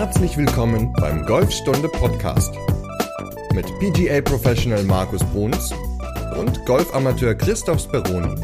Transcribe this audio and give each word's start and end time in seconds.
Herzlich 0.00 0.38
willkommen 0.38 0.94
beim 0.94 1.26
Golfstunde 1.26 1.86
Podcast 1.86 2.54
mit 3.52 3.66
PGA 3.80 4.22
Professional 4.22 4.82
Markus 4.84 5.22
Bruns 5.24 5.74
und 6.38 6.64
Golfamateur 6.64 7.34
Christoph 7.34 7.82
Speroni. 7.82 8.34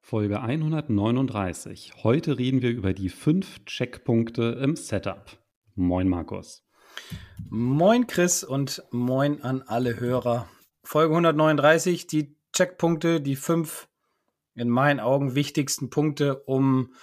Folge 0.00 0.40
139. 0.40 1.92
Heute 2.04 2.38
reden 2.38 2.62
wir 2.62 2.70
über 2.70 2.94
die 2.94 3.10
fünf 3.10 3.62
Checkpunkte 3.66 4.58
im 4.62 4.76
Setup. 4.76 5.26
Moin 5.74 6.08
Markus. 6.08 6.64
Moin 7.50 8.06
Chris 8.06 8.44
und 8.44 8.82
moin 8.90 9.42
an 9.42 9.60
alle 9.66 10.00
Hörer. 10.00 10.48
Folge 10.82 11.12
139, 11.12 12.06
die 12.06 12.34
Checkpunkte, 12.54 13.20
die 13.20 13.36
fünf 13.36 13.88
in 14.54 14.70
meinen 14.70 15.00
Augen 15.00 15.34
wichtigsten 15.34 15.90
Punkte, 15.90 16.36
um 16.46 16.94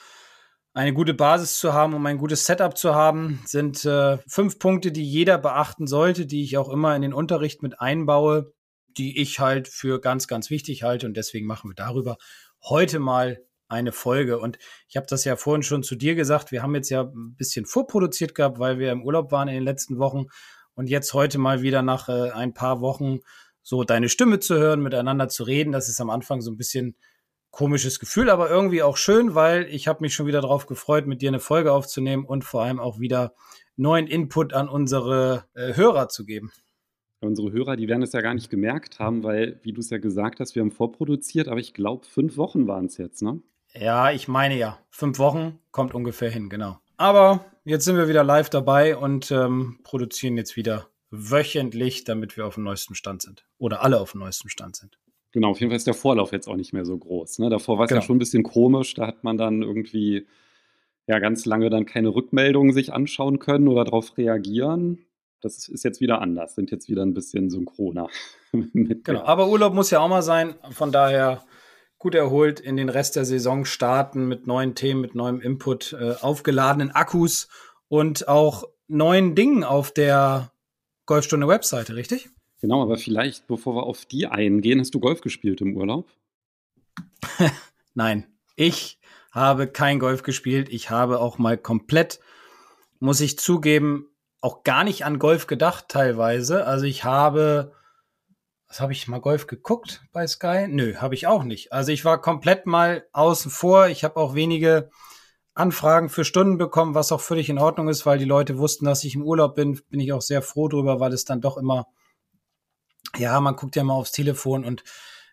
eine 0.73 0.93
gute 0.93 1.13
Basis 1.13 1.59
zu 1.59 1.73
haben, 1.73 1.93
um 1.93 2.05
ein 2.05 2.17
gutes 2.17 2.45
Setup 2.45 2.77
zu 2.77 2.95
haben, 2.95 3.41
sind 3.45 3.83
äh, 3.85 4.17
fünf 4.27 4.57
Punkte, 4.57 4.91
die 4.91 5.03
jeder 5.03 5.37
beachten 5.37 5.85
sollte, 5.85 6.25
die 6.25 6.43
ich 6.43 6.57
auch 6.57 6.69
immer 6.69 6.95
in 6.95 7.01
den 7.01 7.13
Unterricht 7.13 7.61
mit 7.61 7.81
einbaue, 7.81 8.53
die 8.97 9.21
ich 9.21 9.39
halt 9.39 9.67
für 9.67 9.99
ganz, 9.99 10.27
ganz 10.27 10.49
wichtig 10.49 10.83
halte. 10.83 11.07
Und 11.07 11.17
deswegen 11.17 11.45
machen 11.45 11.69
wir 11.69 11.75
darüber 11.75 12.17
heute 12.63 12.99
mal 12.99 13.39
eine 13.67 13.91
Folge. 13.91 14.39
Und 14.39 14.57
ich 14.87 14.97
habe 14.97 15.07
das 15.09 15.25
ja 15.25 15.35
vorhin 15.35 15.63
schon 15.63 15.83
zu 15.83 15.95
dir 15.95 16.15
gesagt. 16.15 16.51
Wir 16.51 16.61
haben 16.61 16.75
jetzt 16.75 16.89
ja 16.89 17.03
ein 17.03 17.35
bisschen 17.35 17.65
vorproduziert 17.65 18.35
gehabt, 18.35 18.59
weil 18.59 18.79
wir 18.79 18.91
im 18.91 19.03
Urlaub 19.03 19.31
waren 19.31 19.47
in 19.47 19.55
den 19.55 19.63
letzten 19.63 19.97
Wochen. 19.97 20.25
Und 20.73 20.87
jetzt 20.87 21.13
heute 21.13 21.37
mal 21.37 21.61
wieder 21.61 21.81
nach 21.81 22.07
äh, 22.07 22.31
ein 22.31 22.53
paar 22.53 22.79
Wochen 22.79 23.19
so 23.61 23.83
deine 23.83 24.09
Stimme 24.09 24.39
zu 24.39 24.55
hören, 24.55 24.81
miteinander 24.81 25.27
zu 25.27 25.43
reden. 25.43 25.71
Das 25.71 25.89
ist 25.89 25.99
am 25.99 26.09
Anfang 26.09 26.41
so 26.41 26.49
ein 26.49 26.57
bisschen 26.57 26.95
komisches 27.51 27.99
Gefühl, 27.99 28.29
aber 28.29 28.49
irgendwie 28.49 28.81
auch 28.81 28.97
schön, 28.97 29.35
weil 29.35 29.67
ich 29.69 29.87
habe 29.87 30.01
mich 30.01 30.13
schon 30.13 30.25
wieder 30.25 30.41
darauf 30.41 30.65
gefreut, 30.65 31.05
mit 31.05 31.21
dir 31.21 31.29
eine 31.29 31.39
Folge 31.39 31.71
aufzunehmen 31.73 32.25
und 32.25 32.43
vor 32.43 32.63
allem 32.63 32.79
auch 32.79 32.99
wieder 32.99 33.33
neuen 33.75 34.07
Input 34.07 34.53
an 34.53 34.69
unsere 34.69 35.45
äh, 35.53 35.75
Hörer 35.75 36.07
zu 36.07 36.25
geben. 36.25 36.51
Unsere 37.19 37.51
Hörer, 37.51 37.75
die 37.75 37.87
werden 37.87 38.01
es 38.01 38.13
ja 38.13 38.21
gar 38.21 38.33
nicht 38.33 38.49
gemerkt 38.49 38.99
haben, 38.99 39.23
weil, 39.23 39.59
wie 39.61 39.73
du 39.73 39.81
es 39.81 39.91
ja 39.91 39.99
gesagt 39.99 40.39
hast, 40.39 40.55
wir 40.55 40.61
haben 40.61 40.71
vorproduziert, 40.71 41.49
aber 41.49 41.59
ich 41.59 41.73
glaube, 41.73 42.05
fünf 42.05 42.35
Wochen 42.37 42.67
waren 42.67 42.85
es 42.85 42.97
jetzt, 42.97 43.21
ne? 43.21 43.41
Ja, 43.73 44.11
ich 44.11 44.27
meine 44.27 44.57
ja. 44.57 44.79
Fünf 44.89 45.19
Wochen 45.19 45.59
kommt 45.71 45.93
ungefähr 45.93 46.29
hin, 46.29 46.49
genau. 46.49 46.79
Aber 46.97 47.45
jetzt 47.63 47.85
sind 47.85 47.95
wir 47.95 48.07
wieder 48.07 48.23
live 48.23 48.49
dabei 48.49 48.97
und 48.97 49.31
ähm, 49.31 49.79
produzieren 49.83 50.35
jetzt 50.35 50.55
wieder 50.55 50.87
wöchentlich, 51.09 52.03
damit 52.03 52.37
wir 52.37 52.47
auf 52.47 52.55
dem 52.55 52.63
neuesten 52.63 52.95
Stand 52.95 53.21
sind. 53.21 53.45
Oder 53.57 53.83
alle 53.83 53.99
auf 53.99 54.11
dem 54.11 54.21
neuesten 54.21 54.49
Stand 54.49 54.75
sind. 54.75 54.97
Genau, 55.31 55.51
auf 55.51 55.59
jeden 55.59 55.69
Fall 55.69 55.77
ist 55.77 55.87
der 55.87 55.93
Vorlauf 55.93 56.31
jetzt 56.33 56.47
auch 56.47 56.57
nicht 56.57 56.73
mehr 56.73 56.85
so 56.85 56.97
groß. 56.97 57.39
Ne? 57.39 57.49
Davor 57.49 57.77
war 57.77 57.85
es 57.85 57.89
genau. 57.89 58.01
ja 58.01 58.05
schon 58.05 58.17
ein 58.17 58.19
bisschen 58.19 58.43
komisch, 58.43 58.93
da 58.95 59.07
hat 59.07 59.23
man 59.23 59.37
dann 59.37 59.61
irgendwie 59.61 60.27
ja 61.07 61.19
ganz 61.19 61.45
lange 61.45 61.69
dann 61.69 61.85
keine 61.85 62.09
Rückmeldungen 62.09 62.73
sich 62.73 62.93
anschauen 62.93 63.39
können 63.39 63.67
oder 63.67 63.85
darauf 63.85 64.17
reagieren. 64.17 65.05
Das 65.41 65.67
ist 65.67 65.83
jetzt 65.83 66.01
wieder 66.01 66.21
anders, 66.21 66.55
sind 66.55 66.69
jetzt 66.69 66.87
wieder 66.87 67.03
ein 67.03 67.13
bisschen 67.13 67.49
synchroner. 67.49 68.07
genau, 68.53 69.23
aber 69.23 69.47
Urlaub 69.47 69.73
muss 69.73 69.89
ja 69.89 69.99
auch 69.99 70.09
mal 70.09 70.21
sein, 70.21 70.55
von 70.71 70.91
daher 70.91 71.43
gut 71.97 72.15
erholt 72.15 72.59
in 72.59 72.77
den 72.77 72.89
Rest 72.89 73.15
der 73.15 73.25
Saison 73.25 73.63
starten 73.63 74.27
mit 74.27 74.47
neuen 74.47 74.75
Themen, 74.75 75.01
mit 75.01 75.15
neuem 75.15 75.39
Input, 75.39 75.93
äh, 75.93 76.15
aufgeladenen 76.19 76.91
Akkus 76.91 77.47
und 77.87 78.27
auch 78.27 78.65
neuen 78.87 79.35
Dingen 79.35 79.63
auf 79.63 79.91
der 79.91 80.51
Golfstunde 81.05 81.47
Webseite, 81.47 81.95
richtig? 81.95 82.29
Genau, 82.61 82.83
aber 82.83 82.97
vielleicht, 82.97 83.47
bevor 83.47 83.75
wir 83.75 83.83
auf 83.83 84.05
die 84.05 84.27
eingehen, 84.27 84.79
hast 84.79 84.93
du 84.93 84.99
Golf 84.99 85.21
gespielt 85.21 85.61
im 85.61 85.75
Urlaub? 85.75 86.07
Nein, 87.95 88.27
ich 88.55 88.99
habe 89.31 89.67
kein 89.67 89.97
Golf 89.97 90.21
gespielt. 90.21 90.69
Ich 90.69 90.91
habe 90.91 91.19
auch 91.19 91.39
mal 91.39 91.57
komplett, 91.57 92.19
muss 92.99 93.19
ich 93.19 93.39
zugeben, 93.39 94.07
auch 94.41 94.63
gar 94.63 94.83
nicht 94.83 95.05
an 95.05 95.17
Golf 95.17 95.47
gedacht 95.47 95.85
teilweise. 95.87 96.67
Also 96.67 96.85
ich 96.85 97.03
habe, 97.03 97.73
was 98.67 98.79
habe 98.79 98.91
ich 98.91 99.07
mal 99.07 99.21
Golf 99.21 99.47
geguckt 99.47 100.03
bei 100.11 100.27
Sky? 100.27 100.67
Nö, 100.69 100.97
habe 100.97 101.15
ich 101.15 101.25
auch 101.25 101.43
nicht. 101.43 101.73
Also 101.73 101.91
ich 101.91 102.05
war 102.05 102.21
komplett 102.21 102.67
mal 102.67 103.05
außen 103.11 103.49
vor. 103.49 103.87
Ich 103.87 104.03
habe 104.03 104.17
auch 104.17 104.35
wenige 104.35 104.91
Anfragen 105.55 106.09
für 106.09 106.25
Stunden 106.25 106.59
bekommen, 106.59 106.93
was 106.93 107.11
auch 107.11 107.21
völlig 107.21 107.49
in 107.49 107.57
Ordnung 107.57 107.87
ist, 107.87 108.05
weil 108.05 108.19
die 108.19 108.25
Leute 108.25 108.59
wussten, 108.59 108.85
dass 108.85 109.03
ich 109.03 109.15
im 109.15 109.23
Urlaub 109.23 109.55
bin. 109.55 109.79
Bin 109.89 109.99
ich 109.99 110.13
auch 110.13 110.21
sehr 110.21 110.43
froh 110.43 110.67
drüber, 110.67 110.99
weil 110.99 111.13
es 111.13 111.25
dann 111.25 111.41
doch 111.41 111.57
immer 111.57 111.87
ja, 113.17 113.39
man 113.41 113.55
guckt 113.55 113.75
ja 113.75 113.83
mal 113.83 113.93
aufs 113.93 114.11
Telefon 114.11 114.65
und 114.65 114.83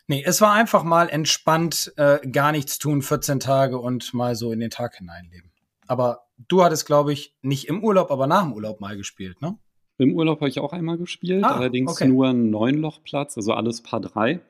nee, 0.07 0.23
es 0.25 0.41
war 0.41 0.53
einfach 0.53 0.85
mal 0.85 1.09
entspannt, 1.09 1.93
äh, 1.97 2.19
gar 2.29 2.53
nichts 2.53 2.79
tun, 2.79 3.03
14 3.03 3.41
Tage 3.41 3.79
und 3.79 4.13
mal 4.15 4.35
so 4.35 4.53
in 4.53 4.61
den 4.61 4.71
Tag 4.71 4.97
hineinleben. 4.97 5.53
Aber 5.87 6.27
du 6.49 6.63
hattest, 6.63 6.87
glaube 6.87 7.13
ich, 7.13 7.35
nicht 7.43 7.69
im 7.69 7.83
Urlaub, 7.83 8.11
aber 8.11 8.27
nach 8.27 8.43
dem 8.43 8.53
Urlaub 8.53 8.81
mal 8.81 8.97
gespielt, 8.97 9.41
ne? 9.41 9.59
Im 9.99 10.15
Urlaub 10.15 10.41
habe 10.41 10.49
ich 10.49 10.61
auch 10.61 10.73
einmal 10.73 10.97
gespielt, 10.97 11.43
ah, 11.43 11.57
allerdings 11.57 11.93
okay. 11.93 12.07
nur 12.07 12.29
ein 12.29 12.51
Neunlochplatz, 12.51 13.37
also 13.37 13.53
alles 13.53 13.83
Paar 13.83 14.01
drei. 14.01 14.41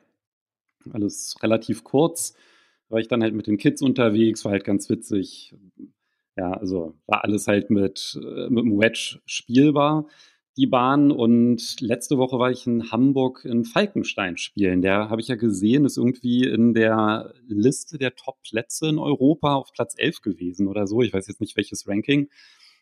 Alles 0.91 1.35
relativ 1.41 1.83
kurz. 1.83 2.35
War 2.89 2.99
ich 2.99 3.07
dann 3.07 3.23
halt 3.23 3.33
mit 3.33 3.47
den 3.47 3.57
Kids 3.57 3.81
unterwegs, 3.81 4.45
war 4.45 4.51
halt 4.51 4.63
ganz 4.63 4.89
witzig. 4.89 5.55
Ja, 6.35 6.53
also 6.53 6.95
war 7.07 7.23
alles 7.23 7.47
halt 7.47 7.69
mit, 7.69 8.19
äh, 8.23 8.49
mit 8.49 8.63
dem 8.63 8.79
Wedge 8.79 9.19
spielbar 9.25 10.07
die 10.59 10.67
Bahn. 10.67 11.11
Und 11.11 11.79
letzte 11.79 12.17
Woche 12.17 12.37
war 12.37 12.51
ich 12.51 12.67
in 12.67 12.91
Hamburg 12.91 13.45
in 13.45 13.63
Falkenstein 13.63 14.37
spielen. 14.37 14.81
Der 14.81 15.09
habe 15.09 15.21
ich 15.21 15.29
ja 15.29 15.35
gesehen, 15.35 15.85
ist 15.85 15.97
irgendwie 15.97 16.43
in 16.43 16.73
der 16.73 17.33
Liste 17.47 17.97
der 17.97 18.15
Top-Plätze 18.15 18.89
in 18.89 18.99
Europa 18.99 19.55
auf 19.55 19.71
Platz 19.71 19.95
11 19.97 20.21
gewesen 20.21 20.67
oder 20.67 20.85
so. 20.85 21.01
Ich 21.01 21.13
weiß 21.13 21.27
jetzt 21.27 21.41
nicht 21.41 21.55
welches 21.55 21.87
Ranking, 21.87 22.29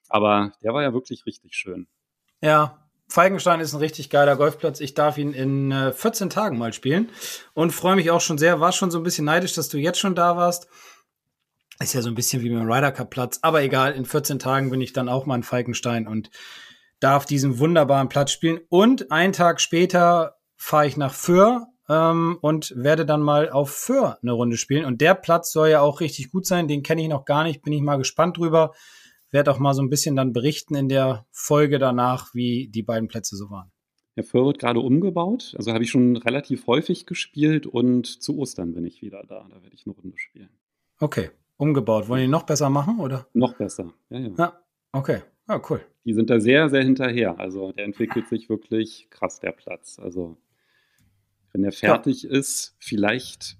aber 0.09 0.53
der 0.63 0.73
war 0.73 0.81
ja 0.81 0.93
wirklich 0.93 1.25
richtig 1.25 1.53
schön. 1.53 1.88
Ja, 2.41 2.89
Falkenstein 3.09 3.59
ist 3.59 3.73
ein 3.73 3.79
richtig 3.79 4.09
geiler 4.09 4.35
Golfplatz. 4.35 4.79
Ich 4.79 4.94
darf 4.94 5.17
ihn 5.17 5.31
in 5.31 5.71
äh, 5.71 5.94
14 5.94 6.29
Tagen 6.29 6.57
mal 6.57 6.73
spielen 6.73 7.09
und 7.53 7.71
freue 7.71 7.95
mich 7.95 8.11
auch 8.11 8.21
schon 8.21 8.38
sehr. 8.38 8.59
War 8.59 8.71
schon 8.71 8.91
so 8.91 8.97
ein 8.97 9.03
bisschen 9.03 9.25
neidisch, 9.25 9.53
dass 9.53 9.69
du 9.69 9.77
jetzt 9.77 9.99
schon 9.99 10.15
da 10.15 10.35
warst. 10.35 10.67
Ist 11.79 11.94
ja 11.94 12.01
so 12.01 12.09
ein 12.09 12.15
bisschen 12.15 12.41
wie 12.41 12.49
beim 12.49 12.69
Ryder 12.69 12.91
Cup 12.91 13.11
Platz, 13.11 13.39
aber 13.44 13.61
egal, 13.61 13.94
in 13.94 14.03
14 14.03 14.39
Tagen 14.39 14.71
bin 14.71 14.81
ich 14.81 14.94
dann 14.94 15.07
auch 15.07 15.27
mal 15.27 15.35
in 15.35 15.44
Falkenstein 15.44 16.07
und 16.07 16.31
darf 16.99 17.25
diesen 17.25 17.59
wunderbaren 17.59 18.09
Platz 18.09 18.31
spielen. 18.31 18.59
Und 18.69 19.11
einen 19.11 19.33
Tag 19.33 19.61
später 19.61 20.35
fahre 20.55 20.87
ich 20.87 20.97
nach 20.97 21.13
Föhr 21.13 21.67
ähm, 21.89 22.37
und 22.41 22.73
werde 22.75 23.05
dann 23.05 23.21
mal 23.21 23.49
auf 23.49 23.71
Föhr 23.71 24.17
eine 24.21 24.31
Runde 24.31 24.57
spielen. 24.57 24.85
Und 24.85 25.01
der 25.01 25.15
Platz 25.15 25.51
soll 25.51 25.69
ja 25.69 25.81
auch 25.81 25.99
richtig 25.99 26.31
gut 26.31 26.45
sein. 26.45 26.67
Den 26.67 26.83
kenne 26.83 27.01
ich 27.01 27.07
noch 27.07 27.25
gar 27.25 27.43
nicht. 27.43 27.61
Bin 27.61 27.73
ich 27.73 27.81
mal 27.81 27.97
gespannt 27.97 28.37
drüber. 28.37 28.73
Werde 29.29 29.51
auch 29.51 29.59
mal 29.59 29.73
so 29.73 29.81
ein 29.81 29.89
bisschen 29.89 30.15
dann 30.15 30.33
berichten 30.33 30.75
in 30.75 30.89
der 30.89 31.25
Folge 31.31 31.79
danach, 31.79 32.33
wie 32.33 32.69
die 32.69 32.83
beiden 32.83 33.07
Plätze 33.07 33.35
so 33.35 33.49
waren. 33.49 33.71
Der 34.15 34.23
Föhr 34.23 34.45
wird 34.45 34.57
gerade 34.57 34.79
umgebaut. 34.79 35.53
Also 35.57 35.73
habe 35.73 35.83
ich 35.83 35.91
schon 35.91 36.17
relativ 36.17 36.65
häufig 36.65 37.05
gespielt 37.05 37.67
und 37.67 38.07
zu 38.23 38.37
Ostern 38.39 38.73
bin 38.73 38.85
ich 38.85 39.01
wieder 39.01 39.21
da. 39.27 39.45
Da 39.47 39.61
werde 39.61 39.75
ich 39.75 39.85
eine 39.85 39.95
Runde 39.95 40.17
spielen. 40.17 40.49
Okay, 40.99 41.29
umgebaut. 41.57 42.07
Wollen 42.07 42.21
die 42.21 42.27
noch 42.27 42.43
besser 42.43 42.71
machen, 42.71 42.99
oder? 42.99 43.27
Noch 43.33 43.53
besser, 43.53 43.93
ja, 44.09 44.17
ja. 44.17 44.31
Ja, 44.37 44.59
okay. 44.91 45.21
Ah, 45.47 45.61
cool. 45.69 45.81
Die 46.05 46.13
sind 46.13 46.29
da 46.29 46.39
sehr, 46.39 46.69
sehr 46.69 46.83
hinterher. 46.83 47.39
Also 47.39 47.71
der 47.71 47.85
entwickelt 47.85 48.27
sich 48.27 48.49
wirklich 48.49 49.07
krass, 49.09 49.39
der 49.39 49.53
Platz. 49.53 49.97
Also 49.99 50.37
wenn 51.53 51.63
er 51.63 51.71
fertig 51.71 52.23
ja. 52.23 52.31
ist, 52.31 52.75
vielleicht 52.79 53.57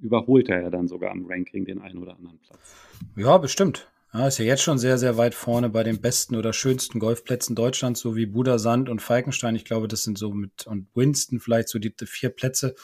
überholt 0.00 0.48
er 0.48 0.62
ja 0.62 0.70
dann 0.70 0.88
sogar 0.88 1.10
am 1.10 1.26
Ranking 1.26 1.64
den 1.64 1.80
einen 1.80 1.98
oder 1.98 2.16
anderen 2.16 2.38
Platz. 2.38 2.74
Ja, 3.16 3.38
bestimmt. 3.38 3.90
Ja, 4.12 4.26
ist 4.26 4.38
ja 4.38 4.44
jetzt 4.46 4.62
schon 4.62 4.78
sehr, 4.78 4.96
sehr 4.96 5.18
weit 5.18 5.34
vorne 5.34 5.68
bei 5.68 5.82
den 5.82 6.00
besten 6.00 6.34
oder 6.34 6.52
schönsten 6.52 6.98
Golfplätzen 6.98 7.54
Deutschlands, 7.54 8.00
so 8.00 8.16
wie 8.16 8.24
Budersand 8.24 8.88
und 8.88 9.02
Falkenstein. 9.02 9.54
Ich 9.54 9.66
glaube, 9.66 9.86
das 9.86 10.02
sind 10.02 10.16
so 10.16 10.32
mit 10.32 10.66
und 10.66 10.88
Winston 10.94 11.40
vielleicht 11.40 11.68
so 11.68 11.78
die, 11.78 11.94
die 11.94 12.06
vier 12.06 12.30
Plätze. 12.30 12.74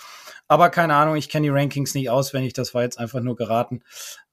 Aber 0.48 0.68
keine 0.68 0.94
Ahnung, 0.94 1.16
ich 1.16 1.30
kenne 1.30 1.44
die 1.44 1.50
Rankings 1.50 1.94
nicht 1.94 2.10
auswendig. 2.10 2.52
Das 2.52 2.74
war 2.74 2.82
jetzt 2.82 2.98
einfach 2.98 3.20
nur 3.20 3.36
geraten, 3.36 3.82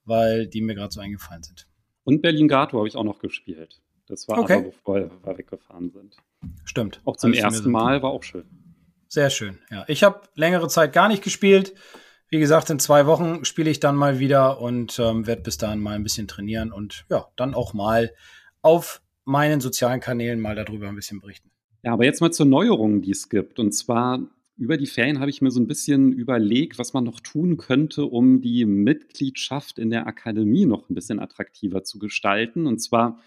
weil 0.03 0.47
die 0.47 0.61
mir 0.61 0.75
gerade 0.75 0.91
so 0.91 0.99
eingefallen 0.99 1.43
sind. 1.43 1.67
Und 2.03 2.21
Berlin-Gato 2.21 2.77
habe 2.77 2.87
ich 2.87 2.95
auch 2.95 3.03
noch 3.03 3.19
gespielt. 3.19 3.81
Das 4.07 4.27
war 4.27 4.39
okay. 4.39 4.55
aber, 4.55 4.63
bevor 4.63 4.95
wir 4.95 5.37
weggefahren 5.37 5.91
sind. 5.91 6.17
Stimmt. 6.65 7.01
Auch 7.05 7.17
zum 7.17 7.33
ersten 7.33 7.71
Mal 7.71 8.01
war 8.01 8.11
auch 8.11 8.23
schön. 8.23 8.45
Sehr 9.07 9.29
schön, 9.29 9.59
ja. 9.69 9.83
Ich 9.87 10.03
habe 10.03 10.21
längere 10.35 10.67
Zeit 10.67 10.93
gar 10.93 11.07
nicht 11.07 11.23
gespielt. 11.23 11.73
Wie 12.29 12.39
gesagt, 12.39 12.69
in 12.69 12.79
zwei 12.79 13.05
Wochen 13.05 13.43
spiele 13.43 13.69
ich 13.69 13.81
dann 13.81 13.95
mal 13.95 14.19
wieder 14.19 14.61
und 14.61 14.97
ähm, 14.99 15.27
werde 15.27 15.41
bis 15.41 15.57
dahin 15.57 15.79
mal 15.79 15.95
ein 15.95 16.03
bisschen 16.03 16.29
trainieren 16.29 16.71
und 16.71 17.05
ja, 17.09 17.27
dann 17.35 17.53
auch 17.53 17.73
mal 17.73 18.13
auf 18.61 19.01
meinen 19.25 19.59
sozialen 19.59 19.99
Kanälen 19.99 20.39
mal 20.39 20.55
darüber 20.55 20.87
ein 20.87 20.95
bisschen 20.95 21.19
berichten. 21.19 21.51
Ja, 21.83 21.93
aber 21.93 22.05
jetzt 22.05 22.21
mal 22.21 22.31
zur 22.31 22.45
Neuerung, 22.45 23.01
die 23.01 23.11
es 23.11 23.27
gibt. 23.27 23.59
Und 23.59 23.73
zwar 23.73 24.19
über 24.61 24.78
die 24.78 24.85
Ferien 24.85 25.19
habe 25.19 25.31
ich 25.31 25.41
mir 25.41 25.49
so 25.49 25.59
ein 25.59 25.66
bisschen 25.66 26.13
überlegt, 26.13 26.78
was 26.78 26.93
man 26.93 27.03
noch 27.03 27.19
tun 27.19 27.58
könnte, 27.58 28.05
um 28.05 28.41
die 28.41 28.66
Mitgliedschaft 28.66 29.79
in 29.79 29.90
der 29.90 30.05
Akademie 30.05 30.67
noch 30.67 30.87
ein 30.87 30.93
bisschen 30.93 31.19
attraktiver 31.19 31.84
zu 31.84 31.97
gestalten. 31.97 32.67
Und 32.67 32.78
zwar 32.78 33.19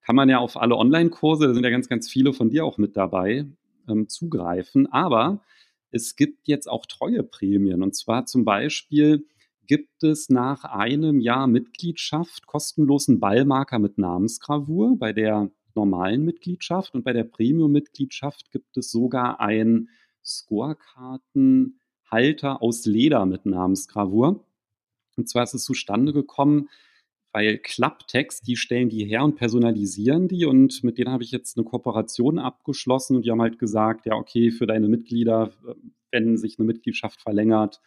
kann 0.00 0.16
man 0.16 0.30
ja 0.30 0.38
auf 0.38 0.56
alle 0.56 0.76
Online-Kurse, 0.76 1.48
da 1.48 1.52
sind 1.52 1.64
ja 1.64 1.68
ganz, 1.68 1.90
ganz 1.90 2.08
viele 2.08 2.32
von 2.32 2.48
dir 2.48 2.64
auch 2.64 2.78
mit 2.78 2.96
dabei, 2.96 3.44
ähm, 3.90 4.08
zugreifen. 4.08 4.90
Aber 4.90 5.42
es 5.90 6.16
gibt 6.16 6.48
jetzt 6.48 6.66
auch 6.66 6.86
Treueprämien. 6.86 7.82
Und 7.82 7.94
zwar 7.94 8.24
zum 8.24 8.46
Beispiel 8.46 9.26
gibt 9.66 10.02
es 10.02 10.30
nach 10.30 10.64
einem 10.64 11.20
Jahr 11.20 11.46
Mitgliedschaft 11.46 12.46
kostenlosen 12.46 13.20
Ballmarker 13.20 13.78
mit 13.78 13.98
Namensgravur 13.98 14.98
bei 14.98 15.12
der 15.12 15.50
normalen 15.74 16.24
Mitgliedschaft 16.24 16.94
und 16.94 17.04
bei 17.04 17.12
der 17.12 17.24
Premium-Mitgliedschaft 17.24 18.50
gibt 18.50 18.78
es 18.78 18.90
sogar 18.90 19.40
ein 19.40 19.90
Scorekartenhalter 20.24 22.62
aus 22.62 22.86
Leder 22.86 23.26
mit 23.26 23.46
Namensgravur. 23.46 24.44
Und 25.16 25.28
zwar 25.28 25.44
ist 25.44 25.54
es 25.54 25.64
zustande 25.64 26.12
gekommen, 26.12 26.68
weil 27.32 27.58
Klapptext, 27.58 28.46
die 28.46 28.56
stellen 28.56 28.88
die 28.88 29.04
her 29.04 29.22
und 29.22 29.36
personalisieren 29.36 30.28
die 30.28 30.46
und 30.46 30.82
mit 30.82 30.98
denen 30.98 31.12
habe 31.12 31.22
ich 31.22 31.30
jetzt 31.30 31.56
eine 31.56 31.64
Kooperation 31.64 32.38
abgeschlossen 32.38 33.16
und 33.16 33.24
die 33.24 33.30
haben 33.30 33.42
halt 33.42 33.58
gesagt, 33.58 34.06
ja, 34.06 34.14
okay, 34.14 34.50
für 34.50 34.66
deine 34.66 34.88
Mitglieder, 34.88 35.52
wenn 36.10 36.36
sich 36.36 36.58
eine 36.58 36.66
Mitgliedschaft 36.66 37.22
verlängert, 37.22 37.80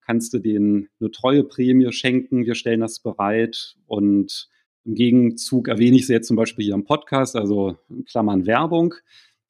kannst 0.00 0.32
du 0.32 0.38
denen 0.38 0.88
eine 1.00 1.10
treue 1.10 1.44
Prämie 1.44 1.92
schenken, 1.92 2.46
wir 2.46 2.54
stellen 2.54 2.80
das 2.80 3.00
bereit 3.00 3.76
und 3.86 4.48
im 4.84 4.94
Gegenzug 4.94 5.68
erwähne 5.68 5.98
ich 5.98 6.06
sie 6.06 6.14
jetzt 6.14 6.28
zum 6.28 6.36
Beispiel 6.36 6.64
hier 6.64 6.74
im 6.74 6.86
Podcast, 6.86 7.36
also 7.36 7.76
in 7.90 8.06
Klammern 8.06 8.46
Werbung. 8.46 8.94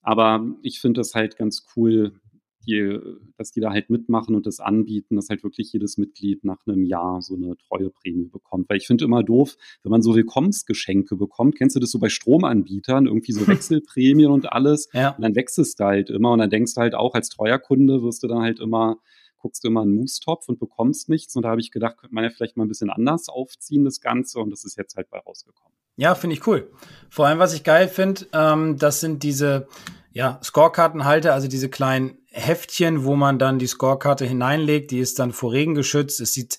Aber 0.02 0.44
ich 0.62 0.80
finde 0.80 1.00
das 1.00 1.14
halt 1.14 1.36
ganz 1.36 1.64
cool, 1.76 2.20
die, 2.66 2.98
dass 3.36 3.50
die 3.50 3.60
da 3.60 3.70
halt 3.70 3.90
mitmachen 3.90 4.34
und 4.34 4.46
das 4.46 4.60
anbieten, 4.60 5.16
dass 5.16 5.28
halt 5.28 5.42
wirklich 5.42 5.72
jedes 5.72 5.96
Mitglied 5.98 6.44
nach 6.44 6.66
einem 6.66 6.84
Jahr 6.84 7.22
so 7.22 7.34
eine 7.34 7.56
treue 7.56 7.90
Prämie 7.90 8.26
bekommt. 8.26 8.68
Weil 8.68 8.78
ich 8.78 8.86
finde 8.86 9.04
immer 9.04 9.22
doof, 9.22 9.56
wenn 9.82 9.90
man 9.90 10.02
so 10.02 10.14
Willkommensgeschenke 10.14 11.16
bekommt. 11.16 11.56
Kennst 11.56 11.76
du 11.76 11.80
das 11.80 11.90
so 11.90 11.98
bei 11.98 12.08
Stromanbietern? 12.08 13.06
Irgendwie 13.06 13.32
so 13.32 13.40
Wechselprämien 13.46 14.30
und 14.30 14.52
alles. 14.52 14.88
Ja. 14.92 15.10
Und 15.10 15.22
dann 15.22 15.34
wechselst 15.34 15.80
du 15.80 15.84
halt 15.84 16.10
immer 16.10 16.32
und 16.32 16.38
dann 16.40 16.50
denkst 16.50 16.74
du 16.74 16.80
halt 16.80 16.94
auch 16.94 17.14
als 17.14 17.28
treuer 17.28 17.58
Kunde 17.58 18.02
wirst 18.02 18.22
du 18.22 18.28
dann 18.28 18.42
halt 18.42 18.60
immer 18.60 18.98
guckst 19.38 19.64
du 19.64 19.68
immer 19.68 19.82
einen 19.82 19.94
Moostopf 19.94 20.48
und 20.48 20.58
bekommst 20.58 21.08
nichts. 21.08 21.36
Und 21.36 21.42
da 21.42 21.50
habe 21.50 21.60
ich 21.60 21.70
gedacht, 21.70 21.96
könnte 21.98 22.14
man 22.14 22.24
ja 22.24 22.30
vielleicht 22.30 22.56
mal 22.56 22.64
ein 22.64 22.68
bisschen 22.68 22.90
anders 22.90 23.28
aufziehen, 23.28 23.84
das 23.84 24.00
Ganze. 24.00 24.40
Und 24.40 24.50
das 24.50 24.64
ist 24.64 24.76
jetzt 24.76 24.96
halt 24.96 25.08
bei 25.10 25.18
rausgekommen. 25.18 25.72
Ja, 25.96 26.14
finde 26.14 26.34
ich 26.34 26.46
cool. 26.46 26.70
Vor 27.10 27.26
allem, 27.26 27.38
was 27.38 27.54
ich 27.54 27.64
geil 27.64 27.88
finde, 27.88 28.26
ähm, 28.32 28.78
das 28.78 29.00
sind 29.00 29.22
diese 29.22 29.66
ja, 30.12 30.40
Scorekartenhalter, 30.42 31.34
also 31.34 31.48
diese 31.48 31.68
kleinen 31.68 32.18
Heftchen, 32.30 33.04
wo 33.04 33.14
man 33.14 33.38
dann 33.38 33.58
die 33.58 33.66
Scorekarte 33.66 34.24
hineinlegt. 34.24 34.90
Die 34.90 34.98
ist 34.98 35.18
dann 35.18 35.32
vor 35.32 35.52
Regen 35.52 35.74
geschützt. 35.74 36.20
Es 36.20 36.32
sieht 36.32 36.58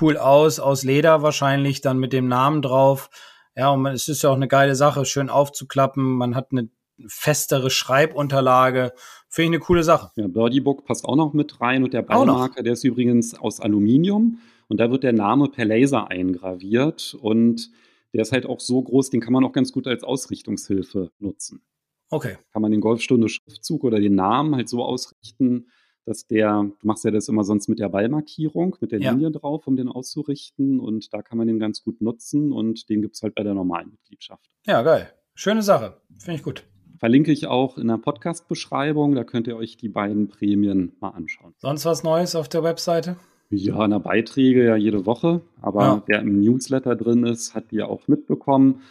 cool 0.00 0.16
aus, 0.16 0.60
aus 0.60 0.84
Leder 0.84 1.22
wahrscheinlich, 1.22 1.80
dann 1.80 1.98
mit 1.98 2.12
dem 2.12 2.28
Namen 2.28 2.62
drauf. 2.62 3.10
Ja, 3.56 3.70
und 3.70 3.84
es 3.86 4.08
ist 4.08 4.22
ja 4.22 4.30
auch 4.30 4.36
eine 4.36 4.48
geile 4.48 4.74
Sache, 4.74 5.04
schön 5.04 5.28
aufzuklappen. 5.28 6.04
Man 6.04 6.34
hat 6.36 6.48
eine 6.52 6.68
festere 7.06 7.70
Schreibunterlage. 7.70 8.92
Finde 9.28 9.44
ich 9.44 9.50
eine 9.50 9.58
coole 9.60 9.82
Sache. 9.82 10.10
Ja, 10.16 10.28
Birdie-Book 10.28 10.84
passt 10.84 11.04
auch 11.04 11.16
noch 11.16 11.32
mit 11.32 11.60
rein 11.60 11.82
und 11.82 11.92
der 11.92 12.02
Ballmarker, 12.02 12.62
der 12.62 12.74
ist 12.74 12.84
übrigens 12.84 13.34
aus 13.34 13.60
Aluminium 13.60 14.38
und 14.68 14.78
da 14.78 14.90
wird 14.90 15.02
der 15.02 15.12
Name 15.12 15.48
per 15.48 15.64
Laser 15.64 16.08
eingraviert 16.08 17.16
und 17.20 17.70
der 18.12 18.22
ist 18.22 18.32
halt 18.32 18.46
auch 18.46 18.60
so 18.60 18.82
groß, 18.82 19.10
den 19.10 19.20
kann 19.20 19.32
man 19.32 19.44
auch 19.44 19.52
ganz 19.52 19.72
gut 19.72 19.86
als 19.86 20.02
Ausrichtungshilfe 20.02 21.10
nutzen. 21.18 21.62
Okay. 22.10 22.36
Kann 22.52 22.62
man 22.62 22.72
den 22.72 22.80
Golfstunde-Schriftzug 22.80 23.84
oder 23.84 24.00
den 24.00 24.16
Namen 24.16 24.56
halt 24.56 24.68
so 24.68 24.84
ausrichten, 24.84 25.66
dass 26.04 26.26
der, 26.26 26.62
du 26.80 26.86
machst 26.86 27.04
ja 27.04 27.10
das 27.10 27.28
immer 27.28 27.44
sonst 27.44 27.68
mit 27.68 27.78
der 27.78 27.88
Ballmarkierung, 27.88 28.76
mit 28.80 28.92
der 28.92 29.00
ja. 29.00 29.12
Linie 29.12 29.30
drauf, 29.30 29.66
um 29.66 29.76
den 29.76 29.88
auszurichten 29.88 30.80
und 30.80 31.12
da 31.12 31.22
kann 31.22 31.38
man 31.38 31.46
den 31.46 31.58
ganz 31.58 31.84
gut 31.84 32.00
nutzen 32.00 32.52
und 32.52 32.88
den 32.88 33.02
gibt 33.02 33.14
es 33.14 33.22
halt 33.22 33.34
bei 33.34 33.44
der 33.44 33.54
normalen 33.54 33.90
Mitgliedschaft. 33.90 34.50
Ja, 34.66 34.82
geil. 34.82 35.12
Schöne 35.34 35.62
Sache. 35.62 35.96
Finde 36.18 36.36
ich 36.36 36.42
gut. 36.42 36.64
Verlinke 36.98 37.32
ich 37.32 37.46
auch 37.46 37.78
in 37.78 37.88
der 37.88 37.96
Podcast-Beschreibung, 37.96 39.14
da 39.14 39.24
könnt 39.24 39.46
ihr 39.46 39.56
euch 39.56 39.76
die 39.76 39.88
beiden 39.88 40.28
Prämien 40.28 40.92
mal 41.00 41.10
anschauen. 41.10 41.54
Sonst 41.58 41.84
was 41.84 42.02
Neues 42.02 42.34
auf 42.34 42.48
der 42.48 42.62
Webseite? 42.62 43.16
Ja, 43.48 43.84
in 43.84 43.90
der 43.90 44.00
Beiträge 44.00 44.64
ja 44.64 44.76
jede 44.76 45.06
Woche, 45.06 45.40
aber 45.60 45.82
ja. 45.82 46.02
wer 46.06 46.20
im 46.20 46.40
Newsletter 46.40 46.96
drin 46.96 47.24
ist, 47.24 47.54
hat 47.54 47.70
die 47.70 47.76
ja 47.76 47.86
auch 47.86 48.06
mitbekommen. 48.06 48.82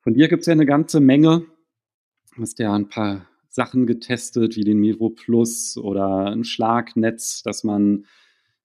Von 0.00 0.14
dir 0.14 0.28
gibt 0.28 0.40
es 0.40 0.46
ja 0.46 0.52
eine 0.52 0.66
ganze 0.66 1.00
Menge 1.00 1.44
hast 2.38 2.58
ja 2.58 2.72
ein 2.72 2.88
paar 2.88 3.26
Sachen 3.48 3.86
getestet, 3.86 4.56
wie 4.56 4.64
den 4.64 4.78
Mevo 4.78 5.10
Plus 5.10 5.76
oder 5.76 6.26
ein 6.26 6.44
Schlagnetz, 6.44 7.42
dass 7.42 7.64
man 7.64 8.06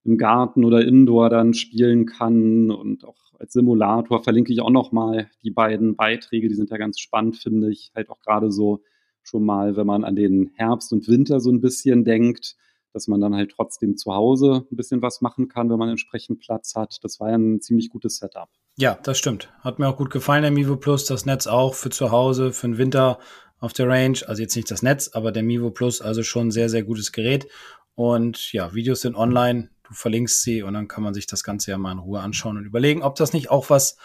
im 0.03 0.17
Garten 0.17 0.63
oder 0.63 0.85
Indoor 0.85 1.29
dann 1.29 1.53
spielen 1.53 2.05
kann 2.05 2.69
und 2.69 3.03
auch 3.05 3.15
als 3.39 3.53
Simulator 3.53 4.23
verlinke 4.23 4.53
ich 4.53 4.61
auch 4.61 4.69
noch 4.69 4.91
mal 4.91 5.29
die 5.43 5.51
beiden 5.51 5.95
Beiträge, 5.95 6.47
die 6.47 6.55
sind 6.55 6.69
ja 6.69 6.77
ganz 6.77 6.99
spannend, 6.99 7.37
finde 7.37 7.71
ich, 7.71 7.91
halt 7.95 8.09
auch 8.09 8.21
gerade 8.21 8.51
so 8.51 8.81
schon 9.23 9.43
mal, 9.43 9.75
wenn 9.75 9.87
man 9.87 10.03
an 10.03 10.15
den 10.15 10.51
Herbst 10.55 10.93
und 10.93 11.07
Winter 11.07 11.39
so 11.39 11.51
ein 11.51 11.61
bisschen 11.61 12.05
denkt, 12.05 12.55
dass 12.93 13.07
man 13.07 13.19
dann 13.19 13.35
halt 13.35 13.51
trotzdem 13.51 13.97
zu 13.97 14.13
Hause 14.13 14.65
ein 14.71 14.77
bisschen 14.77 15.01
was 15.01 15.19
machen 15.19 15.49
kann, 15.49 15.69
wenn 15.69 15.79
man 15.79 15.89
entsprechend 15.89 16.39
Platz 16.39 16.75
hat. 16.75 17.03
Das 17.03 17.19
war 17.19 17.29
ja 17.29 17.35
ein 17.35 17.59
ziemlich 17.59 17.89
gutes 17.89 18.17
Setup. 18.17 18.47
Ja, 18.77 18.97
das 19.03 19.17
stimmt. 19.17 19.51
Hat 19.61 19.79
mir 19.79 19.87
auch 19.89 19.97
gut 19.97 20.11
gefallen, 20.11 20.43
der 20.43 20.51
Mivo 20.51 20.77
Plus, 20.77 21.05
das 21.05 21.25
Netz 21.25 21.47
auch 21.47 21.73
für 21.73 21.89
zu 21.89 22.11
Hause, 22.11 22.53
für 22.53 22.67
den 22.67 22.77
Winter 22.77 23.19
auf 23.59 23.73
der 23.73 23.87
Range. 23.87 24.19
Also 24.27 24.41
jetzt 24.41 24.55
nicht 24.55 24.69
das 24.71 24.81
Netz, 24.81 25.09
aber 25.13 25.31
der 25.31 25.43
Mivo 25.43 25.71
Plus, 25.71 26.01
also 26.01 26.23
schon 26.23 26.51
sehr, 26.51 26.69
sehr 26.69 26.83
gutes 26.83 27.11
Gerät. 27.11 27.47
Und 27.95 28.51
ja, 28.51 28.73
Videos 28.73 29.01
sind 29.01 29.15
online. 29.15 29.69
Du 29.83 29.93
verlinkst 29.93 30.41
sie 30.41 30.63
und 30.63 30.73
dann 30.73 30.87
kann 30.87 31.03
man 31.03 31.13
sich 31.13 31.27
das 31.27 31.43
Ganze 31.43 31.71
ja 31.71 31.77
mal 31.77 31.91
in 31.91 31.99
Ruhe 31.99 32.19
anschauen 32.19 32.57
und 32.57 32.65
überlegen, 32.65 33.03
ob 33.03 33.15
das 33.15 33.33
nicht 33.33 33.51
auch 33.51 33.69
was 33.69 33.97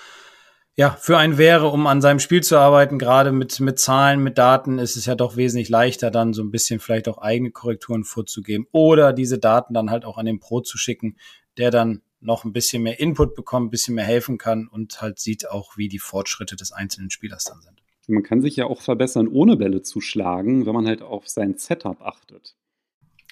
ja, 0.76 0.96
für 0.98 1.18
einen 1.18 1.36
wäre, 1.36 1.68
um 1.68 1.86
an 1.86 2.00
seinem 2.00 2.20
Spiel 2.20 2.42
zu 2.42 2.56
arbeiten. 2.56 2.98
Gerade 2.98 3.32
mit, 3.32 3.60
mit 3.60 3.78
Zahlen, 3.78 4.22
mit 4.22 4.38
Daten 4.38 4.78
ist 4.78 4.96
es 4.96 5.04
ja 5.06 5.14
doch 5.14 5.36
wesentlich 5.36 5.68
leichter, 5.68 6.10
dann 6.10 6.32
so 6.32 6.42
ein 6.42 6.50
bisschen 6.50 6.80
vielleicht 6.80 7.08
auch 7.08 7.18
eigene 7.18 7.50
Korrekturen 7.50 8.04
vorzugeben 8.04 8.66
oder 8.72 9.12
diese 9.12 9.38
Daten 9.38 9.74
dann 9.74 9.90
halt 9.90 10.04
auch 10.04 10.16
an 10.16 10.26
den 10.26 10.40
Pro 10.40 10.60
zu 10.60 10.78
schicken, 10.78 11.16
der 11.58 11.70
dann 11.70 12.02
noch 12.20 12.44
ein 12.44 12.52
bisschen 12.52 12.82
mehr 12.82 13.00
Input 13.00 13.34
bekommt, 13.34 13.68
ein 13.68 13.70
bisschen 13.70 13.94
mehr 13.94 14.04
helfen 14.04 14.38
kann 14.38 14.68
und 14.68 15.00
halt 15.00 15.18
sieht 15.18 15.50
auch, 15.50 15.76
wie 15.76 15.88
die 15.88 15.98
Fortschritte 15.98 16.56
des 16.56 16.72
einzelnen 16.72 17.10
Spielers 17.10 17.44
dann 17.44 17.60
sind. 17.62 17.82
Man 18.06 18.22
kann 18.22 18.40
sich 18.40 18.56
ja 18.56 18.66
auch 18.66 18.80
verbessern, 18.80 19.28
ohne 19.28 19.56
Bälle 19.56 19.82
zu 19.82 20.00
schlagen, 20.00 20.66
wenn 20.66 20.74
man 20.74 20.86
halt 20.86 21.02
auf 21.02 21.28
sein 21.28 21.56
Setup 21.56 22.00
achtet. 22.02 22.56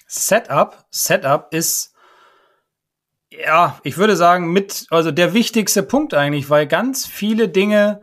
Setup, 0.07 0.85
Setup 0.89 1.53
ist, 1.53 1.93
ja, 3.31 3.79
ich 3.83 3.97
würde 3.97 4.15
sagen, 4.15 4.51
mit, 4.51 4.87
also 4.89 5.11
der 5.11 5.33
wichtigste 5.33 5.83
Punkt 5.83 6.13
eigentlich, 6.13 6.49
weil 6.49 6.65
ganz 6.65 7.05
viele 7.05 7.49
Dinge, 7.49 8.01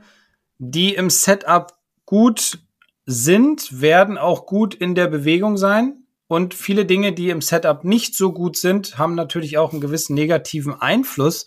die 0.59 0.95
im 0.95 1.11
Setup 1.11 1.73
gut 2.05 2.59
sind, 3.07 3.81
werden 3.81 4.19
auch 4.19 4.47
gut 4.47 4.75
in 4.75 4.95
der 4.95 5.07
Bewegung 5.07 5.57
sein. 5.57 6.07
Und 6.29 6.55
viele 6.55 6.87
Dinge, 6.87 7.13
die 7.13 7.31
im 7.31 7.41
Setup 7.41 7.85
nicht 7.85 8.17
so 8.17 8.33
gut 8.33 8.57
sind, 8.57 8.99
haben 8.99 9.15
natürlich 9.15 9.59
auch 9.59 9.73
einen 9.73 9.81
gewissen 9.81 10.15
negativen 10.15 10.75
Einfluss 10.81 11.47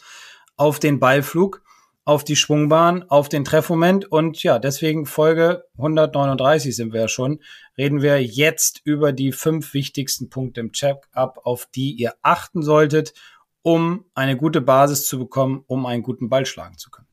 auf 0.56 0.80
den 0.80 1.00
Ballflug 1.00 1.62
auf 2.10 2.24
die 2.24 2.36
Schwungbahn, 2.36 3.04
auf 3.08 3.30
den 3.30 3.46
Treffmoment. 3.46 4.12
Und 4.12 4.42
ja, 4.42 4.58
deswegen 4.58 5.06
Folge 5.06 5.66
139 5.78 6.76
sind 6.76 6.92
wir 6.92 7.02
ja 7.02 7.08
schon. 7.08 7.40
Reden 7.78 8.02
wir 8.02 8.20
jetzt 8.20 8.82
über 8.84 9.14
die 9.14 9.32
fünf 9.32 9.76
wichtigsten 9.76 10.28
Punkte 10.28 10.60
im 10.62 10.72
Check-up, 10.72 11.42
auf 11.44 11.68
die 11.68 11.92
ihr 11.92 12.16
achten 12.24 12.64
solltet, 12.64 13.14
um 13.62 14.06
eine 14.16 14.38
gute 14.38 14.60
Basis 14.60 15.06
zu 15.06 15.20
bekommen, 15.20 15.64
um 15.68 15.86
einen 15.86 16.02
guten 16.02 16.30
Ball 16.30 16.48
schlagen 16.48 16.80
zu 16.80 16.90
können. 16.90 17.06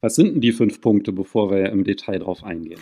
Was 0.00 0.16
sind 0.16 0.34
denn 0.34 0.40
die 0.40 0.50
fünf 0.50 0.80
Punkte, 0.80 1.12
bevor 1.12 1.52
wir 1.52 1.70
im 1.70 1.84
Detail 1.84 2.18
drauf 2.18 2.42
eingehen? 2.42 2.80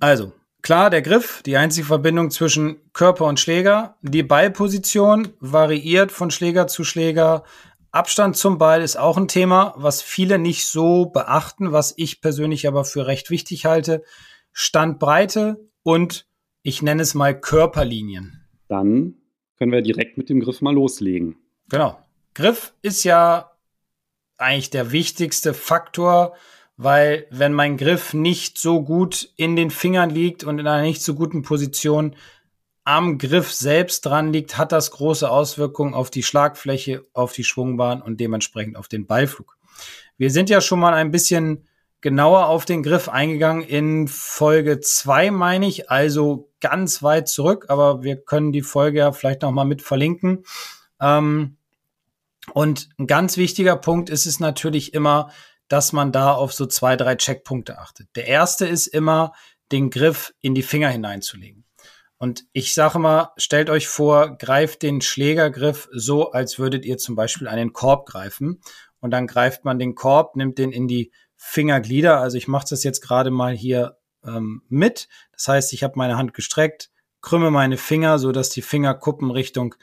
Also, 0.00 0.32
klar, 0.62 0.90
der 0.90 1.02
Griff, 1.02 1.40
die 1.46 1.56
einzige 1.56 1.86
Verbindung 1.86 2.32
zwischen 2.32 2.78
Körper 2.92 3.26
und 3.26 3.38
Schläger. 3.38 3.94
Die 4.02 4.24
Ballposition 4.24 5.28
variiert 5.38 6.10
von 6.10 6.32
Schläger 6.32 6.66
zu 6.66 6.82
Schläger. 6.82 7.44
Abstand 7.96 8.36
zum 8.36 8.58
Ball 8.58 8.82
ist 8.82 8.98
auch 8.98 9.16
ein 9.16 9.26
Thema, 9.26 9.72
was 9.78 10.02
viele 10.02 10.38
nicht 10.38 10.66
so 10.66 11.06
beachten, 11.06 11.72
was 11.72 11.94
ich 11.96 12.20
persönlich 12.20 12.68
aber 12.68 12.84
für 12.84 13.06
recht 13.06 13.30
wichtig 13.30 13.64
halte. 13.64 14.02
Standbreite 14.52 15.66
und 15.82 16.26
ich 16.62 16.82
nenne 16.82 17.00
es 17.00 17.14
mal 17.14 17.40
Körperlinien. 17.40 18.44
Dann 18.68 19.14
können 19.56 19.72
wir 19.72 19.80
direkt 19.80 20.18
mit 20.18 20.28
dem 20.28 20.40
Griff 20.40 20.60
mal 20.60 20.74
loslegen. 20.74 21.36
Genau. 21.70 21.98
Griff 22.34 22.74
ist 22.82 23.02
ja 23.04 23.52
eigentlich 24.36 24.68
der 24.68 24.92
wichtigste 24.92 25.54
Faktor, 25.54 26.36
weil 26.76 27.26
wenn 27.30 27.54
mein 27.54 27.78
Griff 27.78 28.12
nicht 28.12 28.58
so 28.58 28.82
gut 28.82 29.30
in 29.36 29.56
den 29.56 29.70
Fingern 29.70 30.10
liegt 30.10 30.44
und 30.44 30.58
in 30.58 30.66
einer 30.66 30.82
nicht 30.82 31.02
so 31.02 31.14
guten 31.14 31.40
Position, 31.40 32.14
am 32.86 33.18
Griff 33.18 33.52
selbst 33.52 34.06
dran 34.06 34.32
liegt, 34.32 34.56
hat 34.56 34.70
das 34.70 34.92
große 34.92 35.28
Auswirkungen 35.28 35.92
auf 35.92 36.08
die 36.08 36.22
Schlagfläche, 36.22 37.02
auf 37.12 37.32
die 37.32 37.42
Schwungbahn 37.42 38.00
und 38.00 38.20
dementsprechend 38.20 38.76
auf 38.76 38.86
den 38.86 39.06
Ballflug. 39.06 39.58
Wir 40.16 40.30
sind 40.30 40.48
ja 40.48 40.60
schon 40.60 40.78
mal 40.78 40.94
ein 40.94 41.10
bisschen 41.10 41.66
genauer 42.00 42.46
auf 42.46 42.64
den 42.64 42.84
Griff 42.84 43.08
eingegangen 43.08 43.64
in 43.64 44.06
Folge 44.06 44.78
zwei, 44.78 45.32
meine 45.32 45.66
ich, 45.66 45.90
also 45.90 46.48
ganz 46.60 47.02
weit 47.02 47.28
zurück, 47.28 47.66
aber 47.68 48.04
wir 48.04 48.16
können 48.16 48.52
die 48.52 48.62
Folge 48.62 49.00
ja 49.00 49.10
vielleicht 49.10 49.42
noch 49.42 49.50
mal 49.50 49.64
mit 49.64 49.82
verlinken. 49.82 50.44
Ähm, 51.00 51.56
und 52.52 52.88
ein 52.98 53.08
ganz 53.08 53.36
wichtiger 53.36 53.74
Punkt 53.74 54.10
ist 54.10 54.26
es 54.26 54.38
natürlich 54.38 54.94
immer, 54.94 55.32
dass 55.66 55.92
man 55.92 56.12
da 56.12 56.32
auf 56.32 56.52
so 56.52 56.66
zwei, 56.66 56.96
drei 56.96 57.16
Checkpunkte 57.16 57.78
achtet. 57.78 58.14
Der 58.14 58.28
erste 58.28 58.64
ist 58.64 58.86
immer, 58.86 59.32
den 59.72 59.90
Griff 59.90 60.32
in 60.40 60.54
die 60.54 60.62
Finger 60.62 60.88
hineinzulegen. 60.88 61.65
Und 62.18 62.44
ich 62.52 62.72
sage 62.72 62.98
mal, 62.98 63.30
stellt 63.36 63.68
euch 63.68 63.88
vor, 63.88 64.36
greift 64.38 64.82
den 64.82 65.00
Schlägergriff 65.00 65.88
so, 65.92 66.30
als 66.32 66.58
würdet 66.58 66.84
ihr 66.84 66.98
zum 66.98 67.14
Beispiel 67.14 67.48
einen 67.48 67.72
Korb 67.72 68.06
greifen. 68.06 68.60
Und 69.00 69.10
dann 69.10 69.26
greift 69.26 69.64
man 69.64 69.78
den 69.78 69.94
Korb, 69.94 70.36
nimmt 70.36 70.58
den 70.58 70.72
in 70.72 70.88
die 70.88 71.12
Fingerglieder. 71.36 72.18
Also 72.20 72.38
ich 72.38 72.48
mache 72.48 72.66
das 72.70 72.82
jetzt 72.84 73.02
gerade 73.02 73.30
mal 73.30 73.54
hier 73.54 73.98
ähm, 74.24 74.62
mit. 74.68 75.08
Das 75.32 75.48
heißt, 75.48 75.72
ich 75.72 75.82
habe 75.82 75.94
meine 75.96 76.16
Hand 76.16 76.32
gestreckt, 76.32 76.90
krümme 77.20 77.50
meine 77.50 77.76
Finger, 77.76 78.18
so 78.18 78.32
dass 78.32 78.48
die 78.48 78.62
Fingerkuppen 78.62 79.30
Richtung 79.30 79.74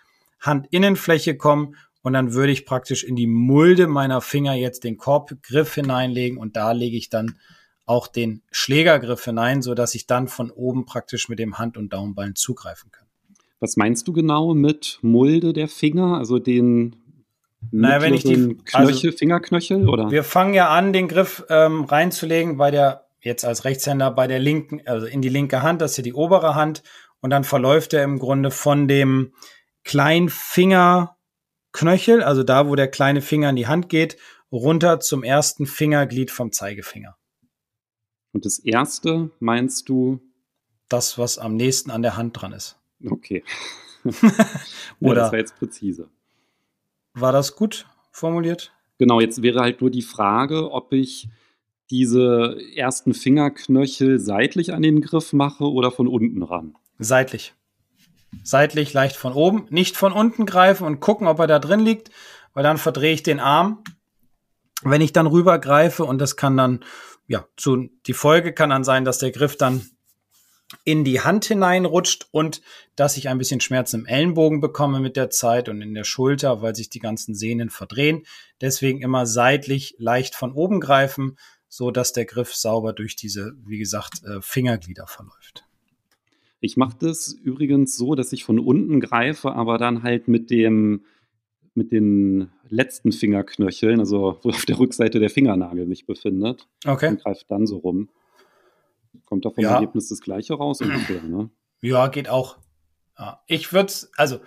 Handinnenfläche 0.42 1.38
kommen 1.38 1.75
und 2.02 2.13
dann 2.13 2.34
würde 2.34 2.52
ich 2.52 2.66
praktisch 2.66 3.04
in 3.04 3.16
die 3.16 3.28
Mulde 3.28 3.88
meiner 3.88 4.22
Finger 4.22 4.54
jetzt 4.54 4.84
den 4.84 4.98
Korbgriff 4.98 5.74
hineinlegen 5.74 6.38
und 6.38 6.56
da 6.58 6.74
lege 6.74 6.98
ich 6.98 7.10
dann 7.10 7.40
auch 7.86 8.08
den 8.08 8.42
Schlägergriff 8.52 9.25
hinein, 9.25 9.62
so 9.62 9.74
dass 9.74 9.96
ich 9.96 10.08
dann 10.08 10.28
von 10.28 10.52
oben 10.52 10.86
praktisch 10.86 11.30
mit 11.30 11.40
dem 11.40 11.58
Hand- 11.58 11.78
und 11.78 11.92
Daumenballen 11.92 12.36
zugreifen 12.36 12.92
kann. 12.92 13.08
Was 13.60 13.78
meinst 13.78 14.08
du 14.08 14.13
genau 14.13 14.54
mit 14.54 15.00
Mulde 15.02 15.54
der 15.54 15.68
Finger, 15.68 16.18
also 16.18 16.40
den 16.40 16.96
naja, 17.72 18.02
wenn 18.02 18.13
ich 18.13 18.24
die 18.24 18.58
Knöchel, 18.66 19.10
also, 19.10 19.18
Fingerknöchel 19.18 19.88
oder? 19.88 20.12
Wir 20.12 20.25
fangen 20.25 20.54
ja 20.54 20.70
an, 20.70 20.92
den 20.92 21.08
Griff 21.08 21.46
ähm, 21.50 21.86
reinzulegen 21.86 22.58
bei 22.58 22.72
der 22.72 23.06
jetzt 23.22 23.46
als 23.46 23.63
Rechtshänder 23.63 24.12
bei 24.12 24.28
der 24.28 24.40
linken, 24.40 24.82
also 24.86 25.06
in 25.06 25.22
die 25.22 25.30
linke 25.30 25.62
Hand, 25.62 25.82
das 25.82 25.92
ist 25.92 25.98
ja 25.98 26.04
die 26.04 26.13
obere 26.13 26.56
Hand 26.56 26.84
und 27.22 27.30
dann 27.30 27.46
verläuft 27.46 27.94
er 27.94 28.04
im 28.04 28.20
Grunde 28.20 28.52
von 28.52 28.90
dem 28.90 29.32
Kleinfingerknöchel, 29.86 32.22
also 32.22 32.44
da, 32.44 32.68
wo 32.68 32.75
der 32.75 32.90
kleine 32.90 33.22
Finger 33.22 33.50
in 33.50 33.56
die 33.56 33.68
Hand 33.68 33.88
geht, 33.88 34.18
runter 34.52 35.00
zum 35.00 35.24
ersten 35.24 35.66
Fingerglied 35.66 36.32
vom 36.32 36.52
Zeigefinger. 36.52 37.16
Und 38.34 38.46
das 38.46 38.60
erste 38.60 39.32
meinst 39.40 39.88
du? 39.88 40.20
Das, 40.90 41.18
was 41.18 41.40
am 41.40 41.56
nächsten 41.56 41.90
an 41.90 42.02
der 42.02 42.18
Hand 42.18 42.40
dran 42.40 42.52
ist. 42.52 42.78
Okay. 43.04 43.44
Oder 44.04 44.13
ja, 45.00 45.13
das 45.13 45.32
war 45.32 45.40
jetzt 45.40 45.58
präzise. 45.58 46.10
War 47.13 47.32
das 47.32 47.56
gut 47.56 47.88
formuliert? 48.12 48.74
Genau, 49.00 49.20
jetzt 49.20 49.42
wäre 49.42 49.62
halt 49.62 49.82
nur 49.82 49.90
die 49.90 50.02
Frage, 50.02 50.72
ob 50.72 50.94
ich 50.94 51.30
diese 51.90 52.58
ersten 52.75 53.13
Fingerknöchel 53.13 54.20
seitlich 54.20 54.74
an 54.74 54.82
den 54.82 55.02
Griff 55.02 55.34
mache 55.34 55.66
oder 55.66 55.92
von 55.92 56.08
unten 56.08 56.44
ran. 56.44 56.75
Seitlich. 57.00 57.54
Seitlich, 58.44 58.94
leicht 58.94 59.16
von 59.16 59.34
oben. 59.34 59.68
Nicht 59.70 59.96
von 59.96 60.12
unten 60.12 60.46
greifen 60.46 60.86
und 60.88 61.00
gucken, 61.00 61.28
ob 61.28 61.40
er 61.40 61.48
da 61.48 61.60
drin 61.60 61.82
liegt, 61.82 62.10
weil 62.54 62.63
dann 62.63 62.78
verdrehe 62.78 63.13
ich 63.13 63.24
den 63.24 63.40
Arm. 63.40 63.84
Wenn 64.82 65.02
ich 65.02 65.13
dann 65.13 65.28
rüber 65.28 65.60
greife 65.60 66.04
und 66.04 66.20
das 66.20 66.36
kann 66.36 66.58
dann, 66.58 66.80
ja, 67.27 67.48
zu, 67.58 67.89
die 68.06 68.13
Folge 68.13 68.53
kann 68.53 68.70
dann 68.70 68.84
sein, 68.84 69.06
dass 69.06 69.20
der 69.20 69.32
Griff 69.32 69.58
dann 69.58 69.89
in 70.86 71.03
die 71.03 71.22
Hand 71.22 71.46
hineinrutscht 71.46 72.27
und 72.32 72.62
dass 72.96 73.18
ich 73.18 73.30
ein 73.30 73.38
bisschen 73.38 73.62
Schmerzen 73.62 74.01
im 74.01 74.06
Ellenbogen 74.06 74.60
bekomme 74.60 75.00
mit 75.00 75.15
der 75.15 75.30
Zeit 75.30 75.70
und 75.70 75.82
in 75.82 75.94
der 75.94 76.03
Schulter, 76.03 76.62
weil 76.62 76.75
sich 76.75 76.89
die 76.89 77.00
ganzen 77.00 77.36
Sehnen 77.36 77.70
verdrehen. 77.70 78.24
Deswegen 78.60 79.01
immer 79.01 79.25
seitlich 79.25 79.96
leicht 80.00 80.36
von 80.36 80.51
oben 80.51 80.80
greifen, 80.80 81.38
so 81.70 81.92
dass 81.92 82.13
der 82.13 82.25
Griff 82.25 82.53
sauber 82.53 82.94
durch 82.94 83.15
diese, 83.15 83.53
wie 83.65 83.77
gesagt, 83.77 84.24
äh, 84.24 84.42
Fingerglieder 84.42 85.08
verläuft. 85.08 85.63
Ich 86.60 86.77
mache 86.77 86.98
das 87.00 87.34
übrigens 87.34 87.98
so, 87.98 88.15
dass 88.15 88.32
ich 88.32 88.44
von 88.44 88.60
unten 88.60 89.00
greife, 89.00 89.51
aber 89.51 89.77
dann 89.77 90.01
halt 90.01 90.27
mit 90.27 90.50
dem 90.50 91.03
mit 91.75 91.92
den 91.92 92.51
letzten 92.70 93.12
Fingerknöcheln, 93.12 94.00
also 94.00 94.39
wo 94.44 94.50
auf 94.50 94.65
der 94.65 94.80
Rückseite 94.80 95.20
der 95.20 95.30
Fingernagel 95.30 95.88
sich 95.88 96.06
befindet. 96.06 96.68
Okay. 96.86 97.10
Und 97.10 97.22
greift 97.22 97.50
dann 97.50 97.65
so 97.68 97.77
rum. 97.77 98.10
Kommt 99.25 99.46
da 99.46 99.50
vom 99.50 99.63
ja. 99.63 99.75
Ergebnis 99.75 100.10
das 100.10 100.22
gleiche 100.22 100.56
raus 100.56 100.82
ungefähr, 100.82 101.24
ne? 101.24 101.50
Ja, 101.82 102.08
geht 102.08 102.30
auch. 102.30 102.58
Ja. 103.18 103.42
Ich 103.48 103.74
würde 103.74 103.94
also 104.18 104.39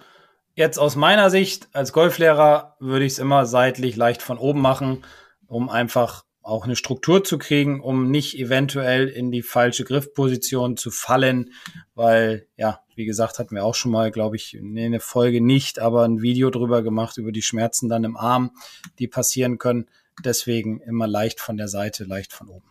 jetzt 0.55 0.79
aus 0.79 0.97
meiner 0.97 1.31
Sicht 1.31 1.69
als 1.73 1.93
Golflehrer 1.93 2.77
würde 2.81 3.05
ich 3.05 3.13
es 3.13 3.19
immer 3.19 3.47
seitlich 3.47 3.97
leicht 3.97 4.23
von 4.23 4.39
oben 4.39 4.61
machen, 4.61 5.05
um 5.47 5.69
einfach 5.69 6.26
auch 6.47 6.65
eine 6.65 6.77
Struktur 6.77 7.25
zu 7.25 7.39
kriegen, 7.39 7.81
um 7.81 8.11
nicht 8.11 8.39
eventuell 8.39 9.09
in 9.09 9.33
die 9.33 9.43
falsche 9.43 9.85
Griffposition 9.85 10.77
zu 10.77 10.93
fallen, 10.93 11.51
weil, 11.95 12.47
ja, 12.57 12.81
wie 12.95 13.05
gesagt, 13.05 13.39
hatten 13.39 13.57
wir 13.57 13.65
auch 13.65 13.75
schon 13.75 13.91
mal, 13.91 14.13
glaube 14.13 14.37
ich, 14.37 14.55
in 14.55 14.79
eine 14.79 15.01
Folge 15.01 15.41
nicht, 15.41 15.81
aber 15.81 16.05
ein 16.05 16.23
Video 16.23 16.51
drüber 16.51 16.83
gemacht, 16.83 17.19
über 17.19 17.33
die 17.33 17.43
Schmerzen 17.43 17.89
dann 17.89 18.05
im 18.05 18.17
Arm, 18.17 18.53
die 19.01 19.09
passieren 19.09 19.59
können. 19.59 19.87
Deswegen 20.25 20.81
immer 20.81 21.09
leicht 21.09 21.41
von 21.41 21.57
der 21.57 21.69
Seite, 21.69 22.05
leicht 22.05 22.33
von 22.33 22.49
oben. 22.49 22.71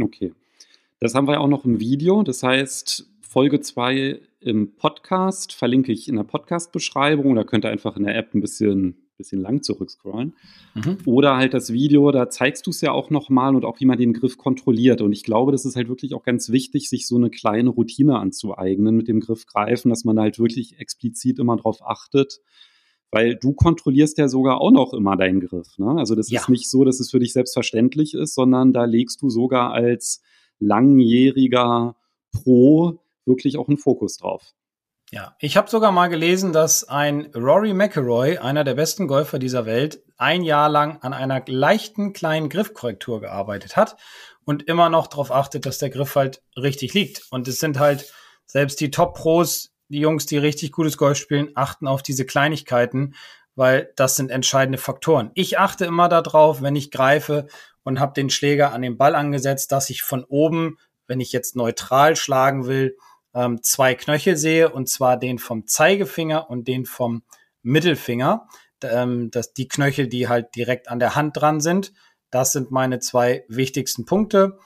Okay. 0.00 0.34
Das 1.00 1.14
haben 1.14 1.26
wir 1.26 1.40
auch 1.40 1.48
noch 1.48 1.64
im 1.64 1.80
Video. 1.80 2.22
Das 2.22 2.42
heißt, 2.42 3.08
Folge 3.22 3.60
2 3.60 4.20
im 4.40 4.76
Podcast 4.76 5.54
verlinke 5.54 5.92
ich 5.92 6.08
in 6.08 6.16
der 6.16 6.24
Podcast-Beschreibung. 6.24 7.34
Da 7.34 7.44
könnt 7.44 7.64
ihr 7.64 7.70
einfach 7.70 7.96
in 7.96 8.04
der 8.04 8.16
App 8.16 8.34
ein 8.34 8.42
bisschen 8.42 9.03
bisschen 9.16 9.40
lang 9.40 9.62
zurückscrollen. 9.62 10.34
Mhm. 10.74 10.98
Oder 11.04 11.36
halt 11.36 11.54
das 11.54 11.72
Video, 11.72 12.10
da 12.10 12.28
zeigst 12.30 12.66
du 12.66 12.70
es 12.70 12.80
ja 12.80 12.92
auch 12.92 13.10
nochmal 13.10 13.54
und 13.54 13.64
auch 13.64 13.80
wie 13.80 13.86
man 13.86 13.98
den 13.98 14.12
Griff 14.12 14.36
kontrolliert. 14.38 15.00
Und 15.00 15.12
ich 15.12 15.22
glaube, 15.22 15.52
das 15.52 15.64
ist 15.64 15.76
halt 15.76 15.88
wirklich 15.88 16.14
auch 16.14 16.22
ganz 16.22 16.50
wichtig, 16.50 16.88
sich 16.88 17.06
so 17.06 17.16
eine 17.16 17.30
kleine 17.30 17.70
Routine 17.70 18.18
anzueignen 18.18 18.96
mit 18.96 19.08
dem 19.08 19.20
Griff 19.20 19.46
greifen, 19.46 19.88
dass 19.88 20.04
man 20.04 20.18
halt 20.18 20.38
wirklich 20.38 20.78
explizit 20.78 21.38
immer 21.38 21.56
drauf 21.56 21.78
achtet. 21.82 22.40
Weil 23.10 23.36
du 23.36 23.52
kontrollierst 23.52 24.18
ja 24.18 24.28
sogar 24.28 24.60
auch 24.60 24.72
noch 24.72 24.92
immer 24.92 25.16
deinen 25.16 25.40
Griff. 25.40 25.78
Ne? 25.78 25.96
Also 25.98 26.14
das 26.14 26.30
ja. 26.30 26.40
ist 26.40 26.48
nicht 26.48 26.68
so, 26.68 26.84
dass 26.84 26.98
es 26.98 27.10
für 27.10 27.20
dich 27.20 27.32
selbstverständlich 27.32 28.14
ist, 28.14 28.34
sondern 28.34 28.72
da 28.72 28.84
legst 28.84 29.22
du 29.22 29.30
sogar 29.30 29.72
als 29.72 30.20
langjähriger 30.58 31.96
Pro 32.32 32.98
wirklich 33.24 33.56
auch 33.56 33.68
einen 33.68 33.78
Fokus 33.78 34.16
drauf. 34.18 34.54
Ja, 35.14 35.36
ich 35.38 35.56
habe 35.56 35.70
sogar 35.70 35.92
mal 35.92 36.08
gelesen, 36.08 36.52
dass 36.52 36.88
ein 36.88 37.30
Rory 37.36 37.72
McIlroy, 37.72 38.38
einer 38.38 38.64
der 38.64 38.74
besten 38.74 39.06
Golfer 39.06 39.38
dieser 39.38 39.64
Welt, 39.64 40.02
ein 40.16 40.42
Jahr 40.42 40.68
lang 40.68 40.98
an 41.02 41.12
einer 41.12 41.40
leichten 41.46 42.12
kleinen 42.12 42.48
Griffkorrektur 42.48 43.20
gearbeitet 43.20 43.76
hat 43.76 43.96
und 44.44 44.64
immer 44.64 44.88
noch 44.88 45.06
darauf 45.06 45.30
achtet, 45.30 45.66
dass 45.66 45.78
der 45.78 45.90
Griff 45.90 46.16
halt 46.16 46.42
richtig 46.56 46.94
liegt. 46.94 47.28
Und 47.30 47.46
es 47.46 47.60
sind 47.60 47.78
halt 47.78 48.12
selbst 48.44 48.80
die 48.80 48.90
Top-Pros, 48.90 49.70
die 49.86 50.00
Jungs, 50.00 50.26
die 50.26 50.36
richtig 50.36 50.72
gutes 50.72 50.98
Golf 50.98 51.16
spielen, 51.16 51.52
achten 51.54 51.86
auf 51.86 52.02
diese 52.02 52.26
Kleinigkeiten, 52.26 53.14
weil 53.54 53.92
das 53.94 54.16
sind 54.16 54.32
entscheidende 54.32 54.78
Faktoren. 54.78 55.30
Ich 55.34 55.60
achte 55.60 55.84
immer 55.84 56.08
darauf, 56.08 56.60
wenn 56.60 56.74
ich 56.74 56.90
greife 56.90 57.46
und 57.84 58.00
habe 58.00 58.14
den 58.14 58.30
Schläger 58.30 58.72
an 58.72 58.82
den 58.82 58.98
Ball 58.98 59.14
angesetzt, 59.14 59.70
dass 59.70 59.90
ich 59.90 60.02
von 60.02 60.24
oben, 60.24 60.76
wenn 61.06 61.20
ich 61.20 61.30
jetzt 61.30 61.54
neutral 61.54 62.16
schlagen 62.16 62.66
will, 62.66 62.96
ähm, 63.34 63.62
zwei 63.62 63.94
Knöchel 63.94 64.36
sehe, 64.36 64.70
und 64.70 64.88
zwar 64.88 65.18
den 65.18 65.38
vom 65.38 65.66
Zeigefinger 65.66 66.48
und 66.50 66.68
den 66.68 66.86
vom 66.86 67.22
Mittelfinger. 67.62 68.48
Ähm, 68.82 69.30
das, 69.30 69.52
die 69.52 69.68
Knöchel, 69.68 70.08
die 70.08 70.28
halt 70.28 70.54
direkt 70.54 70.88
an 70.88 70.98
der 70.98 71.14
Hand 71.14 71.36
dran 71.36 71.60
sind. 71.60 71.92
Das 72.30 72.52
sind 72.52 72.70
meine 72.70 72.98
zwei 73.00 73.44
wichtigsten 73.48 74.04
Punkte. 74.04 74.58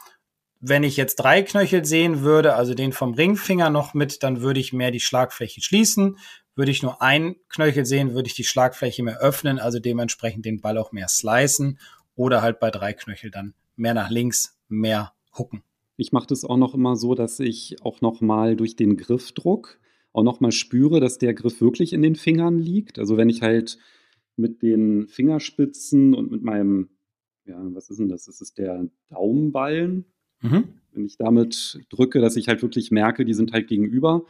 Wenn 0.61 0.83
ich 0.83 0.97
jetzt 0.97 1.17
drei 1.17 1.43
Knöchel 1.43 1.85
sehen 1.85 2.23
würde, 2.23 2.55
also 2.55 2.75
den 2.75 2.93
vom 2.93 3.15
Ringfinger 3.15 3.71
noch 3.71 3.95
mit, 3.95 4.23
dann 4.23 4.41
würde 4.41 4.59
ich 4.59 4.73
mehr 4.73 4.91
die 4.91 5.01
Schlagfläche 5.01 5.63
schließen. 5.63 6.19
Würde 6.57 6.73
ich 6.73 6.83
nur 6.83 7.01
ein 7.01 7.37
Knöchel 7.49 7.87
sehen, 7.87 8.15
würde 8.15 8.27
ich 8.27 8.35
die 8.35 8.45
Schlagfläche 8.45 9.05
mehr 9.05 9.19
öffnen, 9.19 9.61
also 9.61 9.79
dementsprechend 9.79 10.45
den 10.45 10.61
Ball 10.61 10.77
auch 10.77 10.91
mehr 10.91 11.07
slicen 11.09 11.79
oder 12.17 12.43
halt 12.43 12.59
bei 12.59 12.73
drei 12.73 12.93
Knöchel 12.93 13.31
dann 13.31 13.55
mehr 13.77 13.95
nach 13.95 14.11
links, 14.11 14.59
mehr 14.67 15.13
hucken. 15.37 15.63
Ich 15.99 16.13
mache 16.13 16.29
das 16.29 16.45
auch 16.45 16.57
noch 16.57 16.75
immer 16.75 16.95
so, 16.95 17.15
dass 17.17 17.41
ich 17.41 17.83
auch 17.83 18.01
noch 18.01 18.21
mal 18.21 18.55
durch 18.55 18.77
den 18.77 18.97
Griffdruck 18.97 19.81
auch 20.13 20.23
noch 20.23 20.41
mal 20.41 20.53
spüre, 20.53 21.01
dass 21.01 21.19
der 21.19 21.35
Griff 21.35 21.61
wirklich 21.61 21.93
in 21.93 22.03
den 22.03 22.15
Fingern 22.15 22.57
liegt. 22.59 22.99
Also 23.01 23.17
wenn 23.17 23.29
ich 23.29 23.43
halt 23.43 23.79
mit 24.37 24.63
den 24.63 25.09
Fingerspitzen 25.09 26.15
und 26.15 26.31
mit 26.31 26.43
meinem, 26.43 26.89
ja, 27.45 27.61
was 27.75 27.91
ist 27.91 27.99
denn 27.99 28.09
das? 28.09 28.27
Das 28.27 28.41
ist 28.41 28.59
der 28.59 28.89
Daumenballen. 29.11 30.05
Mhm. 30.41 30.69
Wenn 30.93 31.05
ich 31.05 31.17
damit 31.17 31.81
drücke, 31.91 32.21
dass 32.21 32.37
ich 32.37 32.47
halt 32.47 32.63
wirklich 32.63 32.93
merke, 32.93 33.25
die 33.25 33.35
sind 33.35 33.53
halt 33.53 33.67
gegenüber. 33.67 34.25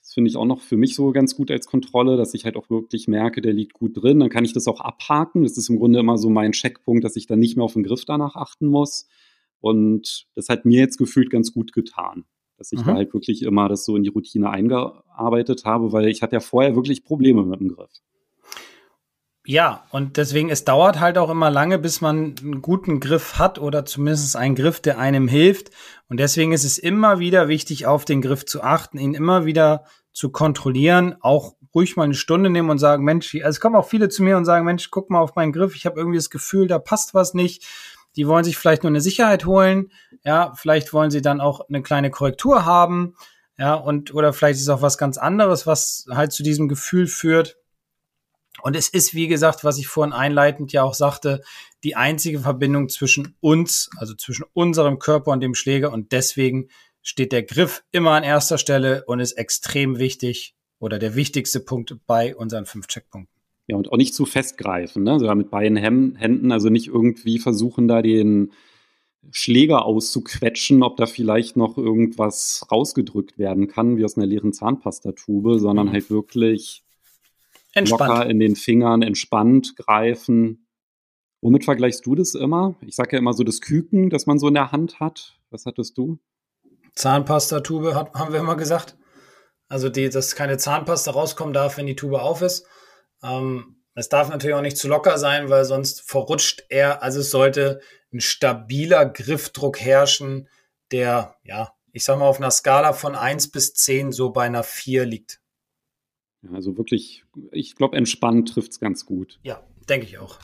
Das 0.00 0.14
finde 0.14 0.30
ich 0.30 0.36
auch 0.36 0.44
noch 0.44 0.60
für 0.60 0.76
mich 0.76 0.96
so 0.96 1.12
ganz 1.12 1.36
gut 1.36 1.52
als 1.52 1.66
Kontrolle, 1.68 2.16
dass 2.16 2.34
ich 2.34 2.44
halt 2.44 2.56
auch 2.56 2.70
wirklich 2.70 3.06
merke, 3.06 3.40
der 3.40 3.52
liegt 3.52 3.72
gut 3.72 4.00
drin. 4.00 4.18
Dann 4.18 4.30
kann 4.30 4.44
ich 4.44 4.52
das 4.52 4.66
auch 4.66 4.80
abhaken. 4.80 5.44
Das 5.44 5.56
ist 5.56 5.68
im 5.68 5.78
Grunde 5.78 6.00
immer 6.00 6.18
so 6.18 6.28
mein 6.28 6.52
Checkpunkt, 6.52 7.04
dass 7.04 7.14
ich 7.14 7.26
dann 7.26 7.38
nicht 7.38 7.56
mehr 7.56 7.64
auf 7.64 7.74
den 7.74 7.84
Griff 7.84 8.04
danach 8.04 8.34
achten 8.34 8.66
muss. 8.66 9.06
Und 9.60 10.26
das 10.34 10.48
hat 10.48 10.64
mir 10.64 10.80
jetzt 10.80 10.98
gefühlt 10.98 11.30
ganz 11.30 11.52
gut 11.52 11.72
getan, 11.72 12.24
dass 12.56 12.72
ich 12.72 12.80
mhm. 12.80 12.86
da 12.86 12.94
halt 12.94 13.14
wirklich 13.14 13.42
immer 13.42 13.68
das 13.68 13.84
so 13.84 13.96
in 13.96 14.02
die 14.02 14.10
Routine 14.10 14.50
eingearbeitet 14.50 15.64
habe, 15.64 15.92
weil 15.92 16.08
ich 16.08 16.22
hatte 16.22 16.36
ja 16.36 16.40
vorher 16.40 16.74
wirklich 16.76 17.04
Probleme 17.04 17.44
mit 17.44 17.60
dem 17.60 17.68
Griff. 17.68 17.90
Ja, 19.48 19.84
und 19.90 20.16
deswegen, 20.16 20.50
es 20.50 20.64
dauert 20.64 20.98
halt 20.98 21.18
auch 21.18 21.30
immer 21.30 21.50
lange, 21.50 21.78
bis 21.78 22.00
man 22.00 22.34
einen 22.42 22.62
guten 22.62 22.98
Griff 22.98 23.38
hat 23.38 23.60
oder 23.60 23.84
zumindest 23.84 24.34
einen 24.34 24.56
Griff, 24.56 24.80
der 24.80 24.98
einem 24.98 25.28
hilft. 25.28 25.70
Und 26.08 26.18
deswegen 26.18 26.50
ist 26.50 26.64
es 26.64 26.78
immer 26.78 27.20
wieder 27.20 27.46
wichtig, 27.46 27.86
auf 27.86 28.04
den 28.04 28.22
Griff 28.22 28.44
zu 28.44 28.62
achten, 28.64 28.98
ihn 28.98 29.14
immer 29.14 29.46
wieder 29.46 29.84
zu 30.12 30.30
kontrollieren, 30.30 31.14
auch 31.20 31.54
ruhig 31.76 31.94
mal 31.94 32.04
eine 32.04 32.14
Stunde 32.14 32.50
nehmen 32.50 32.70
und 32.70 32.78
sagen, 32.78 33.04
Mensch, 33.04 33.36
also 33.36 33.48
es 33.48 33.60
kommen 33.60 33.76
auch 33.76 33.86
viele 33.86 34.08
zu 34.08 34.24
mir 34.24 34.36
und 34.36 34.46
sagen, 34.46 34.64
Mensch, 34.64 34.90
guck 34.90 35.10
mal 35.10 35.20
auf 35.20 35.36
meinen 35.36 35.52
Griff, 35.52 35.76
ich 35.76 35.86
habe 35.86 36.00
irgendwie 36.00 36.18
das 36.18 36.30
Gefühl, 36.30 36.66
da 36.66 36.80
passt 36.80 37.14
was 37.14 37.32
nicht 37.32 37.64
die 38.16 38.26
wollen 38.26 38.44
sich 38.44 38.56
vielleicht 38.56 38.82
nur 38.82 38.90
eine 38.90 39.00
Sicherheit 39.00 39.46
holen, 39.46 39.92
ja, 40.24 40.52
vielleicht 40.56 40.92
wollen 40.92 41.10
sie 41.10 41.22
dann 41.22 41.40
auch 41.40 41.68
eine 41.68 41.82
kleine 41.82 42.10
Korrektur 42.10 42.64
haben. 42.64 43.14
Ja, 43.58 43.74
und 43.74 44.12
oder 44.12 44.32
vielleicht 44.32 44.60
ist 44.60 44.68
auch 44.68 44.82
was 44.82 44.98
ganz 44.98 45.16
anderes, 45.16 45.66
was 45.66 46.06
halt 46.10 46.32
zu 46.32 46.42
diesem 46.42 46.68
Gefühl 46.68 47.06
führt. 47.06 47.56
Und 48.62 48.74
es 48.76 48.88
ist, 48.88 49.14
wie 49.14 49.28
gesagt, 49.28 49.64
was 49.64 49.78
ich 49.78 49.86
vorhin 49.86 50.12
einleitend 50.12 50.72
ja 50.72 50.82
auch 50.82 50.94
sagte, 50.94 51.42
die 51.84 51.94
einzige 51.94 52.40
Verbindung 52.40 52.88
zwischen 52.88 53.36
uns, 53.40 53.90
also 53.96 54.14
zwischen 54.14 54.44
unserem 54.52 54.98
Körper 54.98 55.30
und 55.30 55.40
dem 55.40 55.54
Schläger. 55.54 55.92
Und 55.92 56.12
deswegen 56.12 56.68
steht 57.02 57.32
der 57.32 57.44
Griff 57.44 57.84
immer 57.92 58.12
an 58.12 58.24
erster 58.24 58.58
Stelle 58.58 59.04
und 59.06 59.20
ist 59.20 59.32
extrem 59.32 59.98
wichtig 59.98 60.54
oder 60.78 60.98
der 60.98 61.14
wichtigste 61.14 61.60
Punkt 61.60 61.94
bei 62.06 62.34
unseren 62.34 62.66
fünf 62.66 62.88
Checkpunkten. 62.88 63.35
Ja, 63.68 63.76
und 63.76 63.92
auch 63.92 63.96
nicht 63.96 64.14
zu 64.14 64.26
festgreifen, 64.26 65.02
ne? 65.02 65.18
sogar 65.18 65.34
mit 65.34 65.50
beiden 65.50 65.76
Händen, 65.76 66.52
also 66.52 66.68
nicht 66.68 66.86
irgendwie 66.86 67.38
versuchen, 67.38 67.88
da 67.88 68.00
den 68.00 68.52
Schläger 69.32 69.84
auszuquetschen, 69.84 70.82
ob 70.82 70.96
da 70.96 71.06
vielleicht 71.06 71.56
noch 71.56 71.76
irgendwas 71.76 72.66
rausgedrückt 72.70 73.38
werden 73.38 73.66
kann, 73.66 73.96
wie 73.96 74.04
aus 74.04 74.16
einer 74.16 74.26
leeren 74.26 74.52
Zahnpastatube, 74.52 75.58
sondern 75.58 75.88
mhm. 75.88 75.92
halt 75.92 76.10
wirklich 76.10 76.84
entspannt. 77.74 78.10
locker 78.10 78.30
in 78.30 78.38
den 78.38 78.56
Fingern 78.56 79.02
entspannt 79.02 79.76
greifen. 79.76 80.66
Womit 81.40 81.64
vergleichst 81.64 82.06
du 82.06 82.14
das 82.14 82.34
immer? 82.34 82.76
Ich 82.80 82.96
sage 82.96 83.12
ja 83.12 83.18
immer 83.18 83.34
so 83.34 83.44
das 83.44 83.60
Küken, 83.60 84.10
das 84.10 84.26
man 84.26 84.38
so 84.38 84.48
in 84.48 84.54
der 84.54 84.72
Hand 84.72 85.00
hat. 85.00 85.38
Was 85.50 85.66
hattest 85.66 85.98
du? 85.98 86.18
Zahnpastatube 86.94 87.94
hat, 87.94 88.14
haben 88.14 88.32
wir 88.32 88.40
immer 88.40 88.56
gesagt. 88.56 88.96
Also, 89.68 89.88
die, 89.88 90.08
dass 90.08 90.34
keine 90.34 90.58
Zahnpasta 90.58 91.10
rauskommen 91.10 91.52
darf, 91.52 91.76
wenn 91.76 91.86
die 91.86 91.96
Tube 91.96 92.14
auf 92.14 92.40
ist. 92.40 92.66
Ähm, 93.26 93.76
es 93.94 94.08
darf 94.08 94.28
natürlich 94.28 94.54
auch 94.54 94.62
nicht 94.62 94.76
zu 94.76 94.88
locker 94.88 95.18
sein, 95.18 95.48
weil 95.48 95.64
sonst 95.64 96.02
verrutscht 96.02 96.64
er. 96.68 97.02
Also 97.02 97.20
es 97.20 97.30
sollte 97.30 97.80
ein 98.12 98.20
stabiler 98.20 99.06
Griffdruck 99.06 99.80
herrschen, 99.80 100.48
der, 100.92 101.36
ja, 101.44 101.72
ich 101.92 102.04
sag 102.04 102.18
mal, 102.18 102.28
auf 102.28 102.38
einer 102.38 102.50
Skala 102.50 102.92
von 102.92 103.14
1 103.14 103.50
bis 103.50 103.72
10 103.74 104.12
so 104.12 104.30
bei 104.30 104.44
einer 104.44 104.62
4 104.62 105.06
liegt. 105.06 105.40
Ja, 106.42 106.50
also 106.52 106.76
wirklich, 106.76 107.24
ich 107.52 107.74
glaube, 107.74 107.96
entspannt 107.96 108.50
trifft 108.50 108.72
es 108.72 108.80
ganz 108.80 109.06
gut. 109.06 109.38
Ja, 109.42 109.62
denke 109.88 110.06
ich 110.06 110.18
auch. 110.18 110.38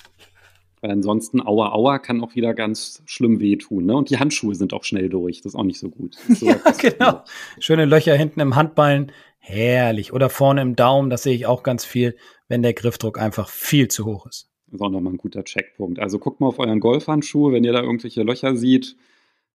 Weil 0.80 0.90
ansonsten 0.90 1.40
Aua 1.40 1.72
Aua 1.72 1.98
kann 2.00 2.24
auch 2.24 2.34
wieder 2.34 2.54
ganz 2.54 3.02
schlimm 3.06 3.38
wehtun. 3.38 3.86
Ne? 3.86 3.94
Und 3.94 4.10
die 4.10 4.18
Handschuhe 4.18 4.54
sind 4.54 4.72
auch 4.72 4.82
schnell 4.82 5.08
durch. 5.08 5.40
Das 5.42 5.52
ist 5.52 5.54
auch 5.54 5.62
nicht 5.62 5.78
so 5.78 5.90
gut. 5.90 6.16
So 6.28 6.46
ja, 6.46 6.56
genau. 6.80 7.22
Schöne 7.60 7.84
Löcher 7.84 8.16
hinten 8.16 8.40
im 8.40 8.56
Handballen. 8.56 9.12
Herrlich. 9.44 10.12
Oder 10.12 10.30
vorne 10.30 10.62
im 10.62 10.76
Daumen, 10.76 11.10
das 11.10 11.24
sehe 11.24 11.34
ich 11.34 11.46
auch 11.46 11.64
ganz 11.64 11.84
viel, 11.84 12.16
wenn 12.46 12.62
der 12.62 12.74
Griffdruck 12.74 13.18
einfach 13.18 13.48
viel 13.48 13.88
zu 13.88 14.06
hoch 14.06 14.26
ist. 14.26 14.48
Das 14.66 14.74
ist 14.74 14.80
auch 14.80 14.90
nochmal 14.90 15.14
ein 15.14 15.18
guter 15.18 15.42
Checkpunkt. 15.42 15.98
Also 15.98 16.20
guckt 16.20 16.40
mal 16.40 16.46
auf 16.46 16.60
euren 16.60 16.78
Golfhandschuh, 16.78 17.50
wenn 17.50 17.64
ihr 17.64 17.72
da 17.72 17.82
irgendwelche 17.82 18.22
Löcher 18.22 18.56
seht, 18.56 18.96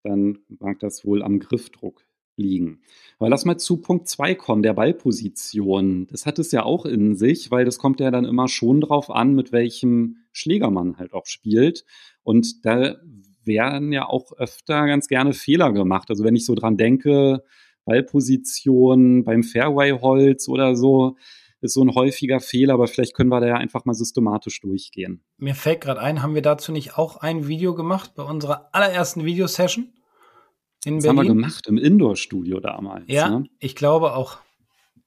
dann 0.03 0.39
mag 0.59 0.79
das 0.79 1.05
wohl 1.05 1.23
am 1.23 1.39
Griffdruck 1.39 2.05
liegen. 2.35 2.81
Aber 3.17 3.29
lass 3.29 3.45
mal 3.45 3.57
zu 3.57 3.77
Punkt 3.77 4.09
2 4.09 4.35
kommen, 4.35 4.61
der 4.61 4.73
Ballposition. 4.73 6.05
Das 6.07 6.25
hat 6.25 6.37
es 6.37 6.51
ja 6.51 6.63
auch 6.63 6.85
in 6.85 7.15
sich, 7.15 7.49
weil 7.49 7.63
das 7.63 7.77
kommt 7.77 8.01
ja 8.01 8.11
dann 8.11 8.25
immer 8.25 8.49
schon 8.49 8.81
drauf 8.81 9.09
an, 9.09 9.35
mit 9.35 9.53
welchem 9.53 10.17
Schläger 10.33 10.69
man 10.69 10.97
halt 10.97 11.13
auch 11.13 11.27
spielt. 11.27 11.85
Und 12.23 12.65
da 12.65 12.97
werden 13.45 13.93
ja 13.93 14.05
auch 14.05 14.33
öfter 14.33 14.85
ganz 14.85 15.07
gerne 15.07 15.31
Fehler 15.31 15.71
gemacht. 15.71 16.09
Also 16.09 16.25
wenn 16.25 16.35
ich 16.35 16.45
so 16.45 16.55
dran 16.55 16.75
denke, 16.75 17.43
Ballposition 17.87 19.23
beim 19.23 19.41
Fairway-Holz 19.41 20.47
oder 20.49 20.75
so, 20.75 21.15
ist 21.61 21.73
so 21.73 21.81
ein 21.81 21.95
häufiger 21.95 22.39
Fehler, 22.39 22.75
aber 22.75 22.87
vielleicht 22.87 23.15
können 23.15 23.29
wir 23.29 23.39
da 23.39 23.47
ja 23.47 23.55
einfach 23.55 23.85
mal 23.85 23.95
systematisch 23.95 24.61
durchgehen. 24.61 25.23
Mir 25.37 25.55
fällt 25.55 25.81
gerade 25.81 25.99
ein, 25.99 26.21
haben 26.21 26.35
wir 26.35 26.43
dazu 26.43 26.71
nicht 26.71 26.97
auch 26.97 27.17
ein 27.17 27.47
Video 27.47 27.73
gemacht 27.73 28.11
bei 28.15 28.23
unserer 28.23 28.69
allerersten 28.73 29.25
Videosession? 29.25 29.89
In 30.85 30.95
das 30.95 31.03
Berlin. 31.03 31.17
haben 31.17 31.25
wir 31.25 31.33
gemacht 31.33 31.67
im 31.67 31.77
Indoor-Studio 31.77 32.59
damals. 32.59 33.05
Ja, 33.07 33.39
ne? 33.39 33.45
ich 33.59 33.75
glaube 33.75 34.13
auch. 34.13 34.37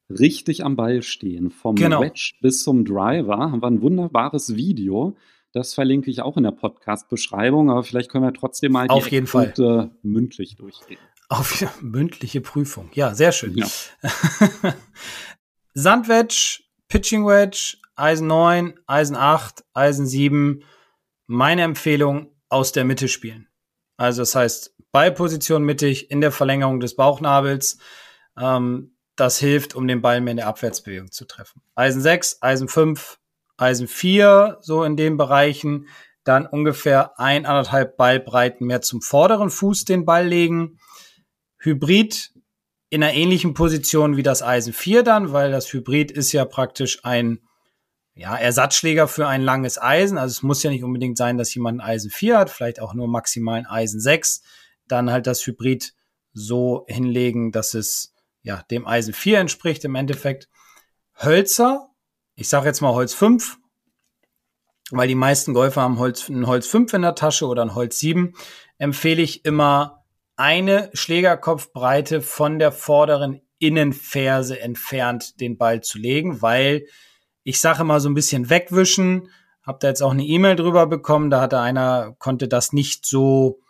Richtig 0.09 0.65
am 0.65 0.75
Ball 0.75 1.03
stehen, 1.03 1.51
vom 1.51 1.77
genau. 1.77 2.01
Wedge 2.01 2.33
bis 2.41 2.65
zum 2.65 2.85
Driver, 2.85 3.39
haben 3.39 3.63
wir 3.63 3.69
ein 3.69 3.81
wunderbares 3.81 4.57
Video. 4.57 5.17
Das 5.53 5.75
verlinke 5.75 6.11
ich 6.11 6.23
auch 6.23 6.37
in 6.37 6.43
der 6.43 6.53
Podcast-Beschreibung, 6.53 7.71
aber 7.71 7.85
vielleicht 7.85 8.11
können 8.11 8.25
wir 8.25 8.33
trotzdem 8.33 8.73
mal 8.73 8.89
Auf 8.89 9.11
jeden 9.11 9.27
Fall. 9.27 9.91
mündlich 10.03 10.57
durchgehen. 10.57 10.99
Auf 11.31 11.65
mündliche 11.81 12.41
Prüfung. 12.41 12.91
Ja, 12.93 13.15
sehr 13.15 13.31
schön. 13.31 13.57
Ja. 13.57 13.67
Sandwedge, 15.75 16.65
Pitching 16.89 17.25
Wedge, 17.25 17.77
Eisen 17.95 18.27
9, 18.27 18.75
Eisen 18.89 19.15
8, 19.15 19.65
Eisen 19.73 20.09
7. 20.09 20.65
Meine 21.29 21.63
Empfehlung 21.63 22.35
aus 22.49 22.73
der 22.73 22.85
Mitte 22.85 23.07
spielen. 23.07 23.49
Also 23.97 24.23
das 24.23 24.35
heißt, 24.35 24.75
Ballposition 24.91 25.63
mittig 25.63 26.11
in 26.11 26.21
der 26.21 26.33
Verlängerung 26.33 26.81
des 26.81 26.97
Bauchnabels. 26.97 27.79
Ähm, 28.37 28.97
das 29.15 29.39
hilft, 29.39 29.77
um 29.77 29.87
den 29.87 30.03
Ball 30.03 30.21
mehr 30.21 30.33
in 30.33 30.39
der 30.39 30.49
Abwärtsbewegung 30.49 31.13
zu 31.13 31.27
treffen. 31.27 31.63
Eisen 31.77 32.03
6, 32.03 32.39
Eisen 32.41 32.67
5, 32.67 33.21
Eisen 33.57 33.87
4, 33.87 34.59
so 34.63 34.83
in 34.83 34.97
den 34.97 35.17
Bereichen. 35.17 35.87
Dann 36.25 36.45
ungefähr 36.45 37.21
eineinhalb 37.21 37.97
Ballbreiten 37.97 38.67
mehr 38.67 38.83
zum 38.83 39.01
vorderen 39.01 39.49
Fuß 39.51 39.85
den 39.85 40.05
Ball 40.05 40.27
legen. 40.27 40.81
Hybrid 41.61 42.33
in 42.89 43.03
einer 43.03 43.15
ähnlichen 43.15 43.55
Position 43.55 44.17
wie 44.17 44.23
das 44.23 44.43
Eisen 44.43 44.73
4 44.73 45.03
dann, 45.05 45.33
weil 45.33 45.53
das 45.53 45.73
Hybrid 45.73 46.11
ist 46.11 46.33
ja 46.33 46.45
praktisch 46.45 47.05
ein 47.05 47.41
ja, 48.15 48.37
Ersatzschläger 48.37 49.07
für 49.07 49.29
ein 49.29 49.43
langes 49.43 49.81
Eisen. 49.81 50.19
Also 50.19 50.33
es 50.33 50.43
muss 50.43 50.63
ja 50.63 50.71
nicht 50.71 50.83
unbedingt 50.83 51.17
sein, 51.17 51.39
dass 51.39 51.55
jemand 51.55 51.79
ein 51.79 51.87
Eisen 51.87 52.11
4 52.11 52.39
hat, 52.39 52.51
vielleicht 52.51 52.81
auch 52.81 52.95
nur 52.95 53.09
maximal 53.09 53.59
ein 53.59 53.67
Eisen 53.67 54.01
6 54.01 54.43
dann 54.89 55.11
halt 55.11 55.27
das 55.27 55.47
Hybrid 55.47 55.95
so 56.33 56.85
hinlegen, 56.89 57.53
dass 57.53 57.75
es 57.75 58.13
ja 58.43 58.63
dem 58.71 58.87
Eisen 58.87 59.15
4 59.15 59.39
entspricht 59.39 59.85
im 59.85 59.95
Endeffekt. 59.95 60.49
Hölzer, 61.17 61.91
ich 62.35 62.49
sage 62.49 62.67
jetzt 62.67 62.81
mal 62.81 62.95
Holz 62.95 63.15
5, 63.15 63.59
weil 64.91 65.07
die 65.07 65.15
meisten 65.15 65.55
Golfer 65.55 65.83
haben 65.83 65.99
Holz, 65.99 66.29
ein 66.29 66.47
Holz 66.47 66.67
5 66.67 66.93
in 66.95 67.03
der 67.03 67.15
Tasche 67.15 67.47
oder 67.47 67.63
ein 67.63 67.75
Holz 67.75 67.99
7, 67.99 68.35
empfehle 68.79 69.23
ich 69.23 69.45
immer 69.45 70.00
eine 70.41 70.89
Schlägerkopfbreite 70.95 72.23
von 72.23 72.59
der 72.59 72.73
vorderen 72.73 73.43
Innenferse 73.59 74.59
entfernt 74.59 75.39
den 75.39 75.59
Ball 75.59 75.83
zu 75.83 75.99
legen, 75.99 76.41
weil 76.41 76.87
ich 77.45 77.61
sage 77.61 77.85
mal 77.85 78.01
so 78.01 78.09
ein 78.09 78.15
bisschen 78.15 78.49
wegwischen. 78.49 79.29
Hab 79.63 79.81
da 79.81 79.89
jetzt 79.89 80.03
auch 80.03 80.13
eine 80.13 80.25
E-Mail 80.25 80.57
drüber 80.57 80.87
bekommen, 80.87 81.29
da 81.29 81.43
hatte 81.43 81.61
einer, 81.61 82.15
konnte 82.19 82.49
das 82.49 82.73
nicht 82.73 83.05
so 83.05 83.61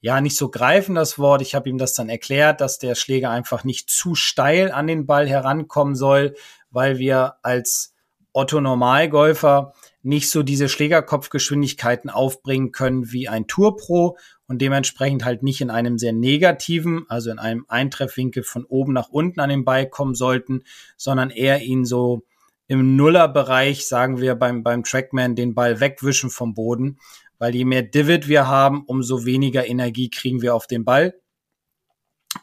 ja 0.00 0.20
nicht 0.20 0.36
so 0.36 0.50
greifen, 0.50 0.96
das 0.96 1.16
Wort. 1.16 1.42
Ich 1.42 1.54
habe 1.54 1.68
ihm 1.68 1.78
das 1.78 1.94
dann 1.94 2.08
erklärt, 2.08 2.60
dass 2.60 2.78
der 2.78 2.96
Schläger 2.96 3.30
einfach 3.30 3.62
nicht 3.62 3.88
zu 3.88 4.16
steil 4.16 4.72
an 4.72 4.88
den 4.88 5.06
Ball 5.06 5.28
herankommen 5.28 5.94
soll, 5.94 6.34
weil 6.70 6.98
wir 6.98 7.36
als 7.42 7.94
Otto 8.32 8.60
Normalgolfer 8.60 9.74
nicht 10.02 10.28
so 10.28 10.42
diese 10.42 10.68
Schlägerkopfgeschwindigkeiten 10.68 12.10
aufbringen 12.10 12.72
können 12.72 13.12
wie 13.12 13.28
ein 13.28 13.46
Tour 13.46 13.76
Pro 13.76 14.18
und 14.48 14.62
dementsprechend 14.62 15.24
halt 15.24 15.42
nicht 15.42 15.60
in 15.60 15.70
einem 15.70 15.98
sehr 15.98 16.12
negativen, 16.12 17.04
also 17.08 17.30
in 17.30 17.38
einem 17.38 17.64
Eintreffwinkel 17.68 18.42
von 18.42 18.64
oben 18.64 18.92
nach 18.92 19.08
unten 19.08 19.40
an 19.40 19.48
den 19.48 19.64
Ball 19.64 19.88
kommen 19.88 20.14
sollten, 20.14 20.62
sondern 20.96 21.30
eher 21.30 21.62
ihn 21.62 21.84
so 21.84 22.22
im 22.68 22.96
Nullerbereich, 22.96 23.86
sagen 23.86 24.20
wir 24.20 24.34
beim, 24.34 24.62
beim 24.62 24.82
Trackman, 24.82 25.36
den 25.36 25.54
Ball 25.54 25.80
wegwischen 25.80 26.30
vom 26.30 26.54
Boden 26.54 26.98
weil 27.38 27.54
je 27.54 27.64
mehr 27.64 27.82
Divid 27.82 28.28
wir 28.28 28.48
haben, 28.48 28.84
umso 28.86 29.24
weniger 29.24 29.66
Energie 29.66 30.10
kriegen 30.10 30.42
wir 30.42 30.54
auf 30.54 30.66
den 30.66 30.84
Ball. 30.84 31.14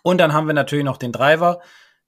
Und 0.02 0.20
dann 0.20 0.34
haben 0.34 0.48
wir 0.48 0.54
natürlich 0.54 0.86
noch 0.86 0.98
den 0.98 1.12
Driver. 1.12 1.62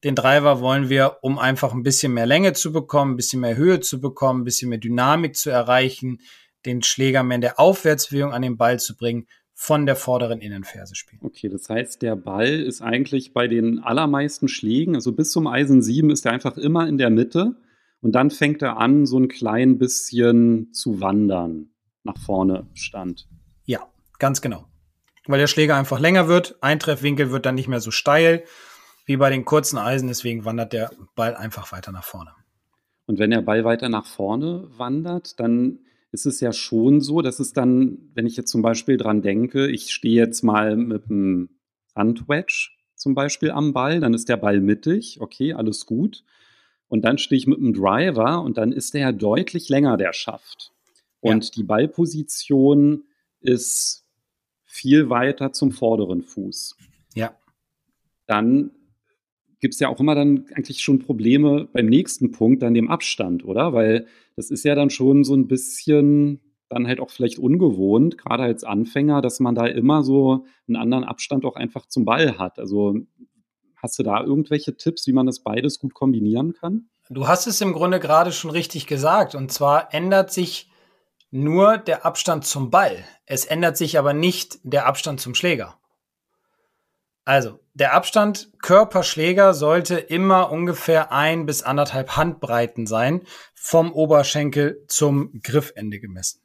Den 0.03 0.15
Driver 0.15 0.59
wollen 0.59 0.89
wir, 0.89 1.17
um 1.21 1.39
einfach 1.39 1.73
ein 1.73 1.83
bisschen 1.83 2.13
mehr 2.13 2.25
Länge 2.25 2.53
zu 2.53 2.71
bekommen, 2.71 3.13
ein 3.13 3.17
bisschen 3.17 3.41
mehr 3.41 3.55
Höhe 3.55 3.79
zu 3.79 3.99
bekommen, 3.99 4.41
ein 4.41 4.45
bisschen 4.45 4.69
mehr 4.69 4.79
Dynamik 4.79 5.35
zu 5.35 5.49
erreichen, 5.49 6.19
den 6.65 6.83
Schläger 6.83 7.23
mehr 7.23 7.35
in 7.35 7.41
der 7.41 7.59
Aufwärtsbewegung 7.59 8.33
an 8.33 8.41
den 8.41 8.57
Ball 8.57 8.79
zu 8.79 8.95
bringen, 8.95 9.27
von 9.57 9.85
der 9.85 9.95
vorderen 9.95 10.41
Innenferse 10.41 10.95
spielen. 10.95 11.21
Okay, 11.23 11.47
das 11.47 11.69
heißt, 11.69 12.01
der 12.01 12.17
Ball 12.17 12.59
ist 12.59 12.81
eigentlich 12.81 13.33
bei 13.33 13.47
den 13.47 13.79
allermeisten 13.79 14.49
Schlägen, 14.49 14.95
also 14.95 15.13
bis 15.13 15.31
zum 15.31 15.47
Eisen 15.47 15.81
7 15.81 16.09
ist 16.09 16.25
er 16.25 16.33
einfach 16.33 16.57
immer 16.57 16.87
in 16.87 16.97
der 16.97 17.09
Mitte 17.09 17.55
und 18.01 18.11
dann 18.13 18.31
fängt 18.31 18.61
er 18.61 18.77
an, 18.77 19.05
so 19.05 19.17
ein 19.17 19.29
klein 19.29 19.77
bisschen 19.77 20.73
zu 20.73 20.99
wandern 20.99 21.69
nach 22.03 22.17
vorne 22.17 22.67
stand. 22.73 23.27
Ja, 23.63 23.87
ganz 24.19 24.41
genau. 24.41 24.65
Weil 25.25 25.39
der 25.39 25.47
Schläger 25.47 25.77
einfach 25.77 26.01
länger 26.01 26.27
wird, 26.27 26.57
Eintreffwinkel 26.61 27.31
wird 27.31 27.45
dann 27.45 27.55
nicht 27.55 27.69
mehr 27.69 27.79
so 27.79 27.91
steil 27.91 28.43
wie 29.05 29.17
bei 29.17 29.29
den 29.29 29.45
kurzen 29.45 29.77
Eisen, 29.77 30.09
deswegen 30.09 30.43
wandert 30.43 30.73
der 30.73 30.91
Ball 31.15 31.33
einfach 31.35 31.71
weiter 31.71 31.93
nach 31.93 32.03
vorne. 32.03 32.31
Und 33.05 33.19
wenn 33.19 33.29
der 33.29 33.41
Ball 33.41 33.63
weiter 33.63 33.87
nach 33.87 34.05
vorne 34.05 34.67
wandert, 34.77 35.39
dann 35.39 35.79
ist 36.15 36.25
es 36.25 36.39
ja 36.39 36.53
schon 36.53 37.01
so, 37.01 37.21
dass 37.21 37.39
es 37.39 37.51
dann, 37.51 37.97
wenn 38.13 38.25
ich 38.25 38.37
jetzt 38.37 38.49
zum 38.49 38.61
Beispiel 38.61 38.95
dran 38.95 39.21
denke, 39.21 39.69
ich 39.69 39.93
stehe 39.93 40.15
jetzt 40.15 40.43
mal 40.43 40.77
mit 40.77 41.09
einem 41.09 41.49
Sandwedge 41.93 42.69
zum 42.95 43.15
Beispiel 43.15 43.51
am 43.51 43.73
Ball, 43.73 43.99
dann 43.99 44.13
ist 44.13 44.29
der 44.29 44.37
Ball 44.37 44.61
mittig, 44.61 45.19
okay, 45.19 45.51
alles 45.53 45.85
gut. 45.85 46.23
Und 46.87 47.03
dann 47.03 47.17
stehe 47.17 47.37
ich 47.37 47.47
mit 47.47 47.57
einem 47.57 47.73
Driver 47.73 48.41
und 48.41 48.57
dann 48.57 48.71
ist 48.71 48.93
der 48.93 49.01
ja 49.01 49.11
deutlich 49.11 49.67
länger, 49.67 49.97
der 49.97 50.13
Schaft. 50.13 50.71
Und 51.19 51.43
ja. 51.43 51.51
die 51.55 51.63
Ballposition 51.63 53.03
ist 53.41 54.05
viel 54.63 55.09
weiter 55.09 55.51
zum 55.51 55.73
vorderen 55.73 56.21
Fuß. 56.21 56.77
Ja. 57.13 57.35
Dann 58.25 58.71
gibt 59.65 59.73
es 59.73 59.79
ja 59.79 59.89
auch 59.89 59.99
immer 59.99 60.13
dann 60.13 60.45
eigentlich 60.53 60.83
schon 60.83 60.99
Probleme 60.99 61.67
beim 61.73 61.87
nächsten 61.87 62.31
Punkt, 62.31 62.61
dann 62.61 62.75
dem 62.75 62.87
Abstand, 62.87 63.43
oder? 63.43 63.73
Weil 63.73 64.05
das 64.35 64.51
ist 64.51 64.63
ja 64.63 64.75
dann 64.75 64.91
schon 64.91 65.23
so 65.23 65.33
ein 65.33 65.47
bisschen 65.47 66.39
dann 66.69 66.85
halt 66.85 66.99
auch 66.99 67.09
vielleicht 67.09 67.39
ungewohnt, 67.39 68.15
gerade 68.15 68.43
als 68.43 68.63
Anfänger, 68.63 69.23
dass 69.23 69.39
man 69.39 69.55
da 69.55 69.65
immer 69.65 70.03
so 70.03 70.45
einen 70.67 70.75
anderen 70.75 71.03
Abstand 71.03 71.45
auch 71.45 71.55
einfach 71.55 71.87
zum 71.87 72.05
Ball 72.05 72.37
hat. 72.37 72.59
Also 72.59 72.95
hast 73.75 73.97
du 73.97 74.03
da 74.03 74.23
irgendwelche 74.23 74.77
Tipps, 74.77 75.07
wie 75.07 75.13
man 75.13 75.25
das 75.25 75.39
beides 75.39 75.79
gut 75.79 75.95
kombinieren 75.95 76.53
kann? 76.53 76.87
Du 77.09 77.27
hast 77.27 77.47
es 77.47 77.59
im 77.59 77.73
Grunde 77.73 77.99
gerade 77.99 78.31
schon 78.33 78.51
richtig 78.51 78.85
gesagt. 78.85 79.33
Und 79.33 79.51
zwar 79.51 79.95
ändert 79.95 80.31
sich 80.31 80.69
nur 81.31 81.79
der 81.79 82.05
Abstand 82.05 82.45
zum 82.45 82.69
Ball. 82.69 83.03
Es 83.25 83.45
ändert 83.45 83.77
sich 83.77 83.97
aber 83.97 84.13
nicht 84.13 84.59
der 84.61 84.85
Abstand 84.85 85.21
zum 85.21 85.33
Schläger. 85.33 85.79
Also, 87.25 87.59
der 87.73 87.93
Abstand 87.93 88.51
Körperschläger 88.61 89.55
sollte 89.55 89.97
immer 89.97 90.51
ungefähr 90.51 91.11
ein 91.11 91.47
bis 91.47 91.63
anderthalb 91.63 92.15
Handbreiten 92.15 92.85
sein, 92.85 93.23
vom 93.55 93.91
Oberschenkel 93.91 94.85
zum 94.87 95.41
Griffende 95.41 95.99
gemessen. 95.99 96.41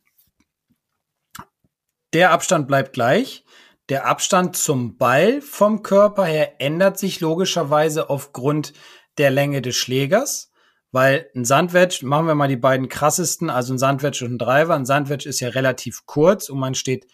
Der 2.14 2.32
Abstand 2.32 2.66
bleibt 2.66 2.94
gleich. 2.94 3.44
Der 3.90 4.06
Abstand 4.06 4.56
zum 4.56 4.96
Ball 4.96 5.42
vom 5.42 5.82
Körper 5.82 6.24
her 6.24 6.60
ändert 6.60 6.98
sich 6.98 7.20
logischerweise 7.20 8.08
aufgrund 8.08 8.72
der 9.18 9.30
Länge 9.30 9.62
des 9.62 9.76
Schlägers, 9.76 10.50
weil 10.92 11.28
ein 11.36 11.44
Sandwedge, 11.44 12.06
machen 12.06 12.26
wir 12.26 12.34
mal 12.34 12.48
die 12.48 12.56
beiden 12.56 12.88
krassesten, 12.88 13.50
also 13.50 13.74
ein 13.74 13.78
Sandwedge 13.78 14.24
und 14.24 14.34
ein 14.34 14.38
Driver. 14.38 14.74
Ein 14.74 14.86
Sandwedge 14.86 15.28
ist 15.28 15.40
ja 15.40 15.50
relativ 15.50 16.06
kurz 16.06 16.48
und 16.48 16.58
man 16.58 16.74
steht 16.74 17.06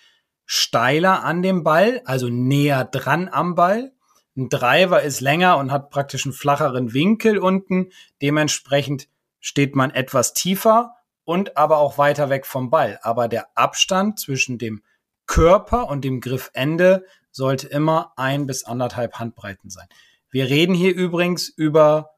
steiler 0.47 1.25
an 1.25 1.43
dem 1.43 1.65
Ball, 1.65 2.01
also 2.05 2.29
näher 2.29 2.85
dran 2.85 3.29
am 3.29 3.55
Ball. 3.55 3.93
Ein 4.37 4.49
Driver 4.49 5.03
ist 5.03 5.21
länger 5.21 5.59
und 5.59 5.73
hat 5.73 5.91
praktisch 5.91 6.25
einen 6.25 6.33
flacheren 6.33 6.95
Winkel 6.95 7.39
unten. 7.39 7.91
Dementsprechend 8.23 9.09
steht 9.41 9.75
man 9.75 9.91
etwas 9.91 10.35
tiefer 10.35 10.95
und 11.25 11.57
aber 11.57 11.79
auch 11.79 11.99
weiter 11.99 12.31
weg 12.31 12.47
vom 12.47 12.71
Ball. 12.71 12.99
Aber 13.03 13.29
der 13.29 13.57
Abstand 13.57 14.21
zwischen 14.21 14.59
dem 14.59 14.83
Körper 15.27 15.89
und 15.89 16.05
dem 16.05 16.21
Griffende 16.21 17.05
sollte 17.33 17.67
immer 17.67 18.13
ein 18.17 18.47
bis 18.47 18.65
anderthalb 18.65 19.19
Handbreiten 19.19 19.69
sein. 19.69 19.89
Wir 20.31 20.49
reden 20.49 20.75
hier 20.75 20.95
übrigens 20.95 21.49
über 21.49 22.11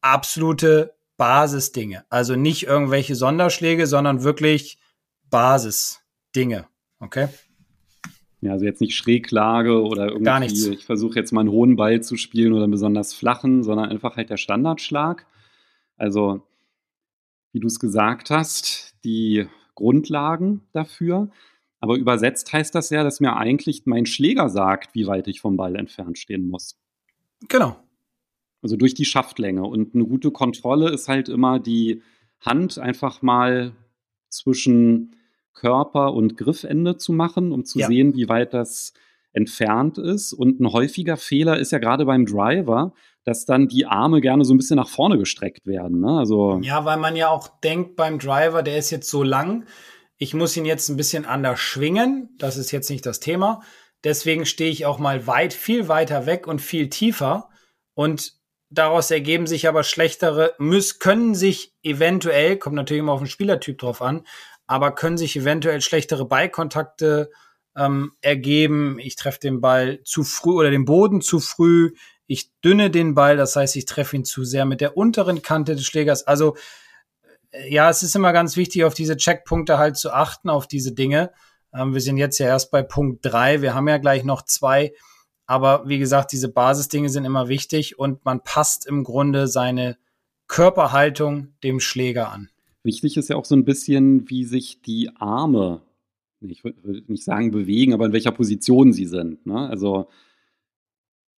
absolute 0.00 0.96
Basisdinge. 1.16 2.04
Also 2.08 2.36
nicht 2.36 2.64
irgendwelche 2.64 3.14
Sonderschläge, 3.14 3.86
sondern 3.86 4.22
wirklich 4.22 4.78
Basisdinge. 5.30 6.68
Okay? 7.00 7.28
Ja, 8.46 8.52
also 8.52 8.64
jetzt 8.64 8.80
nicht 8.80 8.94
Schräglage 8.94 9.82
oder 9.82 10.06
irgendwie, 10.06 10.24
Gar 10.24 10.40
nichts. 10.40 10.64
ich 10.66 10.84
versuche 10.86 11.18
jetzt 11.18 11.32
mal 11.32 11.40
einen 11.40 11.50
hohen 11.50 11.74
Ball 11.74 12.00
zu 12.02 12.16
spielen 12.16 12.52
oder 12.52 12.64
einen 12.64 12.70
besonders 12.70 13.12
flachen, 13.12 13.64
sondern 13.64 13.90
einfach 13.90 14.16
halt 14.16 14.30
der 14.30 14.36
Standardschlag. 14.36 15.26
Also, 15.96 16.42
wie 17.52 17.60
du 17.60 17.66
es 17.66 17.80
gesagt 17.80 18.30
hast, 18.30 18.94
die 19.04 19.46
Grundlagen 19.74 20.62
dafür. 20.72 21.28
Aber 21.80 21.96
übersetzt 21.96 22.52
heißt 22.52 22.74
das 22.74 22.90
ja, 22.90 23.02
dass 23.02 23.20
mir 23.20 23.36
eigentlich 23.36 23.82
mein 23.84 24.06
Schläger 24.06 24.48
sagt, 24.48 24.94
wie 24.94 25.06
weit 25.06 25.26
ich 25.26 25.40
vom 25.40 25.56
Ball 25.56 25.74
entfernt 25.76 26.18
stehen 26.18 26.48
muss. 26.48 26.78
Genau. 27.48 27.76
Also 28.62 28.76
durch 28.76 28.94
die 28.94 29.04
Schaftlänge. 29.04 29.64
Und 29.64 29.94
eine 29.94 30.04
gute 30.04 30.30
Kontrolle 30.30 30.90
ist 30.90 31.08
halt 31.08 31.28
immer 31.28 31.58
die 31.58 32.02
Hand 32.40 32.78
einfach 32.78 33.22
mal 33.22 33.72
zwischen 34.28 35.15
Körper 35.56 36.14
und 36.14 36.36
Griffende 36.36 36.96
zu 36.96 37.12
machen, 37.12 37.50
um 37.50 37.64
zu 37.64 37.80
ja. 37.80 37.88
sehen, 37.88 38.14
wie 38.14 38.28
weit 38.28 38.54
das 38.54 38.92
entfernt 39.32 39.98
ist. 39.98 40.32
Und 40.32 40.60
ein 40.60 40.72
häufiger 40.72 41.16
Fehler 41.16 41.58
ist 41.58 41.72
ja 41.72 41.78
gerade 41.78 42.06
beim 42.06 42.24
Driver, 42.24 42.92
dass 43.24 43.44
dann 43.44 43.66
die 43.66 43.86
Arme 43.86 44.20
gerne 44.20 44.44
so 44.44 44.54
ein 44.54 44.56
bisschen 44.56 44.76
nach 44.76 44.88
vorne 44.88 45.18
gestreckt 45.18 45.66
werden. 45.66 46.00
Ne? 46.00 46.18
Also 46.18 46.60
ja, 46.62 46.84
weil 46.84 46.98
man 46.98 47.16
ja 47.16 47.28
auch 47.28 47.48
denkt 47.48 47.96
beim 47.96 48.18
Driver, 48.18 48.62
der 48.62 48.78
ist 48.78 48.90
jetzt 48.90 49.10
so 49.10 49.22
lang, 49.22 49.66
ich 50.16 50.32
muss 50.32 50.56
ihn 50.56 50.64
jetzt 50.64 50.88
ein 50.88 50.96
bisschen 50.96 51.26
anders 51.26 51.58
schwingen. 51.58 52.30
Das 52.38 52.56
ist 52.56 52.70
jetzt 52.70 52.88
nicht 52.88 53.04
das 53.04 53.20
Thema. 53.20 53.62
Deswegen 54.04 54.46
stehe 54.46 54.70
ich 54.70 54.86
auch 54.86 54.98
mal 54.98 55.26
weit, 55.26 55.52
viel 55.52 55.88
weiter 55.88 56.26
weg 56.26 56.46
und 56.46 56.60
viel 56.60 56.88
tiefer. 56.88 57.48
Und 57.94 58.34
daraus 58.70 59.10
ergeben 59.10 59.46
sich 59.46 59.68
aber 59.68 59.82
schlechtere, 59.82 60.54
müssen, 60.58 60.98
können 60.98 61.34
sich 61.34 61.74
eventuell, 61.82 62.56
kommt 62.56 62.76
natürlich 62.76 63.00
immer 63.00 63.12
auf 63.12 63.20
den 63.20 63.26
Spielertyp 63.26 63.78
drauf 63.78 64.02
an, 64.02 64.22
aber 64.66 64.92
können 64.92 65.18
sich 65.18 65.36
eventuell 65.36 65.80
schlechtere 65.80 66.26
Ballkontakte 66.26 67.30
ähm, 67.76 68.12
ergeben. 68.20 68.98
Ich 68.98 69.16
treffe 69.16 69.40
den 69.40 69.60
Ball 69.60 70.02
zu 70.04 70.24
früh 70.24 70.54
oder 70.54 70.70
den 70.70 70.84
Boden 70.84 71.20
zu 71.20 71.40
früh. 71.40 71.92
Ich 72.26 72.50
dünne 72.60 72.90
den 72.90 73.14
Ball, 73.14 73.36
das 73.36 73.54
heißt, 73.54 73.76
ich 73.76 73.84
treffe 73.84 74.16
ihn 74.16 74.24
zu 74.24 74.44
sehr 74.44 74.64
mit 74.64 74.80
der 74.80 74.96
unteren 74.96 75.42
Kante 75.42 75.76
des 75.76 75.86
Schlägers. 75.86 76.26
Also 76.26 76.56
äh, 77.52 77.72
ja, 77.72 77.88
es 77.90 78.02
ist 78.02 78.16
immer 78.16 78.32
ganz 78.32 78.56
wichtig, 78.56 78.84
auf 78.84 78.94
diese 78.94 79.16
Checkpunkte 79.16 79.78
halt 79.78 79.96
zu 79.96 80.12
achten, 80.12 80.50
auf 80.50 80.66
diese 80.66 80.92
Dinge. 80.92 81.32
Ähm, 81.72 81.94
wir 81.94 82.00
sind 82.00 82.16
jetzt 82.16 82.38
ja 82.38 82.46
erst 82.46 82.70
bei 82.70 82.82
Punkt 82.82 83.24
drei. 83.24 83.62
Wir 83.62 83.74
haben 83.74 83.88
ja 83.88 83.98
gleich 83.98 84.24
noch 84.24 84.42
zwei. 84.42 84.92
Aber 85.46 85.86
wie 85.86 85.98
gesagt, 85.98 86.32
diese 86.32 86.48
Basisdinge 86.48 87.08
sind 87.08 87.24
immer 87.24 87.48
wichtig 87.48 87.98
und 87.98 88.24
man 88.24 88.42
passt 88.42 88.84
im 88.86 89.04
Grunde 89.04 89.46
seine 89.46 89.96
Körperhaltung 90.48 91.54
dem 91.62 91.78
Schläger 91.78 92.32
an. 92.32 92.50
Wichtig 92.86 93.16
ist 93.16 93.28
ja 93.28 93.34
auch 93.34 93.44
so 93.44 93.56
ein 93.56 93.64
bisschen, 93.64 94.30
wie 94.30 94.44
sich 94.44 94.80
die 94.80 95.10
Arme, 95.16 95.82
ich 96.40 96.62
würde 96.62 97.02
nicht 97.08 97.24
sagen 97.24 97.50
bewegen, 97.50 97.92
aber 97.92 98.06
in 98.06 98.12
welcher 98.12 98.30
Position 98.30 98.92
sie 98.92 99.06
sind. 99.06 99.44
Ne? 99.44 99.68
Also 99.68 100.08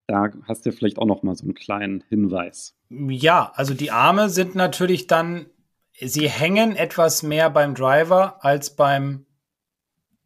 da 0.07 0.31
hast 0.47 0.67
du 0.67 0.73
vielleicht 0.73 0.99
auch 0.99 1.07
noch 1.07 1.23
mal 1.23 1.35
so 1.35 1.45
einen 1.45 1.55
kleinen 1.55 2.05
Hinweis. 2.11 2.77
Ja, 2.91 3.51
also 3.55 3.73
die 3.73 3.91
Arme 3.91 4.29
sind 4.29 4.57
natürlich 4.57 5.07
dann, 5.07 5.47
sie 5.99 6.29
hängen 6.29 6.77
etwas 6.77 7.23
mehr 7.23 7.49
beim 7.49 7.75
Driver 7.75 8.45
als 8.45 8.77
beim 8.77 9.25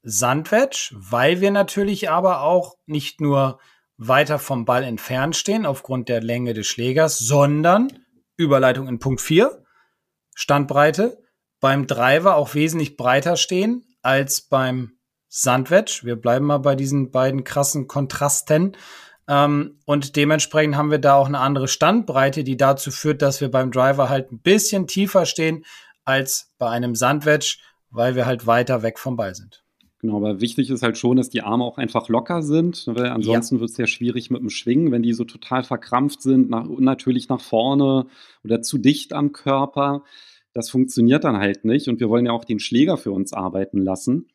Sandwedge, 0.03 0.91
weil 0.93 1.41
wir 1.41 1.53
natürlich 1.53 2.11
aber 2.11 2.41
auch 2.43 2.79
nicht 2.87 3.21
nur 3.21 3.61
weiter 3.97 4.41
vom 4.41 4.65
Ball 4.65 4.83
entfernt 4.83 5.37
stehen 5.37 5.67
aufgrund 5.67 6.09
der 6.09 6.21
Länge 6.21 6.53
des 6.53 6.67
Schlägers, 6.67 7.19
sondern 7.19 7.93
Überleitung 8.37 8.89
in 8.89 8.99
Punkt 8.99 9.21
4, 9.21 9.62
Standbreite 10.35 11.19
beim 11.61 11.87
Driver 11.87 12.37
auch 12.37 12.55
wesentlich 12.55 12.97
breiter 12.97 13.37
stehen 13.37 13.85
als 14.03 14.41
beim 14.41 14.99
Sandwedge. 15.29 16.01
Wir 16.03 16.17
bleiben 16.17 16.47
mal 16.47 16.59
bei 16.59 16.75
diesen 16.75 17.11
beiden 17.11 17.45
krassen 17.45 17.87
Kontrasten. 17.87 18.77
Ähm, 19.29 19.79
und 19.87 20.17
dementsprechend 20.17 20.77
haben 20.77 20.91
wir 20.91 20.99
da 20.99 21.15
auch 21.15 21.29
eine 21.29 21.39
andere 21.39 21.69
Standbreite, 21.69 22.45
die 22.45 22.57
dazu 22.57 22.91
führt, 22.91 23.23
dass 23.23 23.41
wir 23.41 23.51
beim 23.51 23.71
Driver 23.71 24.09
halt 24.09 24.33
ein 24.33 24.41
bisschen 24.41 24.87
tiefer 24.87 25.25
stehen 25.25 25.65
als 26.05 26.53
bei 26.59 26.69
einem 26.69 26.95
Sandwedge, 26.95 27.59
weil 27.91 28.17
wir 28.17 28.27
halt 28.27 28.47
weiter 28.47 28.83
weg 28.83 28.99
vom 28.99 29.17
Ball 29.17 29.35
sind. 29.35 29.63
Genau, 30.03 30.17
aber 30.17 30.41
wichtig 30.41 30.69
ist 30.69 30.83
halt 30.83 30.99
schon, 30.99 31.17
dass 31.17 31.31
die 31.31 31.43
Arme 31.43 31.63
auch 31.63 31.79
einfach 31.79 32.09
locker 32.09 32.43
sind, 32.43 32.89
weil 32.89 33.07
ansonsten 33.07 33.57
ja. 33.57 33.61
wird 33.61 33.71
es 33.71 33.77
ja 33.77 33.87
schwierig 33.87 34.31
mit 34.31 34.43
dem 34.43 34.51
Schwingen, 34.51 34.91
wenn 34.91 35.05
die 35.05 35.13
so 35.13 35.25
total 35.25 35.63
verkrampft 35.63 36.23
sind, 36.23 36.51
nach, 36.51 36.67
natürlich 36.69 37.29
nach 37.29 37.41
vorne 37.41 38.07
oder 38.43 38.63
zu 38.63 38.79
dicht 38.79 39.13
am 39.13 39.31
Körper. 39.31 40.03
Das 40.55 40.71
funktioniert 40.71 41.23
dann 41.23 41.37
halt 41.37 41.65
nicht 41.65 41.87
und 41.87 42.01
wir 42.01 42.09
wollen 42.09 42.27
ja 42.27 42.33
auch 42.33 42.45
den 42.45 42.59
Schläger 42.59 42.97
für 42.97 43.13
uns 43.13 43.33
arbeiten 43.33 43.81
lassen. 43.81 44.27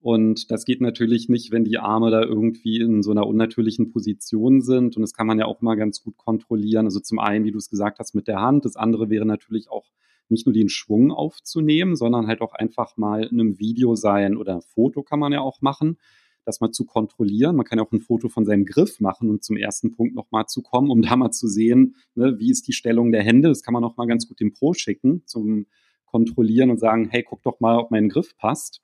Und 0.00 0.50
das 0.50 0.64
geht 0.64 0.80
natürlich 0.80 1.28
nicht, 1.28 1.52
wenn 1.52 1.64
die 1.64 1.76
Arme 1.76 2.10
da 2.10 2.22
irgendwie 2.22 2.80
in 2.80 3.02
so 3.02 3.10
einer 3.10 3.26
unnatürlichen 3.26 3.90
Position 3.90 4.62
sind. 4.62 4.96
Und 4.96 5.02
das 5.02 5.12
kann 5.12 5.26
man 5.26 5.38
ja 5.38 5.44
auch 5.44 5.60
mal 5.60 5.74
ganz 5.74 6.02
gut 6.02 6.16
kontrollieren. 6.16 6.86
Also 6.86 7.00
zum 7.00 7.18
einen, 7.18 7.44
wie 7.44 7.52
du 7.52 7.58
es 7.58 7.68
gesagt 7.68 7.98
hast, 7.98 8.14
mit 8.14 8.26
der 8.26 8.40
Hand. 8.40 8.64
Das 8.64 8.76
andere 8.76 9.10
wäre 9.10 9.26
natürlich 9.26 9.70
auch 9.70 9.84
nicht 10.30 10.46
nur 10.46 10.52
den 10.52 10.68
Schwung 10.68 11.12
aufzunehmen, 11.12 11.96
sondern 11.96 12.26
halt 12.26 12.40
auch 12.40 12.52
einfach 12.52 12.96
mal 12.96 13.24
in 13.24 13.40
einem 13.40 13.58
Video 13.58 13.94
sein 13.94 14.36
oder 14.36 14.56
ein 14.56 14.62
Foto 14.62 15.02
kann 15.02 15.18
man 15.18 15.32
ja 15.32 15.40
auch 15.40 15.60
machen, 15.60 15.98
das 16.44 16.60
mal 16.60 16.70
zu 16.70 16.84
kontrollieren. 16.84 17.56
Man 17.56 17.66
kann 17.66 17.78
ja 17.78 17.84
auch 17.84 17.92
ein 17.92 18.00
Foto 18.00 18.28
von 18.28 18.44
seinem 18.44 18.64
Griff 18.64 19.00
machen 19.00 19.30
und 19.30 19.44
zum 19.44 19.56
ersten 19.56 19.92
Punkt 19.92 20.14
nochmal 20.14 20.46
zu 20.46 20.62
kommen, 20.62 20.90
um 20.90 21.02
da 21.02 21.16
mal 21.16 21.30
zu 21.30 21.48
sehen, 21.48 21.96
ne, 22.14 22.38
wie 22.38 22.50
ist 22.50 22.68
die 22.68 22.72
Stellung 22.72 23.12
der 23.12 23.22
Hände. 23.22 23.48
Das 23.48 23.62
kann 23.62 23.74
man 23.74 23.84
auch 23.84 23.96
mal 23.96 24.06
ganz 24.06 24.28
gut 24.28 24.40
dem 24.40 24.52
Pro 24.52 24.74
schicken 24.74 25.22
zum 25.26 25.66
Kontrollieren 26.04 26.70
und 26.70 26.80
sagen, 26.80 27.08
hey, 27.08 27.22
guck 27.22 27.42
doch 27.42 27.60
mal, 27.60 27.78
ob 27.78 27.90
mein 27.90 28.08
Griff 28.08 28.36
passt. 28.36 28.82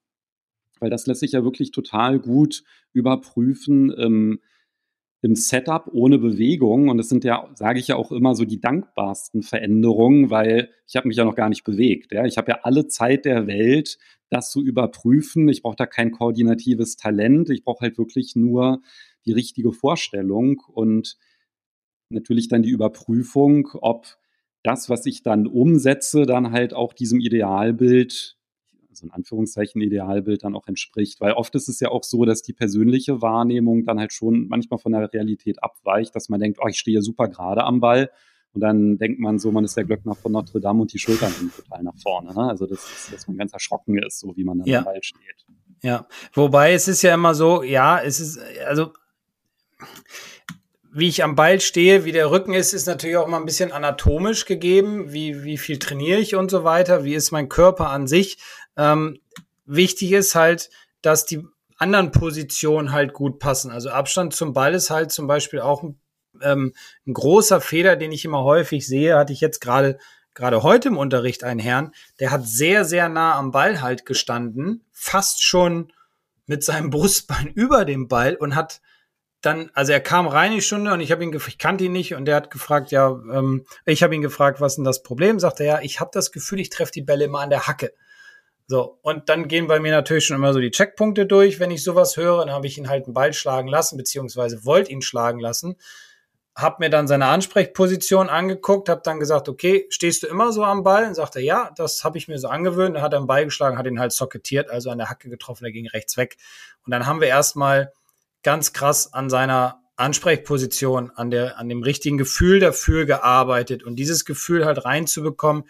Weil 0.79 0.91
das 0.91 1.07
lässt 1.07 1.21
sich 1.21 1.33
ja 1.33 1.43
wirklich 1.43 1.71
total 1.71 2.21
gut 2.21 2.63
überprüfen. 2.93 3.93
Ähm, 3.99 4.41
im 5.23 5.35
Setup 5.35 5.89
ohne 5.93 6.19
Bewegung. 6.19 6.89
Und 6.89 6.99
das 6.99 7.09
sind 7.09 7.25
ja, 7.25 7.49
sage 7.55 7.79
ich 7.79 7.89
ja 7.89 7.97
auch 7.97 8.13
immer, 8.13 8.35
so 8.35 8.45
die 8.45 8.61
dankbarsten 8.61 9.43
Veränderungen, 9.43 10.31
weil 10.31 10.71
ich 10.87 10.97
habe 10.97 11.09
mich 11.09 11.17
ja 11.17 11.25
noch 11.25 11.35
gar 11.35 11.49
nicht 11.49 11.65
bewegt. 11.65 12.13
Ja? 12.13 12.25
Ich 12.25 12.37
habe 12.39 12.51
ja 12.53 12.61
alle 12.63 12.87
Zeit 12.87 13.25
der 13.25 13.47
Welt, 13.47 13.99
das 14.29 14.51
zu 14.51 14.63
überprüfen. 14.63 15.49
Ich 15.49 15.63
brauche 15.63 15.77
da 15.77 15.87
kein 15.87 16.11
koordinatives 16.11 16.97
Talent. 16.97 17.51
Ich 17.51 17.65
brauche 17.65 17.83
halt 17.83 17.99
wirklich 17.99 18.37
nur 18.37 18.83
die 19.25 19.33
richtige 19.33 19.73
Vorstellung 19.73 20.63
und 20.69 21.17
natürlich 22.11 22.49
dann 22.49 22.63
die 22.63 22.71
Überprüfung, 22.71 23.69
ob 23.75 24.07
das, 24.63 24.89
was 24.89 25.07
ich 25.07 25.23
dann 25.23 25.47
umsetze, 25.47 26.27
dann 26.27 26.53
halt 26.53 26.75
auch 26.75 26.93
diesem 26.93 27.21
Idealbild 27.21 28.36
also 28.97 29.07
in 29.07 29.13
Anführungszeichen 29.13 29.81
Idealbild 29.81 30.45
dann 30.45 30.55
auch 30.55 30.67
entspricht. 30.67 31.21
Weil 31.21 31.33
oft 31.33 31.55
ist 31.55 31.69
es 31.69 31.81
ja 31.81 31.91
auch 31.91 32.03
so, 32.03 32.25
dass 32.25 32.43
die 32.43 32.53
persönliche 32.53 33.23
Wahrnehmung 33.23 33.85
dann 33.85 33.99
halt 33.99 34.13
schon 34.13 34.49
manchmal 34.49 34.79
von 34.79 34.93
der 34.93 35.13
Realität 35.13 35.63
abweicht, 35.63 36.15
dass 36.15 36.29
man 36.29 36.41
denkt, 36.41 36.59
oh, 36.63 36.69
ich 36.69 36.79
stehe 36.79 37.03
super 37.03 37.29
gerade 37.29 37.65
am 37.65 37.81
Ball. 37.81 38.11
Und 38.53 38.63
dann 38.63 38.97
denkt 38.97 39.21
man 39.21 39.39
so, 39.39 39.53
man 39.53 39.65
ist 39.65 39.77
der 39.77 39.85
Glöckner 39.85 40.15
von 40.15 40.33
Notre 40.33 40.61
Dame 40.61 40.81
und 40.81 40.93
die 40.93 40.99
Schultern 40.99 41.31
sind 41.31 41.55
total 41.55 41.83
nach 41.83 41.97
vorne. 42.03 42.33
Ne? 42.33 42.49
Also 42.49 42.67
das 42.67 42.79
ist, 42.79 43.13
dass 43.13 43.29
man 43.29 43.37
ganz 43.37 43.53
erschrocken 43.53 43.99
ist, 43.99 44.19
so 44.19 44.35
wie 44.35 44.45
man 44.45 44.59
dann 44.59 44.67
ja. 44.67 44.79
am 44.79 44.85
Ball 44.87 45.03
steht. 45.03 45.45
Ja, 45.83 46.09
wobei 46.33 46.73
es 46.73 46.89
ist 46.89 47.03
ja 47.03 47.13
immer 47.13 47.35
so, 47.35 47.63
ja, 47.63 48.01
es 48.01 48.19
ist, 48.19 48.41
also 48.67 48.93
wie 50.97 51.09
ich 51.09 51.23
am 51.23 51.35
Ball 51.35 51.61
stehe, 51.61 52.07
wie 52.07 52.13
der 52.13 52.31
Rücken 52.31 52.55
ist, 52.55 52.73
ist 52.73 52.87
natürlich 52.87 53.19
auch 53.19 53.27
mal 53.27 53.39
ein 53.39 53.45
bisschen 53.45 53.71
anatomisch 53.71 54.47
gegeben. 54.47 55.13
Wie, 55.13 55.45
wie 55.45 55.59
viel 55.59 55.79
trainiere 55.79 56.19
ich 56.19 56.35
und 56.35 56.51
so 56.51 56.65
weiter? 56.65 57.05
Wie 57.05 57.15
ist 57.15 57.33
mein 57.33 57.51
Körper 57.51 57.91
an 57.91 58.07
sich? 58.07 58.39
Ähm, 58.77 59.21
wichtig 59.65 60.13
ist 60.13 60.35
halt, 60.35 60.71
dass 61.03 61.25
die 61.27 61.45
anderen 61.79 62.11
Positionen 62.11 62.93
halt 62.93 63.13
gut 63.13 63.39
passen. 63.39 63.71
Also 63.71 63.91
Abstand 63.91 64.35
zum 64.35 64.53
Ball 64.53 64.75
ist 64.75 64.91
halt 64.91 65.13
zum 65.13 65.27
Beispiel 65.27 65.61
auch 65.61 65.83
ein, 65.83 66.01
ähm, 66.43 66.75
ein 67.07 67.15
großer 67.15 67.61
Fehler, 67.61 67.97
den 67.97 68.13
ich 68.13 68.25
immer 68.25 68.45
häufig 68.45 68.87
sehe. 68.87 69.17
Hatte 69.17 69.33
ich 69.33 69.41
jetzt 69.41 69.61
gerade 69.61 69.99
gerade 70.37 70.63
heute 70.63 70.89
im 70.89 70.99
Unterricht 70.99 71.43
einen 71.43 71.59
Herrn, 71.59 71.93
der 72.21 72.31
hat 72.31 72.47
sehr, 72.47 72.85
sehr 72.85 73.09
nah 73.09 73.35
am 73.37 73.51
Ball 73.51 73.81
halt 73.81 74.07
gestanden, 74.07 74.85
fast 74.93 75.43
schon 75.43 75.93
mit 76.47 76.63
seinem 76.63 76.91
Brustbein 76.91 77.49
über 77.49 77.85
dem 77.85 78.07
Ball 78.07 78.37
und 78.37 78.55
hat 78.55 78.81
dann, 79.41 79.71
also 79.75 79.93
er 79.93 80.01
kam 80.01 80.27
rein 80.27 80.53
die 80.53 80.63
Stunde 80.63 80.93
und 80.93 81.01
ich 81.01 81.11
habe 81.11 81.25
ihn, 81.25 81.33
ich 81.35 81.59
kannte 81.59 81.85
ihn 81.85 81.93
nicht 81.93 82.15
und 82.15 82.25
der 82.27 82.37
hat 82.37 82.51
gefragt, 82.51 82.91
ja, 82.91 83.09
ähm, 83.33 83.65
ich 83.85 84.03
habe 84.03 84.15
ihn 84.15 84.23
gefragt, 84.23 84.61
was 84.61 84.73
ist 84.73 84.77
denn 84.77 84.85
das 84.85 85.03
Problem? 85.03 85.39
Sagt 85.39 85.61
er, 85.61 85.67
ja, 85.67 85.81
ich 85.83 86.01
habe 86.01 86.11
das 86.13 86.33
Gefühl, 86.33 86.61
ich 86.61 86.71
treffe 86.71 86.93
die 86.93 87.03
Bälle 87.03 87.25
immer 87.25 87.41
an 87.41 87.51
der 87.51 87.67
Hacke. 87.67 87.93
So, 88.69 88.99
und 89.03 89.29
dann 89.29 89.47
gehen 89.47 89.69
bei 89.69 89.79
mir 89.79 89.93
natürlich 89.93 90.27
schon 90.27 90.37
immer 90.37 90.53
so 90.53 90.59
die 90.59 90.73
Checkpunkte 90.73 91.25
durch, 91.27 91.61
wenn 91.61 91.71
ich 91.71 91.85
sowas 91.85 92.17
höre. 92.17 92.39
Dann 92.39 92.51
habe 92.51 92.67
ich 92.67 92.79
ihn 92.79 92.89
halt 92.89 93.05
einen 93.05 93.15
Ball 93.15 93.33
schlagen 93.33 93.69
lassen, 93.69 93.97
beziehungsweise 93.97 94.65
wollte 94.65 94.91
ihn 94.91 95.03
schlagen 95.03 95.39
lassen. 95.39 95.77
Hab 96.57 96.81
mir 96.81 96.91
dann 96.91 97.07
seine 97.07 97.27
Ansprechposition 97.27 98.29
angeguckt, 98.29 98.89
habe 98.89 99.03
dann 99.05 99.21
gesagt, 99.21 99.49
okay, 99.49 99.87
stehst 99.91 100.23
du 100.23 100.27
immer 100.27 100.53
so 100.53 100.65
am 100.65 100.83
Ball? 100.83 101.07
Und 101.07 101.15
sagt 101.15 101.37
er, 101.37 101.43
ja, 101.43 101.71
das 101.77 102.03
habe 102.03 102.19
ich 102.19 102.29
mir 102.29 102.39
so 102.39 102.49
angewöhnt. 102.49 102.97
Dann 102.97 103.03
hat 103.03 103.13
er 103.13 103.19
einen 103.19 103.29
Ball 103.29 103.45
geschlagen, 103.45 103.79
hat 103.79 103.87
ihn 103.87 104.01
halt 104.01 104.13
socketiert, 104.13 104.71
also 104.71 104.91
an 104.91 104.99
der 104.99 105.11
Hacke 105.11 105.29
getroffen, 105.29 105.65
er 105.65 105.73
ging 105.73 105.87
rechts 105.87 106.17
weg. 106.17 106.37
Und 106.85 106.91
dann 106.91 107.07
haben 107.07 107.21
wir 107.21 107.29
erstmal 107.29 107.93
ganz 108.43 108.73
krass 108.73 109.13
an 109.13 109.31
seiner 109.31 109.81
Ansprechposition, 109.97 111.13
an 111.15 111.31
der, 111.31 111.59
an 111.59 111.69
dem 111.69 111.83
richtigen 111.83 112.19
Gefühl 112.19 112.59
dafür 112.59 113.07
gearbeitet. 113.07 113.85
Und 113.85 113.97
dieses 113.97 114.25
Gefühl 114.25 114.65
halt 114.65 114.85
reinzubekommen, 114.85 115.65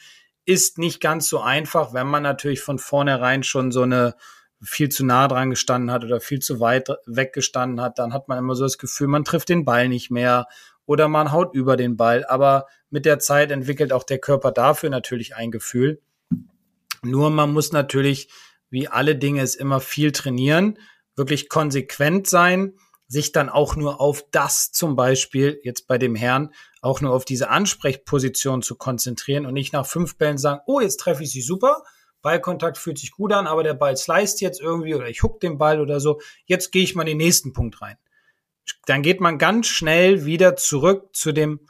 ist 0.47 0.79
nicht 0.79 1.01
ganz 1.01 1.29
so 1.29 1.41
einfach, 1.41 1.93
wenn 1.93 2.07
man 2.07 2.23
natürlich 2.23 2.61
von 2.61 2.79
vornherein 2.79 3.43
schon 3.43 3.73
so 3.73 3.83
eine 3.83 4.15
viel 4.63 4.89
zu 4.89 5.05
nah 5.05 5.29
dran 5.29 5.51
gestanden 5.51 5.91
hat 5.91 6.05
oder 6.05 6.21
viel 6.21 6.39
zu 6.39 6.61
weit 6.61 6.89
weggestanden 7.07 7.81
hat, 7.81 7.99
dann 7.99 8.13
hat 8.15 8.29
man 8.29 8.39
immer 8.39 8.55
so 8.55 8.65
das 8.65 8.79
Gefühl, 8.79 9.09
man 9.09 9.25
trifft 9.25 9.51
den 9.51 9.65
Ball 9.65 9.89
nicht 9.89 10.11
mehr 10.11 10.47
oder 10.87 11.09
man 11.09 11.33
haut 11.33 11.55
über 11.55 11.77
den 11.77 11.97
Ball. 11.97 12.25
Aber 12.25 12.67
mit 12.89 13.05
der 13.05 13.19
Zeit 13.19 13.51
entwickelt 13.51 13.93
auch 13.93 14.05
der 14.05 14.19
Körper 14.19 14.53
dafür 14.53 14.89
natürlich 14.89 15.37
ein 15.37 15.51
Gefühl. 15.51 16.01
Nur 17.03 17.31
man 17.31 17.53
muss 17.53 17.73
natürlich, 17.73 18.29
wie 18.71 18.89
alle 18.89 19.17
Dinge, 19.17 19.43
es 19.43 19.57
immer 19.57 19.81
viel 19.81 20.13
trainieren 20.13 20.79
wirklich 21.17 21.49
konsequent 21.49 22.27
sein, 22.27 22.75
sich 23.09 23.33
dann 23.33 23.49
auch 23.49 23.77
nur 23.77 24.01
auf 24.01 24.25
das 24.31 24.73
zum 24.73 24.97
Beispiel, 24.97 25.61
jetzt 25.63 25.87
bei 25.87 25.99
dem 25.99 26.15
Herrn, 26.15 26.53
auch 26.81 27.01
nur 27.01 27.13
auf 27.13 27.25
diese 27.25 27.51
Ansprechposition 27.51 28.63
zu 28.63 28.77
konzentrieren 28.77 29.47
und 29.47 29.55
nicht 29.55 29.73
nach 29.73 29.87
fünf 29.87 30.17
Bällen 30.19 30.39
sagen, 30.39 30.61
oh, 30.67 30.81
jetzt 30.81 30.99
treffe 30.99 31.23
ich 31.23 31.31
sie 31.31 31.43
super, 31.43 31.83
Ballkontakt 32.23 32.79
fühlt 32.79 32.99
sich 32.99 33.13
gut 33.13 33.33
an, 33.33 33.47
aber 33.47 33.63
der 33.63 33.75
Ball 33.75 33.97
sliced 33.97 34.41
jetzt 34.41 34.61
irgendwie 34.61 34.95
oder 34.95 35.09
ich 35.09 35.23
huck 35.23 35.39
den 35.41 35.59
Ball 35.59 35.81
oder 35.81 36.01
so, 36.01 36.21
jetzt 36.47 36.73
gehe 36.73 36.83
ich 36.83 36.97
mal 36.97 37.03
in 37.03 37.09
den 37.09 37.19
nächsten 37.19 37.53
Punkt 37.53 37.81
rein. 37.81 37.97
Dann 38.87 39.03
geht 39.03 39.21
man 39.21 39.39
ganz 39.39 39.69
schnell 39.69 40.25
wieder 40.25 40.57
zurück 40.57 41.15
zu 41.15 41.31
dem 41.31 41.61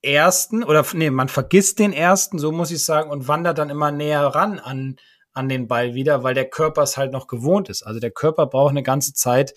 ersten 0.00 0.64
oder 0.64 0.84
nee, 0.94 1.10
man 1.10 1.28
vergisst 1.28 1.78
den 1.78 1.92
ersten, 1.92 2.38
so 2.38 2.52
muss 2.52 2.70
ich 2.70 2.82
sagen, 2.82 3.10
und 3.10 3.28
wandert 3.28 3.58
dann 3.58 3.68
immer 3.68 3.92
näher 3.92 4.26
ran 4.26 4.58
an 4.58 4.96
an 5.34 5.48
den 5.48 5.66
Ball 5.66 5.94
wieder, 5.94 6.22
weil 6.22 6.34
der 6.34 6.48
Körper 6.48 6.82
es 6.82 6.96
halt 6.96 7.12
noch 7.12 7.26
gewohnt 7.26 7.68
ist. 7.68 7.82
Also 7.82 8.00
der 8.00 8.10
Körper 8.10 8.46
braucht 8.46 8.70
eine 8.70 8.82
ganze 8.82 9.14
Zeit, 9.14 9.54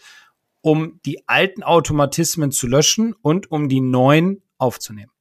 um 0.66 1.00
die 1.06 1.28
alten 1.28 1.62
Automatismen 1.62 2.52
zu 2.52 2.66
löschen 2.66 3.14
und 3.22 3.52
um 3.52 3.70
die 3.70 3.82
neuen 3.82 4.42
aufzunehmen. 4.58 5.12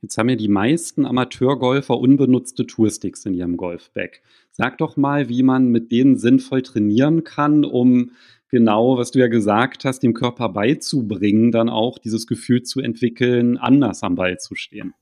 Jetzt 0.00 0.16
haben 0.16 0.28
ja 0.28 0.36
die 0.36 0.46
meisten 0.46 1.04
Amateurgolfer 1.04 1.98
unbenutzte 1.98 2.68
Toursticks 2.68 3.26
in 3.26 3.34
ihrem 3.34 3.56
Golfbag. 3.56 4.22
Sag 4.52 4.78
doch 4.78 4.96
mal, 4.96 5.28
wie 5.28 5.42
man 5.42 5.70
mit 5.70 5.90
denen 5.90 6.16
sinnvoll 6.16 6.62
trainieren 6.62 7.24
kann, 7.24 7.64
um 7.64 8.12
genau, 8.48 8.96
was 8.96 9.10
du 9.10 9.18
ja 9.18 9.26
gesagt 9.26 9.84
hast, 9.84 10.04
dem 10.04 10.14
Körper 10.14 10.48
beizubringen, 10.48 11.50
dann 11.50 11.68
auch 11.68 11.98
dieses 11.98 12.28
Gefühl 12.28 12.62
zu 12.62 12.78
entwickeln, 12.80 13.58
anders 13.58 14.04
am 14.04 14.14
Ball 14.14 14.38
zu 14.38 14.54
stehen. 14.54 14.94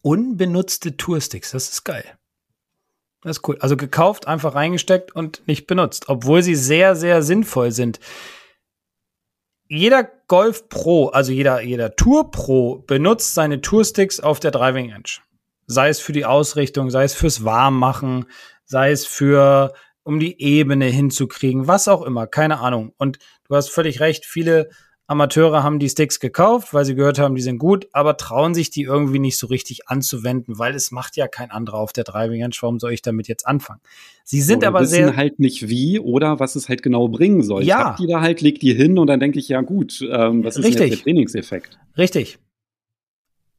Unbenutzte 0.00 0.96
Toursticks, 0.96 1.50
das 1.50 1.68
ist 1.70 1.84
geil. 1.84 2.04
Das 3.20 3.36
ist 3.36 3.46
cool. 3.46 3.58
Also 3.60 3.76
gekauft, 3.76 4.26
einfach 4.26 4.54
reingesteckt 4.54 5.14
und 5.14 5.42
nicht 5.46 5.66
benutzt, 5.66 6.08
obwohl 6.08 6.42
sie 6.42 6.54
sehr, 6.54 6.96
sehr 6.96 7.22
sinnvoll 7.22 7.72
sind. 7.72 8.00
Jeder 9.74 10.04
Golf 10.28 10.68
Pro, 10.68 11.06
also 11.06 11.32
jeder, 11.32 11.62
jeder 11.62 11.96
Tour 11.96 12.30
Pro 12.30 12.84
benutzt 12.86 13.32
seine 13.32 13.62
Toursticks 13.62 14.20
auf 14.20 14.38
der 14.38 14.50
Driving 14.50 14.92
Range. 14.92 15.08
Sei 15.66 15.88
es 15.88 15.98
für 15.98 16.12
die 16.12 16.26
Ausrichtung, 16.26 16.90
sei 16.90 17.04
es 17.04 17.14
fürs 17.14 17.42
Warmmachen, 17.42 18.26
sei 18.66 18.90
es 18.90 19.06
für, 19.06 19.72
um 20.02 20.20
die 20.20 20.38
Ebene 20.42 20.84
hinzukriegen, 20.84 21.68
was 21.68 21.88
auch 21.88 22.02
immer, 22.02 22.26
keine 22.26 22.60
Ahnung. 22.60 22.92
Und 22.98 23.18
du 23.48 23.56
hast 23.56 23.70
völlig 23.70 24.00
recht, 24.00 24.26
viele 24.26 24.68
Amateure 25.12 25.62
haben 25.62 25.78
die 25.78 25.88
Sticks 25.88 26.18
gekauft, 26.18 26.74
weil 26.74 26.84
sie 26.84 26.94
gehört 26.94 27.18
haben, 27.18 27.34
die 27.34 27.42
sind 27.42 27.58
gut, 27.58 27.86
aber 27.92 28.16
trauen 28.16 28.54
sich 28.54 28.70
die 28.70 28.82
irgendwie 28.82 29.18
nicht 29.18 29.38
so 29.38 29.46
richtig 29.46 29.88
anzuwenden, 29.88 30.58
weil 30.58 30.74
es 30.74 30.90
macht 30.90 31.16
ja 31.16 31.28
kein 31.28 31.50
anderer 31.50 31.78
auf 31.78 31.92
der 31.92 32.04
Driving 32.04 32.42
Range. 32.42 32.54
Warum 32.60 32.80
soll 32.80 32.92
ich 32.92 33.02
damit 33.02 33.28
jetzt 33.28 33.46
anfangen? 33.46 33.80
Sie 34.24 34.40
sind 34.40 34.58
oder 34.58 34.68
aber 34.68 34.80
wissen 34.80 34.94
sehr 34.94 35.16
halt 35.16 35.38
nicht 35.38 35.68
wie 35.68 36.00
oder 36.00 36.40
was 36.40 36.56
es 36.56 36.68
halt 36.68 36.82
genau 36.82 37.08
bringen 37.08 37.42
soll. 37.42 37.62
Ja. 37.62 37.78
Ich 37.78 37.84
hab 37.84 37.96
die 37.98 38.06
da 38.08 38.20
halt, 38.20 38.40
leg 38.40 38.58
die 38.58 38.74
hin 38.74 38.98
und 38.98 39.06
dann 39.06 39.20
denke 39.20 39.38
ich 39.38 39.48
ja 39.48 39.60
gut, 39.60 40.00
ähm, 40.10 40.44
was 40.44 40.56
ist 40.56 40.64
Richtig. 40.64 40.90
der 40.90 40.98
Trainingseffekt? 40.98 41.78
Richtig. 41.96 42.38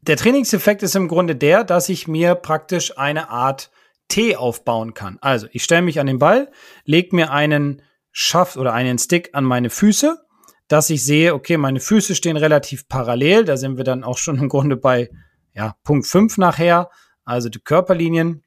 Der 0.02 0.18
Trainingseffekt 0.18 0.84
ist 0.84 0.96
im 0.96 1.08
Grunde 1.08 1.36
der, 1.36 1.64
dass 1.64 1.88
ich 1.88 2.08
mir 2.08 2.36
praktisch 2.36 2.98
eine 2.98 3.30
Art 3.30 3.72
T 4.10 4.36
aufbauen 4.36 4.94
kann. 4.94 5.18
Also 5.22 5.48
ich 5.52 5.64
stelle 5.64 5.82
mich 5.82 6.00
an 6.00 6.08
den 6.08 6.20
Ball, 6.20 6.52
leg 6.84 7.14
mir 7.14 7.32
einen 7.32 7.82
Schaft 8.12 8.58
oder 8.58 8.74
einen 8.74 8.98
Stick 9.00 9.30
an 9.34 9.46
meine 9.46 9.70
Füße 9.70 10.20
dass 10.68 10.90
ich 10.90 11.04
sehe, 11.04 11.34
okay, 11.34 11.58
meine 11.58 11.80
Füße 11.80 12.16
stehen 12.16 12.38
relativ 12.38 12.88
parallel. 12.88 13.46
Da 13.46 13.58
sind 13.58 13.78
wir 13.78 13.84
dann 13.84 14.04
auch 14.04 14.18
schon 14.18 14.38
im 14.38 14.50
Grunde 14.50 14.78
bei 14.78 15.10
ja, 15.54 15.76
Punkt 15.84 16.08
5 16.08 16.38
nachher, 16.38 16.90
also 17.26 17.50
die 17.50 17.60
Körperlinien. 17.60 18.44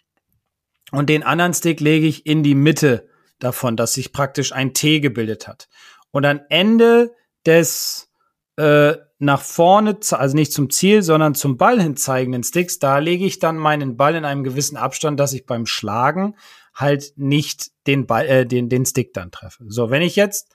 Und 0.92 1.08
den 1.08 1.22
anderen 1.22 1.54
Stick 1.54 1.80
lege 1.80 2.06
ich 2.06 2.26
in 2.26 2.42
die 2.42 2.54
Mitte 2.54 3.08
davon, 3.38 3.76
dass 3.76 3.94
sich 3.94 4.12
praktisch 4.12 4.52
ein 4.52 4.72
T 4.72 5.00
gebildet 5.00 5.46
hat. 5.46 5.68
Und 6.10 6.24
am 6.24 6.40
Ende 6.48 7.12
des 7.44 8.08
äh, 8.56 8.94
nach 9.18 9.40
vorne, 9.40 9.98
also 10.10 10.36
nicht 10.36 10.52
zum 10.52 10.70
Ziel, 10.70 11.02
sondern 11.02 11.34
zum 11.34 11.56
Ball 11.56 11.80
hin 11.80 11.96
zeigenden 11.96 12.42
Sticks, 12.42 12.78
da 12.78 12.98
lege 12.98 13.24
ich 13.24 13.38
dann 13.38 13.56
meinen 13.56 13.96
Ball 13.96 14.14
in 14.14 14.24
einem 14.24 14.44
gewissen 14.44 14.76
Abstand, 14.76 15.18
dass 15.18 15.32
ich 15.32 15.46
beim 15.46 15.66
Schlagen 15.66 16.36
halt 16.74 17.14
nicht 17.16 17.70
den 17.86 18.06
Ball, 18.06 18.26
äh, 18.26 18.46
den, 18.46 18.68
den 18.68 18.84
Stick 18.84 19.14
dann 19.14 19.30
treffe. 19.30 19.64
So, 19.68 19.90
wenn 19.90 20.02
ich 20.02 20.16
jetzt 20.16 20.54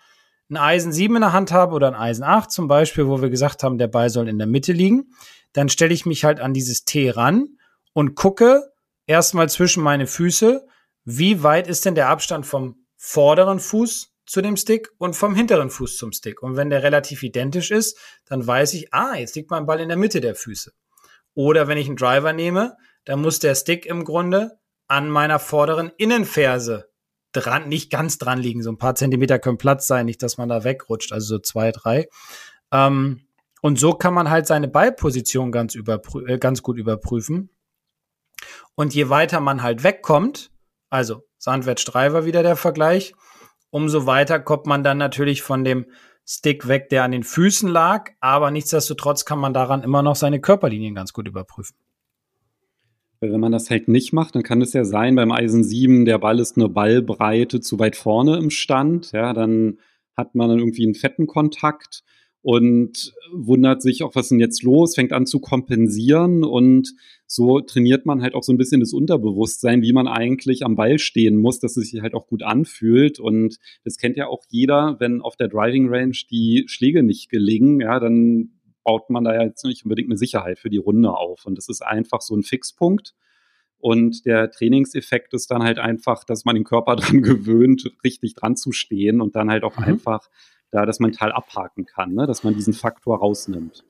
ein 0.51 0.57
Eisen 0.57 0.91
7 0.91 1.15
in 1.15 1.21
der 1.21 1.33
Hand 1.33 1.51
habe 1.51 1.73
oder 1.73 1.87
ein 1.87 1.95
Eisen 1.95 2.23
8 2.23 2.51
zum 2.51 2.67
Beispiel, 2.67 3.07
wo 3.07 3.21
wir 3.21 3.29
gesagt 3.29 3.63
haben, 3.63 3.77
der 3.77 3.87
Ball 3.87 4.09
soll 4.09 4.27
in 4.27 4.37
der 4.37 4.47
Mitte 4.47 4.73
liegen, 4.73 5.13
dann 5.53 5.69
stelle 5.69 5.93
ich 5.93 6.05
mich 6.05 6.25
halt 6.25 6.39
an 6.39 6.53
dieses 6.53 6.83
T 6.83 7.09
ran 7.09 7.57
und 7.93 8.15
gucke 8.15 8.61
erstmal 9.07 9.49
zwischen 9.49 9.81
meine 9.81 10.07
Füße, 10.07 10.65
wie 11.05 11.41
weit 11.41 11.67
ist 11.67 11.85
denn 11.85 11.95
der 11.95 12.09
Abstand 12.09 12.45
vom 12.45 12.85
vorderen 12.97 13.59
Fuß 13.59 14.13
zu 14.25 14.41
dem 14.41 14.55
Stick 14.57 14.89
und 14.97 15.15
vom 15.15 15.35
hinteren 15.35 15.69
Fuß 15.69 15.97
zum 15.97 16.11
Stick. 16.11 16.43
Und 16.43 16.55
wenn 16.55 16.69
der 16.69 16.83
relativ 16.83 17.23
identisch 17.23 17.71
ist, 17.71 17.97
dann 18.27 18.45
weiß 18.45 18.73
ich, 18.75 18.93
ah, 18.93 19.15
jetzt 19.15 19.35
liegt 19.35 19.51
mein 19.51 19.65
Ball 19.65 19.79
in 19.79 19.89
der 19.89 19.97
Mitte 19.97 20.21
der 20.21 20.35
Füße. 20.35 20.71
Oder 21.33 21.67
wenn 21.67 21.77
ich 21.77 21.87
einen 21.87 21.95
Driver 21.95 22.33
nehme, 22.33 22.75
dann 23.05 23.21
muss 23.21 23.39
der 23.39 23.55
Stick 23.55 23.85
im 23.85 24.03
Grunde 24.03 24.59
an 24.87 25.09
meiner 25.09 25.39
vorderen 25.39 25.91
Innenferse 25.97 26.90
dran, 27.31 27.69
nicht 27.69 27.89
ganz 27.91 28.17
dran 28.17 28.39
liegen. 28.39 28.63
So 28.63 28.71
ein 28.71 28.77
paar 28.77 28.95
Zentimeter 28.95 29.39
können 29.39 29.57
Platz 29.57 29.87
sein, 29.87 30.05
nicht, 30.05 30.21
dass 30.23 30.37
man 30.37 30.49
da 30.49 30.63
wegrutscht, 30.63 31.11
also 31.11 31.35
so 31.35 31.39
zwei, 31.39 31.71
drei. 31.71 32.07
Ähm, 32.71 33.21
und 33.61 33.79
so 33.79 33.93
kann 33.93 34.13
man 34.13 34.29
halt 34.29 34.47
seine 34.47 34.67
Ballposition 34.67 35.51
ganz, 35.51 35.75
äh, 35.75 36.37
ganz 36.39 36.61
gut 36.63 36.77
überprüfen. 36.77 37.49
Und 38.75 38.93
je 38.95 39.09
weiter 39.09 39.39
man 39.39 39.61
halt 39.61 39.83
wegkommt, 39.83 40.51
also 40.89 41.23
Sandwich 41.37 41.85
Driver 41.85 42.25
wieder 42.25 42.43
der 42.43 42.55
Vergleich, 42.55 43.13
umso 43.69 44.05
weiter 44.05 44.39
kommt 44.39 44.65
man 44.65 44.83
dann 44.83 44.97
natürlich 44.97 45.43
von 45.43 45.63
dem 45.63 45.85
Stick 46.25 46.67
weg, 46.67 46.89
der 46.89 47.03
an 47.03 47.11
den 47.11 47.23
Füßen 47.23 47.69
lag, 47.69 48.11
aber 48.19 48.51
nichtsdestotrotz 48.51 49.25
kann 49.25 49.39
man 49.39 49.53
daran 49.53 49.83
immer 49.83 50.01
noch 50.01 50.15
seine 50.15 50.39
Körperlinien 50.39 50.95
ganz 50.95 51.13
gut 51.13 51.27
überprüfen. 51.27 51.75
Weil 53.21 53.31
wenn 53.31 53.39
man 53.39 53.51
das 53.51 53.69
halt 53.69 53.87
nicht 53.87 54.13
macht, 54.13 54.35
dann 54.35 54.41
kann 54.41 54.61
es 54.61 54.73
ja 54.73 54.83
sein, 54.83 55.15
beim 55.15 55.31
Eisen 55.31 55.63
7, 55.63 56.05
der 56.05 56.17
Ball 56.17 56.39
ist 56.39 56.57
eine 56.57 56.69
Ballbreite 56.69 57.61
zu 57.61 57.77
weit 57.77 57.95
vorne 57.95 58.37
im 58.37 58.49
Stand, 58.49 59.11
ja, 59.11 59.33
dann 59.33 59.77
hat 60.17 60.33
man 60.33 60.49
dann 60.49 60.59
irgendwie 60.59 60.83
einen 60.83 60.95
fetten 60.95 61.27
Kontakt 61.27 62.03
und 62.41 63.13
wundert 63.31 63.83
sich 63.83 64.01
auch, 64.01 64.15
was 64.15 64.25
ist 64.25 64.29
denn 64.31 64.39
jetzt 64.39 64.63
los, 64.63 64.95
fängt 64.95 65.13
an 65.13 65.27
zu 65.27 65.39
kompensieren 65.39 66.43
und 66.43 66.95
so 67.27 67.59
trainiert 67.61 68.07
man 68.07 68.23
halt 68.23 68.33
auch 68.33 68.43
so 68.43 68.51
ein 68.51 68.57
bisschen 68.57 68.79
das 68.79 68.91
Unterbewusstsein, 68.91 69.83
wie 69.83 69.93
man 69.93 70.07
eigentlich 70.07 70.65
am 70.65 70.75
Ball 70.75 70.97
stehen 70.97 71.37
muss, 71.37 71.59
dass 71.59 71.77
es 71.77 71.91
sich 71.91 72.01
halt 72.01 72.15
auch 72.15 72.25
gut 72.25 72.41
anfühlt 72.41 73.19
und 73.19 73.57
das 73.83 73.97
kennt 73.97 74.17
ja 74.17 74.27
auch 74.27 74.43
jeder, 74.49 74.97
wenn 74.99 75.21
auf 75.21 75.35
der 75.35 75.47
Driving 75.47 75.89
Range 75.89 76.17
die 76.31 76.63
Schläge 76.65 77.03
nicht 77.03 77.29
gelingen, 77.29 77.79
ja, 77.79 77.99
dann 77.99 78.49
baut 78.83 79.09
man 79.09 79.23
da 79.23 79.33
ja 79.33 79.43
jetzt 79.43 79.63
nicht 79.65 79.83
unbedingt 79.83 80.09
eine 80.09 80.17
Sicherheit 80.17 80.59
für 80.59 80.69
die 80.69 80.77
Runde 80.77 81.11
auf 81.11 81.45
und 81.45 81.57
das 81.57 81.69
ist 81.69 81.81
einfach 81.81 82.21
so 82.21 82.35
ein 82.35 82.43
Fixpunkt. 82.43 83.13
Und 83.77 84.27
der 84.27 84.51
Trainingseffekt 84.51 85.33
ist 85.33 85.49
dann 85.49 85.63
halt 85.63 85.79
einfach, 85.79 86.23
dass 86.23 86.45
man 86.45 86.53
den 86.53 86.63
Körper 86.63 86.95
dran 86.97 87.21
gewöhnt, 87.21 87.91
richtig 88.03 88.35
dran 88.35 88.55
zu 88.55 88.71
stehen 88.71 89.21
und 89.21 89.35
dann 89.35 89.49
halt 89.49 89.63
auch 89.63 89.77
mhm. 89.77 89.85
einfach 89.85 90.29
da 90.69 90.85
das 90.85 90.99
mental 90.99 91.31
abhaken 91.31 91.85
kann, 91.85 92.13
ne? 92.13 92.25
dass 92.27 92.43
man 92.43 92.53
diesen 92.53 92.73
Faktor 92.73 93.17
rausnimmt. 93.17 93.83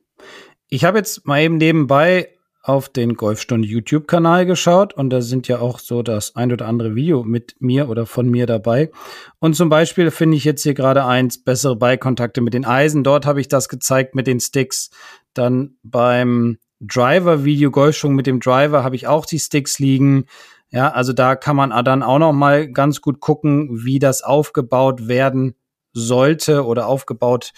Ich 0.70 0.84
habe 0.84 0.98
jetzt 0.98 1.28
mal 1.28 1.42
eben 1.42 1.58
nebenbei 1.58 2.30
auf 2.64 2.90
den 2.90 3.16
Golfstunde 3.16 3.68
YouTube-Kanal 3.68 4.46
geschaut 4.46 4.94
und 4.94 5.10
da 5.10 5.22
sind 5.22 5.48
ja 5.48 5.60
auch 5.60 5.80
so 5.80 6.04
das 6.04 6.36
ein 6.36 6.52
oder 6.52 6.68
andere 6.68 6.96
Video 6.96 7.24
mit 7.24 7.56
mir 7.60 7.90
oder 7.90 8.06
von 8.06 8.30
mir 8.30 8.46
dabei. 8.46 8.92
Und 9.40 9.56
zum 9.56 9.70
Beispiel 9.70 10.12
finde 10.12 10.38
ich 10.38 10.44
jetzt 10.44 10.64
hier 10.64 10.76
gerade 10.76 11.06
eins, 11.06 11.44
bessere 11.44 11.76
Beikontakte 11.76 12.42
mit 12.42 12.54
den 12.54 12.66
Eisen. 12.66 13.04
Dort 13.04 13.26
habe 13.26 13.42
ich 13.42 13.48
das 13.48 13.68
gezeigt 13.68 14.14
mit 14.14 14.28
den 14.28 14.40
Sticks. 14.40 14.92
Dann 15.34 15.76
beim 15.82 16.60
Driver-Video, 16.82 17.72
Golfschwung 17.72 18.14
mit 18.14 18.28
dem 18.28 18.40
Driver, 18.40 18.84
habe 18.84 18.96
ich 18.96 19.08
auch 19.08 19.26
die 19.26 19.40
Sticks 19.40 19.80
liegen. 19.80 20.26
Ja, 20.70 20.90
also 20.90 21.14
da 21.14 21.36
kann 21.36 21.56
man 21.56 21.72
dann 21.84 22.04
auch 22.04 22.20
noch 22.20 22.34
mal 22.34 22.72
ganz 22.72 23.02
gut 23.02 23.20
gucken, 23.20 23.86
wie 23.86 24.00
das 24.00 24.24
aufgebaut 24.24 25.08
werden 25.08 25.56
sollte 25.94 26.66
oder 26.66 26.88
aufgebaut 26.88 27.54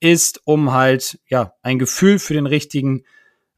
ist, 0.00 0.40
um 0.44 0.72
halt 0.72 1.20
ja 1.28 1.54
ein 1.62 1.78
Gefühl 1.78 2.18
für 2.18 2.34
den 2.34 2.46
richtigen, 2.46 3.04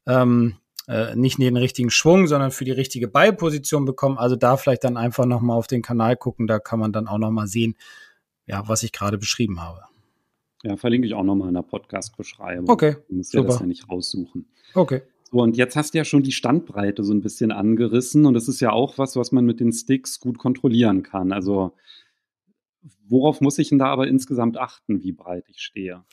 ähm, 0.07 0.57
äh, 0.91 1.15
nicht 1.15 1.39
den 1.39 1.57
richtigen 1.57 1.91
Schwung, 1.91 2.27
sondern 2.27 2.51
für 2.51 2.65
die 2.65 2.73
richtige 2.73 3.07
Ballposition 3.07 3.85
bekommen. 3.85 4.19
Also 4.19 4.35
da 4.35 4.57
vielleicht 4.57 4.83
dann 4.83 4.97
einfach 4.97 5.25
noch 5.25 5.41
mal 5.41 5.55
auf 5.55 5.69
den 5.69 5.83
Kanal 5.83 6.17
gucken, 6.17 6.47
da 6.47 6.59
kann 6.59 6.81
man 6.81 6.93
dann 6.93 7.07
auch 7.07 7.19
noch 7.19 7.31
mal 7.31 7.47
sehen, 7.47 7.77
ja, 8.47 8.67
was 8.67 8.83
ich 8.83 8.93
gerade 8.93 9.17
beschrieben 9.17 9.63
habe. 9.63 9.83
Ja, 10.63 10.77
verlinke 10.77 11.07
ich 11.07 11.15
auch 11.15 11.23
noch 11.23 11.37
mal 11.37 11.49
in 11.49 11.55
der 11.55 11.63
Podcast-Beschreibung. 11.63 12.69
Okay, 12.69 12.97
du 13.09 13.15
musst 13.15 13.31
super. 13.31 13.45
ja 13.45 13.49
das 13.49 13.61
ja 13.61 13.67
nicht 13.67 13.89
raussuchen. 13.89 14.47
Okay. 14.75 15.03
So, 15.31 15.39
und 15.39 15.57
jetzt 15.57 15.77
hast 15.77 15.95
du 15.95 15.99
ja 15.99 16.05
schon 16.05 16.25
die 16.25 16.33
Standbreite 16.33 17.05
so 17.05 17.15
ein 17.15 17.21
bisschen 17.21 17.53
angerissen 17.53 18.27
und 18.27 18.35
das 18.35 18.49
ist 18.49 18.61
ja 18.61 18.73
auch 18.73 18.99
was, 18.99 19.15
was 19.15 19.31
man 19.31 19.45
mit 19.45 19.61
den 19.61 19.73
Sticks 19.73 20.19
gut 20.19 20.39
kontrollieren 20.39 21.05
kann. 21.05 21.33
Also 21.33 21.73
Worauf 23.11 23.41
muss 23.41 23.59
ich 23.59 23.69
denn 23.69 23.79
da 23.79 23.87
aber 23.87 24.07
insgesamt 24.07 24.57
achten, 24.57 25.03
wie 25.03 25.13
breit 25.13 25.45
ich 25.49 25.61
stehe? 25.61 26.05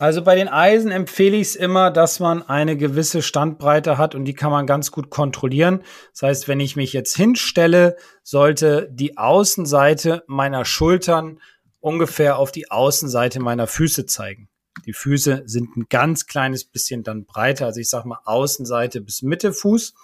Also 0.00 0.22
bei 0.22 0.36
den 0.36 0.46
Eisen 0.46 0.92
empfehle 0.92 1.36
ich 1.36 1.48
es 1.48 1.56
immer, 1.56 1.90
dass 1.90 2.20
man 2.20 2.42
eine 2.44 2.76
gewisse 2.76 3.20
Standbreite 3.20 3.98
hat 3.98 4.14
und 4.14 4.26
die 4.26 4.34
kann 4.34 4.52
man 4.52 4.64
ganz 4.64 4.92
gut 4.92 5.10
kontrollieren. 5.10 5.82
Das 6.12 6.22
heißt, 6.22 6.48
wenn 6.48 6.60
ich 6.60 6.76
mich 6.76 6.92
jetzt 6.92 7.16
hinstelle, 7.16 7.96
sollte 8.22 8.88
die 8.92 9.18
Außenseite 9.18 10.22
meiner 10.28 10.64
Schultern 10.64 11.40
ungefähr 11.80 12.38
auf 12.38 12.52
die 12.52 12.70
Außenseite 12.70 13.40
meiner 13.40 13.66
Füße 13.66 14.06
zeigen. 14.06 14.48
Die 14.86 14.92
Füße 14.92 15.42
sind 15.46 15.76
ein 15.76 15.86
ganz 15.88 16.26
kleines 16.26 16.64
bisschen 16.64 17.02
dann 17.02 17.24
breiter, 17.24 17.66
also 17.66 17.80
ich 17.80 17.88
sage 17.88 18.06
mal 18.06 18.20
Außenseite 18.24 19.00
bis 19.00 19.22
Mitte 19.22 19.52
Fuß. 19.52 19.94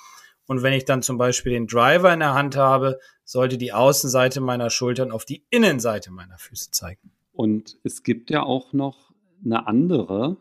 Und 0.46 0.62
wenn 0.62 0.72
ich 0.72 0.84
dann 0.84 1.02
zum 1.02 1.18
Beispiel 1.18 1.52
den 1.52 1.68
Driver 1.68 2.12
in 2.12 2.18
der 2.18 2.34
Hand 2.34 2.56
habe, 2.56 2.98
sollte 3.24 3.58
die 3.58 3.72
Außenseite 3.72 4.40
meiner 4.40 4.70
Schultern 4.70 5.12
auf 5.12 5.24
die 5.24 5.44
Innenseite 5.50 6.10
meiner 6.10 6.36
Füße 6.36 6.72
zeigen. 6.72 7.12
Und 7.32 7.78
es 7.84 8.02
gibt 8.02 8.30
ja 8.30 8.42
auch 8.42 8.72
noch 8.72 9.03
eine 9.44 9.66
andere 9.66 10.36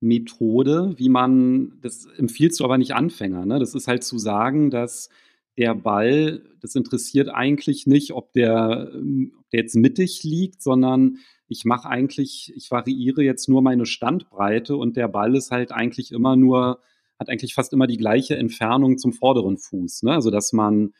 Methode, 0.00 0.94
wie 0.96 1.08
man, 1.08 1.78
das 1.80 2.06
empfiehlst 2.06 2.60
du 2.60 2.64
aber 2.64 2.78
nicht 2.78 2.94
Anfänger, 2.94 3.46
ne? 3.46 3.58
Das 3.58 3.74
ist 3.74 3.88
halt 3.88 4.04
zu 4.04 4.18
sagen, 4.18 4.70
dass 4.70 5.08
der 5.56 5.74
Ball, 5.74 6.42
das 6.60 6.74
interessiert 6.74 7.28
eigentlich 7.30 7.86
nicht, 7.86 8.12
ob 8.12 8.32
der, 8.32 8.92
ob 9.38 9.50
der 9.50 9.60
jetzt 9.60 9.76
mittig 9.76 10.22
liegt, 10.22 10.62
sondern 10.62 11.18
ich 11.48 11.64
mache 11.64 11.88
eigentlich, 11.88 12.52
ich 12.54 12.70
variiere 12.70 13.22
jetzt 13.22 13.48
nur 13.48 13.62
meine 13.62 13.86
Standbreite 13.86 14.76
und 14.76 14.96
der 14.96 15.08
Ball 15.08 15.34
ist 15.34 15.50
halt 15.50 15.72
eigentlich 15.72 16.12
immer 16.12 16.36
nur, 16.36 16.80
hat 17.18 17.30
eigentlich 17.30 17.54
fast 17.54 17.72
immer 17.72 17.86
die 17.86 17.96
gleiche 17.96 18.36
Entfernung 18.36 18.98
zum 18.98 19.12
vorderen 19.12 19.56
Fuß. 19.56 20.02
Ne? 20.02 20.12
Also 20.12 20.30
dass 20.30 20.52
man 20.52 20.92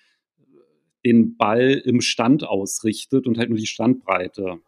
den 1.05 1.37
Ball 1.37 1.73
im 1.85 2.01
Stand 2.01 2.45
ausrichtet 2.45 3.27
und 3.27 3.39
halt 3.39 3.51
nur 3.51 3.59
die 3.59 3.67
Standbreite. 3.67 4.59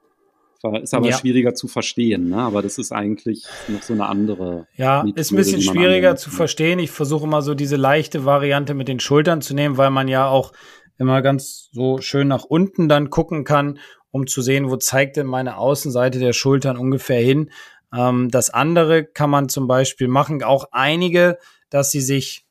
Ist 0.83 0.93
aber 0.93 1.11
ja. 1.11 1.17
schwieriger 1.17 1.55
zu 1.55 1.69
verstehen, 1.69 2.31
ne? 2.31 2.39
aber 2.39 2.63
das 2.63 2.79
ist 2.79 2.91
eigentlich 2.91 3.45
noch 3.69 3.83
so 3.83 3.93
eine 3.93 4.07
andere. 4.07 4.67
Ja, 4.75 5.07
ist 5.15 5.31
ein 5.31 5.37
bisschen 5.37 5.63
schwieriger 5.63 6.17
zu 6.17 6.31
verstehen. 6.31 6.81
Ich 6.81 6.91
versuche 6.91 7.27
immer 7.27 7.43
so 7.43 7.55
diese 7.55 7.77
leichte 7.77 8.25
Variante 8.25 8.75
mit 8.75 8.89
den 8.89 8.99
Schultern 8.99 9.41
zu 9.41 9.55
nehmen, 9.55 9.77
weil 9.77 9.91
man 9.91 10.09
ja 10.09 10.27
auch 10.27 10.53
immer 10.99 11.23
ganz 11.23 11.69
so 11.71 11.99
schön 12.01 12.27
nach 12.27 12.43
unten 12.43 12.89
dann 12.89 13.09
gucken 13.09 13.45
kann, 13.45 13.79
um 14.11 14.27
zu 14.27 14.43
sehen, 14.43 14.69
wo 14.69 14.77
zeigt 14.77 15.17
denn 15.17 15.29
meine 15.29 15.59
Außenseite 15.59 16.19
der 16.19 16.33
Schultern 16.33 16.77
ungefähr 16.77 17.21
hin. 17.21 17.51
Ähm, 17.95 18.29
das 18.29 18.51
andere 18.51 19.05
kann 19.05 19.31
man 19.31 19.49
zum 19.49 19.69
Beispiel 19.69 20.09
machen, 20.09 20.43
auch 20.43 20.67
einige, 20.73 21.39
dass 21.71 21.93
sie 21.93 22.01
sich 22.01 22.45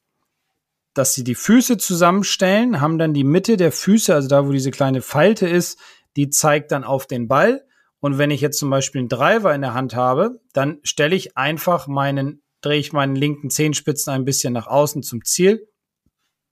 dass 0.93 1.13
sie 1.13 1.23
die 1.23 1.35
Füße 1.35 1.77
zusammenstellen, 1.77 2.81
haben 2.81 2.97
dann 2.97 3.13
die 3.13 3.23
Mitte 3.23 3.55
der 3.55 3.71
Füße, 3.71 4.15
also 4.15 4.27
da, 4.27 4.47
wo 4.47 4.51
diese 4.51 4.71
kleine 4.71 5.03
Falte 5.03 5.47
ist, 5.47 5.77
die 6.15 6.29
zeigt 6.31 6.71
dann 6.71 6.83
auf 6.83 7.05
den 7.05 7.27
Ball. 7.27 7.66
Und 7.99 8.17
wenn 8.17 8.31
ich 8.31 8.41
jetzt 8.41 8.59
zum 8.59 8.69
Beispiel 8.69 8.99
einen 8.99 9.09
Driver 9.09 9.53
in 9.53 9.61
der 9.61 9.73
Hand 9.73 9.95
habe, 9.95 10.39
dann 10.53 10.79
stelle 10.83 11.15
ich 11.15 11.37
einfach 11.37 11.87
meinen, 11.87 12.43
drehe 12.61 12.79
ich 12.79 12.93
meinen 12.93 13.15
linken 13.15 13.49
Zehenspitzen 13.49 14.13
ein 14.13 14.25
bisschen 14.25 14.53
nach 14.53 14.67
außen 14.67 15.03
zum 15.03 15.23
Ziel, 15.25 15.67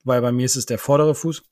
weil 0.04 0.22
bei 0.22 0.32
mir 0.32 0.46
ist 0.46 0.56
es 0.56 0.66
der 0.66 0.80
vordere 0.80 1.16
Fuß. 1.16 1.44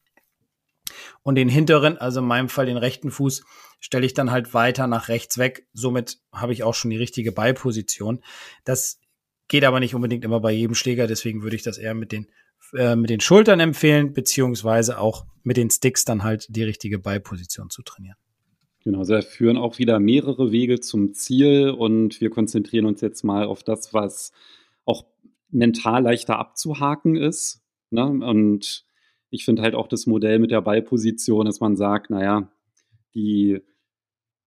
Und 1.21 1.35
den 1.35 1.47
hinteren, 1.47 1.97
also 1.97 2.19
in 2.19 2.25
meinem 2.25 2.49
Fall 2.49 2.65
den 2.65 2.77
rechten 2.77 3.09
Fuß, 3.09 3.43
stelle 3.79 4.05
ich 4.05 4.13
dann 4.13 4.31
halt 4.31 4.53
weiter 4.53 4.87
nach 4.87 5.07
rechts 5.07 5.37
weg. 5.37 5.67
Somit 5.73 6.19
habe 6.31 6.53
ich 6.53 6.63
auch 6.63 6.73
schon 6.73 6.91
die 6.91 6.97
richtige 6.97 7.31
Ballposition. 7.31 8.23
Das 8.65 8.99
geht 9.47 9.63
aber 9.63 9.79
nicht 9.79 9.95
unbedingt 9.95 10.25
immer 10.25 10.39
bei 10.39 10.51
jedem 10.51 10.75
Schläger, 10.75 11.07
deswegen 11.07 11.43
würde 11.43 11.55
ich 11.55 11.63
das 11.63 11.77
eher 11.77 11.93
mit 11.93 12.11
den 12.11 12.27
äh, 12.75 12.95
mit 12.95 13.09
den 13.09 13.19
Schultern 13.19 13.59
empfehlen, 13.59 14.13
beziehungsweise 14.13 14.97
auch 14.97 15.25
mit 15.43 15.57
den 15.57 15.69
Sticks 15.69 16.05
dann 16.05 16.23
halt 16.23 16.47
die 16.49 16.63
richtige 16.63 16.97
Ballposition 16.97 17.69
zu 17.69 17.83
trainieren. 17.83 18.17
Genau, 18.83 18.99
also 18.99 19.21
führen 19.21 19.57
auch 19.57 19.79
wieder 19.79 19.99
mehrere 19.99 20.51
Wege 20.51 20.79
zum 20.79 21.13
Ziel 21.13 21.69
und 21.69 22.19
wir 22.19 22.29
konzentrieren 22.29 22.85
uns 22.85 22.99
jetzt 23.01 23.23
mal 23.23 23.45
auf 23.45 23.63
das, 23.63 23.93
was 23.93 24.33
auch 24.83 25.05
mental 25.49 26.03
leichter 26.03 26.37
abzuhaken 26.37 27.15
ist. 27.15 27.61
Ne? 27.91 28.05
Und 28.05 28.85
ich 29.29 29.45
finde 29.45 29.61
halt 29.61 29.75
auch 29.75 29.87
das 29.87 30.05
Modell 30.05 30.39
mit 30.39 30.51
der 30.51 30.61
Ballposition, 30.61 31.45
dass 31.45 31.61
man 31.61 31.77
sagt, 31.77 32.09
naja, 32.09 32.51
die 33.15 33.61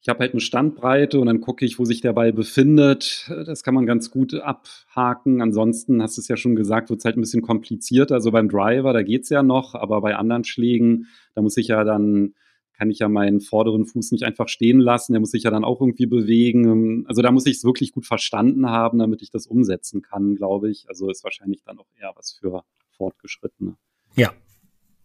ich 0.07 0.09
habe 0.09 0.21
halt 0.21 0.35
eine 0.35 0.41
Standbreite 0.41 1.19
und 1.19 1.27
dann 1.27 1.41
gucke 1.41 1.65
ich, 1.65 1.81
wo 1.81 1.85
sich 1.85 2.01
der 2.01 2.13
Ball 2.13 2.33
befindet. 2.33 3.29
Das 3.45 3.65
kann 3.65 3.75
man 3.75 3.87
ganz 3.87 4.13
gut 4.13 4.35
abhaken. 4.35 5.43
Ansonsten, 5.43 6.01
hast 6.01 6.17
du 6.17 6.21
es 6.21 6.29
ja 6.29 6.37
schon 6.37 6.55
gesagt, 6.55 6.91
wird 6.91 7.01
es 7.01 7.05
halt 7.05 7.17
ein 7.17 7.23
bisschen 7.23 7.43
komplizierter. 7.43 8.15
Also 8.15 8.31
beim 8.31 8.49
Driver, 8.49 8.93
da 8.93 9.03
geht 9.03 9.25
es 9.25 9.31
ja 9.31 9.43
noch, 9.43 9.75
aber 9.75 10.01
bei 10.03 10.15
anderen 10.15 10.45
Schlägen, 10.45 11.09
da 11.35 11.43
muss 11.43 11.57
ich 11.57 11.67
ja 11.67 11.83
dann, 11.83 12.35
kann 12.77 12.91
ich 12.91 12.99
ja 12.99 13.09
meinen 13.09 13.41
vorderen 13.41 13.87
Fuß 13.87 14.13
nicht 14.13 14.25
einfach 14.25 14.49
stehen 14.49 14.81
lassen. 14.81 15.13
Der 15.13 15.21
muss 15.21 15.31
sich 15.31 15.45
ja 15.45 15.51
dann 15.51 15.65
auch 15.65 15.81
irgendwie 15.81 16.07
bewegen. 16.07 17.07
Also 17.07 17.23
da 17.23 17.31
muss 17.31 17.47
ich 17.47 17.57
es 17.57 17.65
wirklich 17.65 17.93
gut 17.93 18.07
verstanden 18.07 18.69
haben, 18.69 18.99
damit 18.99 19.23
ich 19.23 19.31
das 19.31 19.47
umsetzen 19.47 20.03
kann, 20.03 20.37
glaube 20.37 20.71
ich. 20.71 20.89
Also 20.89 21.11
ist 21.11 21.25
wahrscheinlich 21.25 21.63
dann 21.65 21.79
auch 21.79 21.89
eher 21.99 22.13
was 22.15 22.33
für 22.33 22.65
Fortgeschrittene. 22.97 23.77
Ja. 24.15 24.33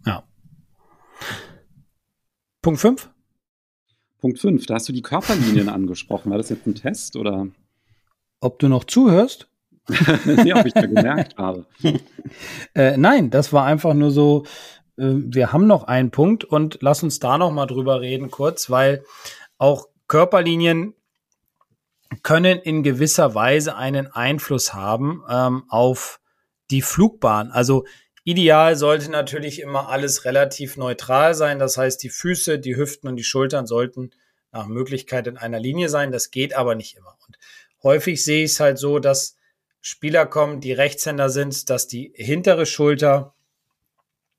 Ja. 0.05 0.23
Punkt 2.61 2.79
5. 2.79 3.09
Punkt 4.19 4.39
5, 4.39 4.65
da 4.65 4.75
hast 4.75 4.89
du 4.89 4.93
die 4.93 5.01
Körperlinien 5.01 5.69
angesprochen. 5.69 6.29
War 6.29 6.37
das 6.37 6.49
jetzt 6.49 6.67
ein 6.67 6.75
Test 6.75 7.15
oder? 7.15 7.47
Ob 8.39 8.59
du 8.59 8.67
noch 8.67 8.83
zuhörst? 8.83 9.47
nee, 10.25 10.53
ob 10.53 10.65
ich 10.65 10.73
da 10.73 10.85
gemerkt 10.85 11.37
habe. 11.37 11.65
äh, 12.75 12.97
nein, 12.97 13.29
das 13.29 13.51
war 13.51 13.65
einfach 13.65 13.93
nur 13.93 14.11
so, 14.11 14.45
wir 15.01 15.51
haben 15.51 15.65
noch 15.65 15.85
einen 15.85 16.11
Punkt 16.11 16.43
und 16.43 16.77
lass 16.81 17.01
uns 17.01 17.19
da 17.19 17.37
noch 17.37 17.51
mal 17.51 17.65
drüber 17.65 18.01
reden 18.01 18.29
kurz, 18.29 18.69
weil 18.69 19.03
auch 19.57 19.87
Körperlinien 20.07 20.93
können 22.21 22.59
in 22.59 22.83
gewisser 22.83 23.33
Weise 23.33 23.75
einen 23.75 24.07
Einfluss 24.07 24.73
haben 24.73 25.23
ähm, 25.27 25.63
auf 25.69 26.19
die 26.69 26.83
Flugbahn. 26.83 27.51
Also 27.51 27.85
Ideal 28.23 28.75
sollte 28.75 29.09
natürlich 29.09 29.59
immer 29.59 29.89
alles 29.89 30.25
relativ 30.25 30.77
neutral 30.77 31.33
sein. 31.33 31.57
Das 31.57 31.77
heißt, 31.77 32.03
die 32.03 32.09
Füße, 32.09 32.59
die 32.59 32.75
Hüften 32.75 33.07
und 33.07 33.15
die 33.15 33.23
Schultern 33.23 33.65
sollten 33.65 34.11
nach 34.51 34.67
Möglichkeit 34.67 35.25
in 35.25 35.37
einer 35.37 35.59
Linie 35.59 35.89
sein. 35.89 36.11
Das 36.11 36.29
geht 36.29 36.53
aber 36.55 36.75
nicht 36.75 36.95
immer. 36.95 37.17
Und 37.25 37.37
häufig 37.81 38.23
sehe 38.23 38.43
ich 38.43 38.51
es 38.51 38.59
halt 38.59 38.77
so, 38.77 38.99
dass 38.99 39.37
Spieler 39.79 40.27
kommen, 40.27 40.61
die 40.61 40.73
Rechtshänder 40.73 41.29
sind, 41.29 41.71
dass 41.71 41.87
die 41.87 42.13
hintere 42.15 42.67
Schulter 42.67 43.33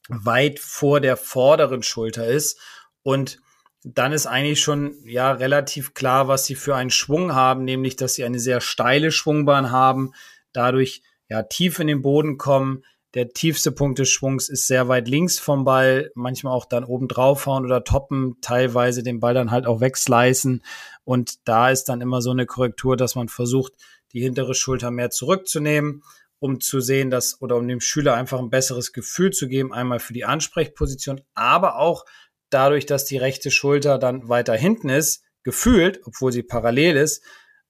weit 0.08 0.58
vor 0.58 1.00
der 1.00 1.16
vorderen 1.16 1.82
Schulter 1.82 2.26
ist. 2.26 2.58
Und 3.02 3.40
dann 3.84 4.12
ist 4.12 4.26
eigentlich 4.26 4.60
schon 4.60 4.94
ja 5.04 5.32
relativ 5.32 5.94
klar, 5.94 6.28
was 6.28 6.44
sie 6.44 6.54
für 6.54 6.76
einen 6.76 6.90
Schwung 6.90 7.34
haben, 7.34 7.64
nämlich 7.64 7.96
dass 7.96 8.14
sie 8.14 8.24
eine 8.24 8.38
sehr 8.38 8.60
steile 8.60 9.10
Schwungbahn 9.10 9.70
haben, 9.70 10.12
dadurch 10.52 11.02
ja 11.28 11.42
tief 11.42 11.78
in 11.78 11.88
den 11.88 12.02
Boden 12.02 12.38
kommen. 12.38 12.84
Der 13.14 13.28
tiefste 13.28 13.72
Punkt 13.72 13.98
des 13.98 14.08
Schwungs 14.08 14.48
ist 14.48 14.66
sehr 14.66 14.88
weit 14.88 15.06
links 15.06 15.38
vom 15.38 15.64
Ball, 15.64 16.10
manchmal 16.14 16.54
auch 16.54 16.64
dann 16.64 16.84
oben 16.84 17.08
draufhauen 17.08 17.64
oder 17.64 17.84
toppen, 17.84 18.38
teilweise 18.40 19.02
den 19.02 19.20
Ball 19.20 19.34
dann 19.34 19.50
halt 19.50 19.66
auch 19.66 19.80
wegslicen. 19.80 20.62
Und 21.04 21.46
da 21.46 21.70
ist 21.70 21.84
dann 21.84 22.00
immer 22.00 22.22
so 22.22 22.30
eine 22.30 22.46
Korrektur, 22.46 22.96
dass 22.96 23.14
man 23.14 23.28
versucht, 23.28 23.74
die 24.12 24.20
hintere 24.20 24.54
Schulter 24.54 24.90
mehr 24.90 25.10
zurückzunehmen, 25.10 26.02
um 26.42 26.60
zu 26.60 26.80
sehen, 26.80 27.08
dass 27.08 27.40
oder 27.40 27.56
um 27.56 27.68
dem 27.68 27.80
Schüler 27.80 28.14
einfach 28.14 28.40
ein 28.40 28.50
besseres 28.50 28.92
Gefühl 28.92 29.30
zu 29.30 29.46
geben, 29.46 29.72
einmal 29.72 30.00
für 30.00 30.12
die 30.12 30.24
Ansprechposition, 30.24 31.20
aber 31.34 31.78
auch 31.78 32.04
dadurch, 32.50 32.84
dass 32.84 33.04
die 33.04 33.16
rechte 33.16 33.52
Schulter 33.52 33.96
dann 33.96 34.28
weiter 34.28 34.56
hinten 34.56 34.88
ist, 34.88 35.22
gefühlt, 35.44 36.00
obwohl 36.04 36.32
sie 36.32 36.42
parallel 36.42 36.96
ist, 36.96 37.22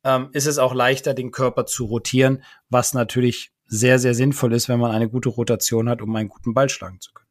ähm, 0.04 0.30
ist 0.32 0.46
es 0.46 0.56
auch 0.56 0.72
leichter, 0.72 1.12
den 1.12 1.32
Körper 1.32 1.66
zu 1.66 1.84
rotieren, 1.84 2.42
was 2.70 2.94
natürlich 2.94 3.52
sehr, 3.66 3.98
sehr 3.98 4.14
sinnvoll 4.14 4.54
ist, 4.54 4.70
wenn 4.70 4.80
man 4.80 4.90
eine 4.90 5.10
gute 5.10 5.28
Rotation 5.28 5.90
hat, 5.90 6.00
um 6.00 6.16
einen 6.16 6.30
guten 6.30 6.54
Ball 6.54 6.70
schlagen 6.70 6.98
zu 7.00 7.12
können. 7.12 7.28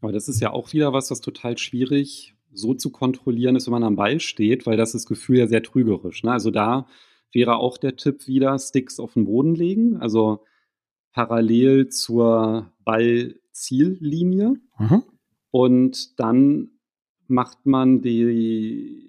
Aber 0.00 0.12
das 0.12 0.28
ist 0.28 0.40
ja 0.40 0.50
auch 0.50 0.72
wieder 0.72 0.94
was, 0.94 1.10
was 1.10 1.20
total 1.20 1.58
schwierig 1.58 2.34
so 2.52 2.72
zu 2.72 2.90
kontrollieren 2.90 3.56
ist, 3.56 3.66
wenn 3.66 3.72
man 3.72 3.84
am 3.84 3.96
Ball 3.96 4.18
steht, 4.18 4.64
weil 4.64 4.78
das 4.78 4.94
ist 4.94 5.06
Gefühl 5.06 5.38
ja 5.38 5.46
sehr 5.46 5.62
trügerisch. 5.62 6.22
Ne? 6.22 6.32
Also 6.32 6.50
da 6.50 6.86
wäre 7.32 7.56
auch 7.56 7.76
der 7.76 7.96
Tipp 7.96 8.26
wieder, 8.26 8.58
Sticks 8.58 8.98
auf 8.98 9.12
den 9.12 9.26
Boden 9.26 9.54
legen, 9.54 9.98
also 9.98 10.42
parallel 11.14 11.88
zur 11.88 12.70
Ballziellinie. 12.84 14.56
Mhm. 14.78 15.02
Und 15.50 16.20
dann 16.20 16.72
macht 17.26 17.64
man 17.64 18.02
die, 18.02 19.08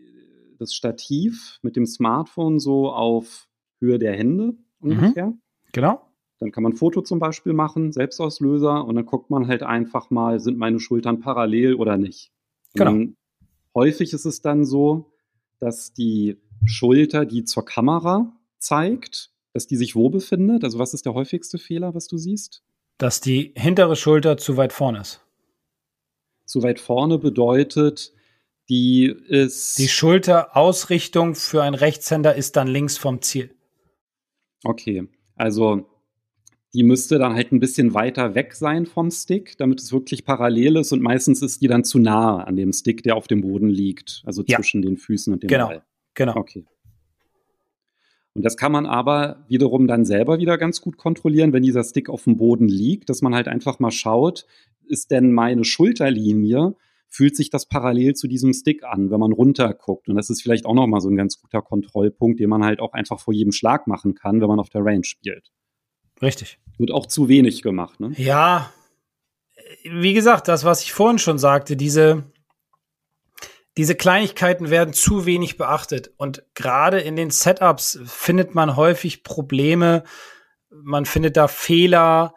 das 0.58 0.74
Stativ 0.74 1.60
mit 1.62 1.76
dem 1.76 1.86
Smartphone 1.86 2.60
so 2.60 2.92
auf 2.92 3.50
Höhe 3.80 4.00
der 4.00 4.14
Hände 4.14 4.56
mhm. 4.80 4.92
ungefähr. 4.92 5.28
Mhm. 5.28 5.42
Genau. 5.74 6.02
Dann 6.40 6.52
kann 6.52 6.64
man 6.64 6.74
ein 6.74 6.78
Foto 6.78 7.02
zum 7.02 7.20
Beispiel 7.20 7.54
machen, 7.54 7.92
Selbstauslöser, 7.92 8.86
und 8.86 8.96
dann 8.96 9.06
guckt 9.06 9.30
man 9.30 9.48
halt 9.48 9.64
einfach 9.64 10.10
mal, 10.10 10.40
sind 10.40 10.58
meine 10.58 10.80
Schultern 10.80 11.20
parallel 11.20 11.76
oder 11.76 11.98
nicht. 11.98 12.32
Genau. 12.74 13.14
häufig 13.74 14.12
ist 14.12 14.26
es 14.26 14.42
dann 14.42 14.66
so, 14.66 15.14
dass 15.60 15.94
die 15.94 16.38
Schulter, 16.66 17.26
die 17.26 17.46
zur 17.46 17.64
Kamera 17.64 18.34
zeigt, 18.60 19.32
dass 19.56 19.68
die 19.68 19.78
sich 19.78 19.96
wo 19.96 20.10
befindet. 20.10 20.66
Also 20.66 20.80
was 20.80 20.94
ist 20.94 21.06
der 21.06 21.14
häufigste 21.14 21.58
Fehler, 21.58 21.96
was 21.96 22.08
du 22.08 22.18
siehst? 22.18 22.62
Dass 22.98 23.22
die 23.22 23.54
hintere 23.56 23.96
Schulter 23.96 24.36
zu 24.36 24.58
weit 24.58 24.74
vorne 24.74 25.00
ist. 25.00 25.22
Zu 26.46 26.62
weit 26.62 26.80
vorne 26.80 27.18
bedeutet, 27.18 28.14
die 28.68 29.06
ist. 29.06 29.80
Die 29.80 29.88
Schulterausrichtung 29.88 31.36
für 31.36 31.64
einen 31.64 31.76
Rechtshänder 31.76 32.36
ist 32.36 32.58
dann 32.58 32.68
links 32.68 32.98
vom 32.98 33.22
Ziel. 33.22 33.56
Okay, 34.66 35.08
also 35.36 35.88
die 36.74 36.84
müsste 36.84 37.18
dann 37.18 37.34
halt 37.34 37.54
ein 37.54 37.62
bisschen 37.62 37.94
weiter 37.94 38.36
weg 38.36 38.56
sein 38.56 38.86
vom 38.86 39.10
Stick, 39.10 39.58
damit 39.58 39.80
es 39.80 39.94
wirklich 39.94 40.26
parallel 40.26 40.76
ist 40.76 40.92
und 40.92 41.02
meistens 41.02 41.42
ist 41.42 41.62
die 41.62 41.68
dann 41.68 41.86
zu 41.86 41.98
nah 41.98 42.44
an 42.44 42.58
dem 42.58 42.74
Stick, 42.74 43.04
der 43.04 43.16
auf 43.16 43.28
dem 43.28 43.40
Boden 43.40 43.70
liegt, 43.70 44.22
also 44.26 44.44
ja. 44.46 44.58
zwischen 44.58 44.82
den 44.82 44.98
Füßen 44.98 45.32
und 45.32 45.44
dem 45.44 45.48
genau. 45.48 45.68
Ball. 45.68 45.86
Genau. 46.14 46.36
Okay. 46.36 46.66
Und 48.36 48.44
das 48.44 48.58
kann 48.58 48.74
man 48.74 48.86
aber 48.86 49.46
wiederum 49.48 49.88
dann 49.88 50.04
selber 50.04 50.40
wieder 50.40 50.58
ganz 50.58 50.82
gut 50.82 50.98
kontrollieren, 50.98 51.54
wenn 51.54 51.64
dieser 51.64 51.84
Stick 51.84 52.10
auf 52.10 52.26
dem 52.26 52.36
Boden 52.36 52.68
liegt, 52.68 53.10
dass 53.10 53.22
man 53.22 53.34
halt 53.34 53.48
einfach 53.48 53.80
mal 53.80 53.92
schaut, 53.92 54.46
ist 54.88 55.10
denn 55.10 55.32
meine 55.32 55.64
Schulterlinie, 55.64 56.76
fühlt 57.08 57.36
sich 57.38 57.50
das 57.50 57.66
parallel 57.66 58.14
zu 58.14 58.28
diesem 58.28 58.52
Stick 58.52 58.84
an, 58.84 59.10
wenn 59.10 59.22
man 59.22 59.32
runter 59.32 59.74
guckt. 59.74 60.10
Und 60.10 60.16
das 60.16 60.30
ist 60.30 60.42
vielleicht 60.42 60.66
auch 60.66 60.74
nochmal 60.74 61.00
so 61.00 61.10
ein 61.10 61.16
ganz 61.16 61.40
guter 61.40 61.62
Kontrollpunkt, 61.62 62.42
den 62.42 62.50
man 62.50 62.66
halt 62.66 62.82
auch 62.82 62.92
einfach 62.92 63.22
vor 63.22 63.34
jedem 63.34 63.54
Schlag 63.54 63.88
machen 63.88 64.16
kann, 64.16 64.42
wenn 64.42 64.50
man 64.50 64.60
auf 64.60 64.70
der 64.70 64.84
Range 64.84 65.06
spielt. 65.06 65.52
Richtig. 66.22 66.60
Wird 66.78 66.92
auch 66.92 67.06
zu 67.06 67.30
wenig 67.30 67.62
gemacht, 67.62 68.02
ne? 68.02 68.12
Ja. 68.18 68.72
Wie 69.90 70.14
gesagt, 70.14 70.50
das, 70.50 70.66
was 70.66 70.84
ich 70.84 70.92
vorhin 70.92 71.20
schon 71.20 71.38
sagte, 71.38 71.78
diese, 71.78 72.24
diese 73.78 73.96
Kleinigkeiten 73.96 74.70
werden 74.70 74.94
zu 74.94 75.26
wenig 75.26 75.58
beachtet. 75.58 76.12
Und 76.18 76.44
gerade 76.54 77.00
in 77.00 77.16
den 77.16 77.30
Setups 77.30 78.00
findet 78.06 78.56
man 78.56 78.76
häufig 78.76 79.24
Probleme. 79.24 80.04
Man 80.70 81.06
findet 81.06 81.36
da 81.36 81.48
Fehler, 81.48 82.34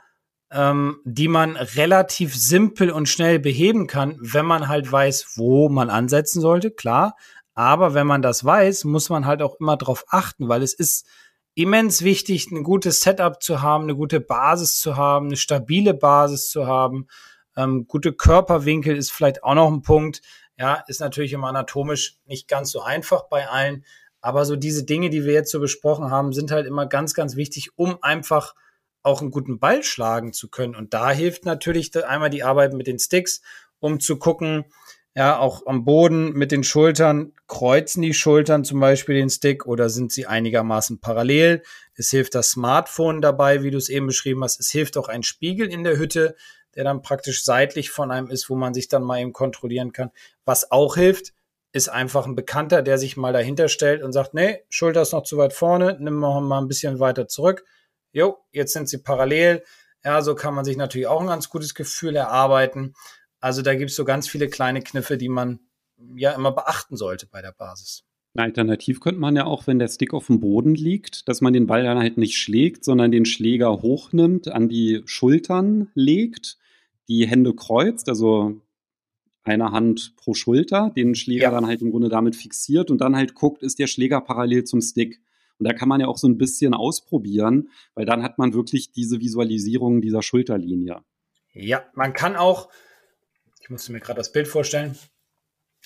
ähm, 0.50 1.00
die 1.04 1.28
man 1.28 1.56
relativ 1.56 2.34
simpel 2.34 2.90
und 2.90 3.08
schnell 3.08 3.38
beheben 3.38 3.86
kann, 3.86 4.16
wenn 4.20 4.46
man 4.46 4.68
halt 4.68 4.90
weiß, 4.90 5.34
wo 5.36 5.68
man 5.68 5.90
ansetzen 5.90 6.40
sollte, 6.40 6.70
klar. 6.70 7.16
Aber 7.54 7.94
wenn 7.94 8.06
man 8.06 8.22
das 8.22 8.44
weiß, 8.44 8.84
muss 8.84 9.08
man 9.10 9.26
halt 9.26 9.42
auch 9.42 9.56
immer 9.60 9.76
darauf 9.76 10.04
achten, 10.08 10.48
weil 10.48 10.62
es 10.62 10.74
ist 10.74 11.06
immens 11.54 12.02
wichtig, 12.02 12.50
ein 12.50 12.62
gutes 12.62 13.00
Setup 13.00 13.42
zu 13.42 13.62
haben, 13.62 13.84
eine 13.84 13.96
gute 13.96 14.20
Basis 14.20 14.78
zu 14.78 14.96
haben, 14.96 15.26
eine 15.26 15.36
stabile 15.36 15.92
Basis 15.92 16.50
zu 16.50 16.66
haben. 16.66 17.08
Ähm, 17.56 17.86
gute 17.88 18.12
Körperwinkel 18.12 18.96
ist 18.96 19.10
vielleicht 19.10 19.42
auch 19.42 19.54
noch 19.54 19.66
ein 19.66 19.82
Punkt. 19.82 20.22
Ja, 20.58 20.82
ist 20.88 21.00
natürlich 21.00 21.32
immer 21.32 21.48
anatomisch 21.48 22.18
nicht 22.26 22.48
ganz 22.48 22.70
so 22.70 22.82
einfach 22.82 23.28
bei 23.28 23.48
allen. 23.48 23.84
Aber 24.20 24.44
so 24.44 24.56
diese 24.56 24.84
Dinge, 24.84 25.10
die 25.10 25.24
wir 25.24 25.32
jetzt 25.32 25.52
so 25.52 25.60
besprochen 25.60 26.10
haben, 26.10 26.32
sind 26.32 26.50
halt 26.50 26.66
immer 26.66 26.86
ganz, 26.86 27.14
ganz 27.14 27.36
wichtig, 27.36 27.70
um 27.76 28.02
einfach 28.02 28.54
auch 29.02 29.20
einen 29.20 29.30
guten 29.30 29.60
Ball 29.60 29.84
schlagen 29.84 30.32
zu 30.32 30.48
können. 30.48 30.74
Und 30.74 30.92
da 30.92 31.12
hilft 31.12 31.44
natürlich 31.44 31.96
einmal 32.04 32.30
die 32.30 32.42
Arbeit 32.42 32.72
mit 32.74 32.88
den 32.88 32.98
Sticks, 32.98 33.40
um 33.78 34.00
zu 34.00 34.18
gucken, 34.18 34.64
ja, 35.14 35.38
auch 35.38 35.66
am 35.66 35.84
Boden 35.84 36.32
mit 36.32 36.52
den 36.52 36.62
Schultern, 36.62 37.32
kreuzen 37.48 38.02
die 38.02 38.14
Schultern 38.14 38.64
zum 38.64 38.78
Beispiel 38.78 39.16
den 39.16 39.30
Stick 39.30 39.66
oder 39.66 39.90
sind 39.90 40.12
sie 40.12 40.26
einigermaßen 40.26 41.00
parallel? 41.00 41.62
Es 41.94 42.10
hilft 42.10 42.34
das 42.36 42.50
Smartphone 42.50 43.20
dabei, 43.20 43.62
wie 43.62 43.70
du 43.70 43.78
es 43.78 43.88
eben 43.88 44.06
beschrieben 44.06 44.44
hast. 44.44 44.60
Es 44.60 44.70
hilft 44.70 44.96
auch 44.96 45.08
ein 45.08 45.24
Spiegel 45.24 45.68
in 45.68 45.82
der 45.82 45.98
Hütte, 45.98 46.36
der 46.74 46.84
dann 46.84 47.02
praktisch 47.02 47.44
seitlich 47.44 47.90
von 47.90 48.10
einem 48.10 48.30
ist, 48.30 48.50
wo 48.50 48.56
man 48.56 48.74
sich 48.74 48.88
dann 48.88 49.02
mal 49.02 49.20
eben 49.20 49.32
kontrollieren 49.32 49.92
kann. 49.92 50.10
Was 50.44 50.70
auch 50.70 50.96
hilft, 50.96 51.32
ist 51.72 51.88
einfach 51.88 52.26
ein 52.26 52.34
Bekannter, 52.34 52.82
der 52.82 52.98
sich 52.98 53.16
mal 53.16 53.32
dahinter 53.32 53.68
stellt 53.68 54.02
und 54.02 54.12
sagt, 54.12 54.34
nee, 54.34 54.64
Schulter 54.68 55.02
ist 55.02 55.12
noch 55.12 55.22
zu 55.22 55.36
weit 55.36 55.52
vorne, 55.52 55.96
nimm 56.00 56.14
mal 56.14 56.58
ein 56.58 56.68
bisschen 56.68 56.98
weiter 56.98 57.28
zurück. 57.28 57.64
Jo, 58.12 58.38
jetzt 58.52 58.72
sind 58.72 58.88
sie 58.88 58.98
parallel. 58.98 59.62
Ja, 60.02 60.22
so 60.22 60.34
kann 60.34 60.54
man 60.54 60.64
sich 60.64 60.76
natürlich 60.76 61.06
auch 61.06 61.20
ein 61.20 61.26
ganz 61.26 61.50
gutes 61.50 61.74
Gefühl 61.74 62.16
erarbeiten. 62.16 62.94
Also 63.40 63.62
da 63.62 63.74
gibt 63.74 63.90
es 63.90 63.96
so 63.96 64.04
ganz 64.04 64.28
viele 64.28 64.48
kleine 64.48 64.82
Kniffe, 64.82 65.18
die 65.18 65.28
man 65.28 65.60
ja 66.14 66.32
immer 66.32 66.52
beachten 66.52 66.96
sollte 66.96 67.26
bei 67.26 67.42
der 67.42 67.52
Basis. 67.52 68.04
Alternativ 68.34 69.00
könnte 69.00 69.20
man 69.20 69.34
ja 69.34 69.46
auch, 69.46 69.66
wenn 69.66 69.78
der 69.78 69.88
Stick 69.88 70.14
auf 70.14 70.26
dem 70.26 70.40
Boden 70.40 70.74
liegt, 70.74 71.28
dass 71.28 71.40
man 71.40 71.52
den 71.52 71.66
Ball 71.66 71.82
dann 71.82 71.98
halt 71.98 72.18
nicht 72.18 72.36
schlägt, 72.36 72.84
sondern 72.84 73.10
den 73.10 73.24
Schläger 73.24 73.82
hochnimmt, 73.82 74.48
an 74.48 74.68
die 74.68 75.02
Schultern 75.06 75.90
legt 75.94 76.58
die 77.08 77.26
Hände 77.26 77.54
kreuzt, 77.54 78.08
also 78.08 78.60
eine 79.42 79.72
Hand 79.72 80.14
pro 80.16 80.34
Schulter, 80.34 80.92
den 80.94 81.14
Schläger 81.14 81.44
ja. 81.44 81.50
dann 81.50 81.66
halt 81.66 81.80
im 81.80 81.90
Grunde 81.90 82.10
damit 82.10 82.36
fixiert 82.36 82.90
und 82.90 83.00
dann 83.00 83.16
halt 83.16 83.34
guckt, 83.34 83.62
ist 83.62 83.78
der 83.78 83.86
Schläger 83.86 84.20
parallel 84.20 84.64
zum 84.64 84.82
Stick. 84.82 85.20
Und 85.58 85.66
da 85.66 85.72
kann 85.72 85.88
man 85.88 86.00
ja 86.00 86.06
auch 86.06 86.18
so 86.18 86.28
ein 86.28 86.38
bisschen 86.38 86.74
ausprobieren, 86.74 87.70
weil 87.94 88.04
dann 88.04 88.22
hat 88.22 88.38
man 88.38 88.52
wirklich 88.52 88.92
diese 88.92 89.20
Visualisierung 89.20 90.00
dieser 90.00 90.22
Schulterlinie. 90.22 91.00
Ja, 91.52 91.82
man 91.94 92.12
kann 92.12 92.36
auch, 92.36 92.68
ich 93.60 93.70
musste 93.70 93.92
mir 93.92 94.00
gerade 94.00 94.18
das 94.18 94.30
Bild 94.30 94.46
vorstellen, 94.46 94.96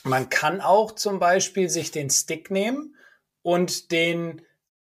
man 0.05 0.28
kann 0.28 0.61
auch 0.61 0.92
zum 0.92 1.18
Beispiel 1.18 1.68
sich 1.68 1.90
den 1.90 2.11
Stick 2.11 2.50
nehmen 2.50 2.96
und 3.42 3.92
den 3.92 4.42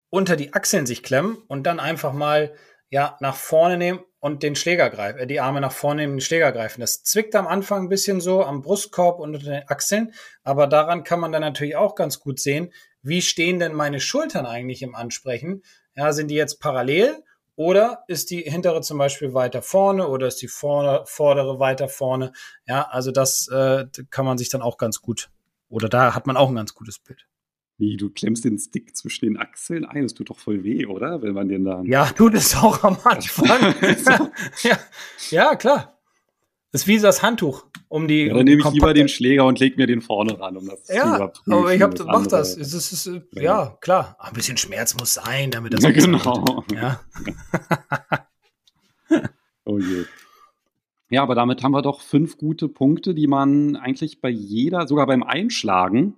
unter 0.10 0.36
die 0.36 0.54
Achseln 0.54 0.86
sich 0.86 1.04
klemmen 1.04 1.38
und 1.48 1.64
dann 1.64 1.80
einfach 1.80 2.14
mal 2.14 2.54
ja 2.90 3.18
nach 3.20 3.36
vorne 3.36 3.78
nehmen 3.78 4.00
und 4.20 4.44
den 4.44 4.56
Schläger 4.56 4.90
greifen, 4.90 5.20
äh, 5.20 5.28
die 5.28 5.40
Arme 5.40 5.62
nach 5.62 5.72
vorne 5.72 6.02
nehmen, 6.02 6.16
den 6.16 6.22
Schläger 6.22 6.52
greifen. 6.52 6.82
Das 6.82 7.04
zwickt 7.04 7.36
am 7.36 7.48
Anfang 7.48 7.84
ein 7.84 7.90
bisschen 7.90 8.22
so 8.22 8.44
am 8.44 8.62
Brustkorb 8.62 9.20
und 9.20 9.36
unter 9.36 9.52
den 9.52 9.68
Achseln, 9.70 10.14
aber 10.44 10.68
daran 10.68 11.04
kann 11.04 11.20
man 11.20 11.32
dann 11.32 11.42
natürlich 11.42 11.76
auch 11.76 11.96
ganz 11.96 12.20
gut 12.20 12.40
sehen, 12.40 12.74
wie 13.02 13.22
stehen 13.22 13.60
denn 13.60 13.74
meine 13.74 14.00
Schultern 14.00 14.46
eigentlich 14.46 14.82
im 14.82 14.96
Ansprechen? 14.96 15.64
Ja, 15.96 16.14
sind 16.14 16.30
die 16.30 16.36
jetzt 16.36 16.60
parallel 16.60 17.24
oder 17.58 18.04
ist 18.08 18.30
die 18.30 18.42
hintere 18.44 18.82
zum 18.82 19.00
Beispiel 19.00 19.34
weiter 19.34 19.62
vorne 19.62 20.08
oder 20.08 20.28
ist 20.28 20.42
die 20.42 20.48
vorne, 20.48 21.02
vordere 21.06 21.60
weiter 21.60 21.90
vorne? 21.90 22.32
Ja, 22.68 22.84
also 22.84 23.12
das 23.12 23.50
äh, 23.50 23.88
kann 24.12 24.26
man 24.26 24.38
sich 24.38 24.50
dann 24.50 24.62
auch 24.62 24.78
ganz 24.78 25.02
gut 25.02 25.30
oder 25.68 25.90
da 25.90 26.16
hat 26.16 26.28
man 26.28 26.38
auch 26.38 26.50
ein 26.50 26.56
ganz 26.56 26.74
gutes 26.76 27.00
Bild. 27.00 27.28
Wie, 27.80 27.98
du 27.98 28.10
klemmst 28.10 28.46
den 28.46 28.58
Stick 28.58 28.96
zwischen 28.96 29.26
den 29.26 29.38
Achseln 29.38 29.86
ein? 29.86 30.04
Das 30.04 30.14
tut 30.14 30.30
doch 30.30 30.40
voll 30.40 30.64
weh, 30.64 30.86
oder? 30.86 31.22
Wenn 31.22 31.34
man 31.34 31.48
den 31.48 31.64
da. 31.64 31.82
Ja, 31.84 32.06
tut 32.06 32.34
es 32.36 32.56
auch 32.56 32.84
am 32.84 32.98
Anfang. 33.04 33.76
ja, 34.64 34.80
ja, 35.30 35.56
klar. 35.56 35.97
Das 36.72 36.82
ist 36.82 36.88
wie 36.88 37.00
das 37.00 37.24
Handtuch 37.24 37.66
um 37.88 38.08
die. 38.08 38.24
Ja, 38.24 38.30
dann 38.30 38.40
um 38.40 38.44
nehme 38.44 38.62
ich 38.62 38.72
lieber 38.72 38.94
den 38.94 39.08
Schläger 39.08 39.46
und 39.46 39.60
leg 39.60 39.78
mir 39.78 39.88
den 39.88 40.02
vorne 40.02 40.40
ran, 40.40 40.58
um 40.58 40.68
das 40.68 40.88
ja, 40.90 41.04
zu 41.04 41.16
überprüfen. 41.16 41.54
Aber 41.54 41.74
ich 41.74 41.82
hab, 41.82 42.06
mach 42.06 42.28
das. 42.28 42.58
Es 42.58 42.74
ist, 42.74 42.92
ist, 42.92 43.06
ja. 43.32 43.42
ja. 43.42 43.78
klar. 43.80 44.18
Ein 44.20 44.34
bisschen 44.34 44.58
Schmerz 44.58 44.96
muss 45.00 45.14
sein, 45.14 45.52
damit 45.52 45.74
das. 45.74 45.84
Ja, 45.84 45.92
genau. 45.92 46.66
Ja. 46.74 47.00
oh 49.66 49.80
je. 49.80 50.04
Ja, 51.10 51.24
aber 51.24 51.36
damit 51.36 51.64
haben 51.64 51.72
wir 51.72 51.82
doch 51.82 52.02
fünf 52.02 52.38
gute 52.38 52.68
Punkte, 52.68 53.14
die 53.14 53.28
man 53.28 53.78
eigentlich 53.78 54.20
bei 54.20 54.30
jeder, 54.30 54.88
sogar 54.88 55.08
beim 55.08 55.24
Einschlagen, 55.24 56.16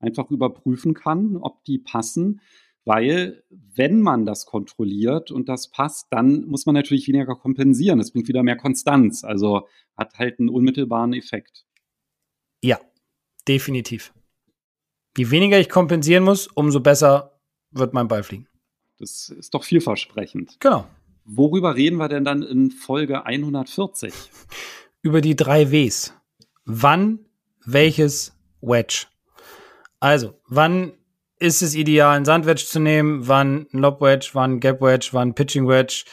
einfach 0.00 0.30
überprüfen 0.30 0.94
kann, 0.94 1.36
ob 1.36 1.64
die 1.64 1.78
passen. 1.78 2.40
Weil, 2.84 3.44
wenn 3.50 4.00
man 4.00 4.26
das 4.26 4.44
kontrolliert 4.44 5.30
und 5.30 5.48
das 5.48 5.70
passt, 5.70 6.08
dann 6.10 6.44
muss 6.46 6.66
man 6.66 6.74
natürlich 6.74 7.06
weniger 7.06 7.36
kompensieren. 7.36 7.98
Das 7.98 8.10
bringt 8.10 8.28
wieder 8.28 8.42
mehr 8.42 8.56
Konstanz. 8.56 9.22
Also 9.22 9.68
hat 9.96 10.18
halt 10.18 10.40
einen 10.40 10.48
unmittelbaren 10.48 11.12
Effekt. 11.12 11.64
Ja, 12.60 12.80
definitiv. 13.46 14.12
Je 15.16 15.30
weniger 15.30 15.60
ich 15.60 15.68
kompensieren 15.68 16.24
muss, 16.24 16.46
umso 16.48 16.80
besser 16.80 17.38
wird 17.70 17.94
mein 17.94 18.08
Ball 18.08 18.22
fliegen. 18.22 18.48
Das 18.98 19.28
ist 19.28 19.54
doch 19.54 19.64
vielversprechend. 19.64 20.58
Genau. 20.60 20.86
Worüber 21.24 21.76
reden 21.76 21.96
wir 21.96 22.08
denn 22.08 22.24
dann 22.24 22.42
in 22.42 22.70
Folge 22.70 23.24
140? 23.26 24.12
Über 25.02 25.20
die 25.20 25.36
drei 25.36 25.70
Ws. 25.70 26.14
Wann 26.64 27.20
welches 27.64 28.36
Wedge? 28.60 29.06
Also, 30.00 30.34
wann 30.46 30.92
ist 31.42 31.60
es 31.60 31.74
ideal, 31.74 32.16
ein 32.16 32.24
Sandwedge 32.24 32.64
zu 32.64 32.78
nehmen? 32.78 33.26
Wann 33.26 33.66
ein 33.72 33.78
Lob 33.80 34.00
Wedge? 34.00 34.30
Wann 34.34 34.54
ein 34.54 34.60
Gap 34.60 34.80
Wedge? 34.80 35.08
Wann 35.12 35.30
ein 35.30 35.34
Pitching 35.34 35.66
Wedge? 35.68 36.04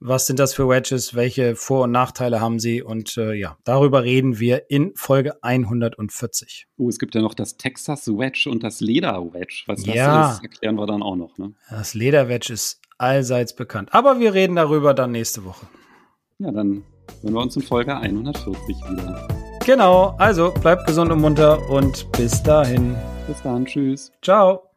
Was 0.00 0.26
sind 0.26 0.40
das 0.40 0.52
für 0.52 0.68
Wedges? 0.68 1.14
Welche 1.14 1.54
Vor- 1.54 1.84
und 1.84 1.92
Nachteile 1.92 2.40
haben 2.40 2.58
sie? 2.58 2.82
Und 2.82 3.16
äh, 3.16 3.34
ja, 3.34 3.56
darüber 3.62 4.02
reden 4.02 4.40
wir 4.40 4.68
in 4.68 4.92
Folge 4.96 5.40
140. 5.44 6.66
Oh, 6.76 6.88
es 6.88 6.98
gibt 6.98 7.14
ja 7.14 7.22
noch 7.22 7.34
das 7.34 7.56
Texas 7.56 8.08
Wedge 8.08 8.50
und 8.50 8.64
das 8.64 8.80
Leder 8.80 9.32
Wedge. 9.32 9.62
Was 9.66 9.84
das 9.84 9.94
ja. 9.94 10.32
ist, 10.32 10.42
erklären 10.42 10.74
wir 10.74 10.86
dann 10.86 11.04
auch 11.04 11.14
noch. 11.14 11.38
Ne? 11.38 11.54
Das 11.70 11.94
Leder 11.94 12.28
Wedge 12.28 12.52
ist 12.52 12.80
allseits 12.98 13.54
bekannt. 13.54 13.90
Aber 13.92 14.18
wir 14.18 14.34
reden 14.34 14.56
darüber 14.56 14.92
dann 14.92 15.12
nächste 15.12 15.44
Woche. 15.44 15.66
Ja, 16.40 16.50
dann 16.50 16.82
hören 17.22 17.34
wir 17.34 17.40
uns 17.40 17.54
in 17.54 17.62
Folge 17.62 17.96
140 17.96 18.58
wieder. 18.90 19.28
Genau, 19.64 20.16
also 20.18 20.50
bleibt 20.50 20.88
gesund 20.88 21.12
und 21.12 21.20
munter 21.20 21.70
und 21.70 22.10
bis 22.10 22.42
dahin. 22.42 22.96
Bis 23.28 23.40
dann, 23.42 23.64
tschüss. 23.64 24.10
Ciao. 24.20 24.71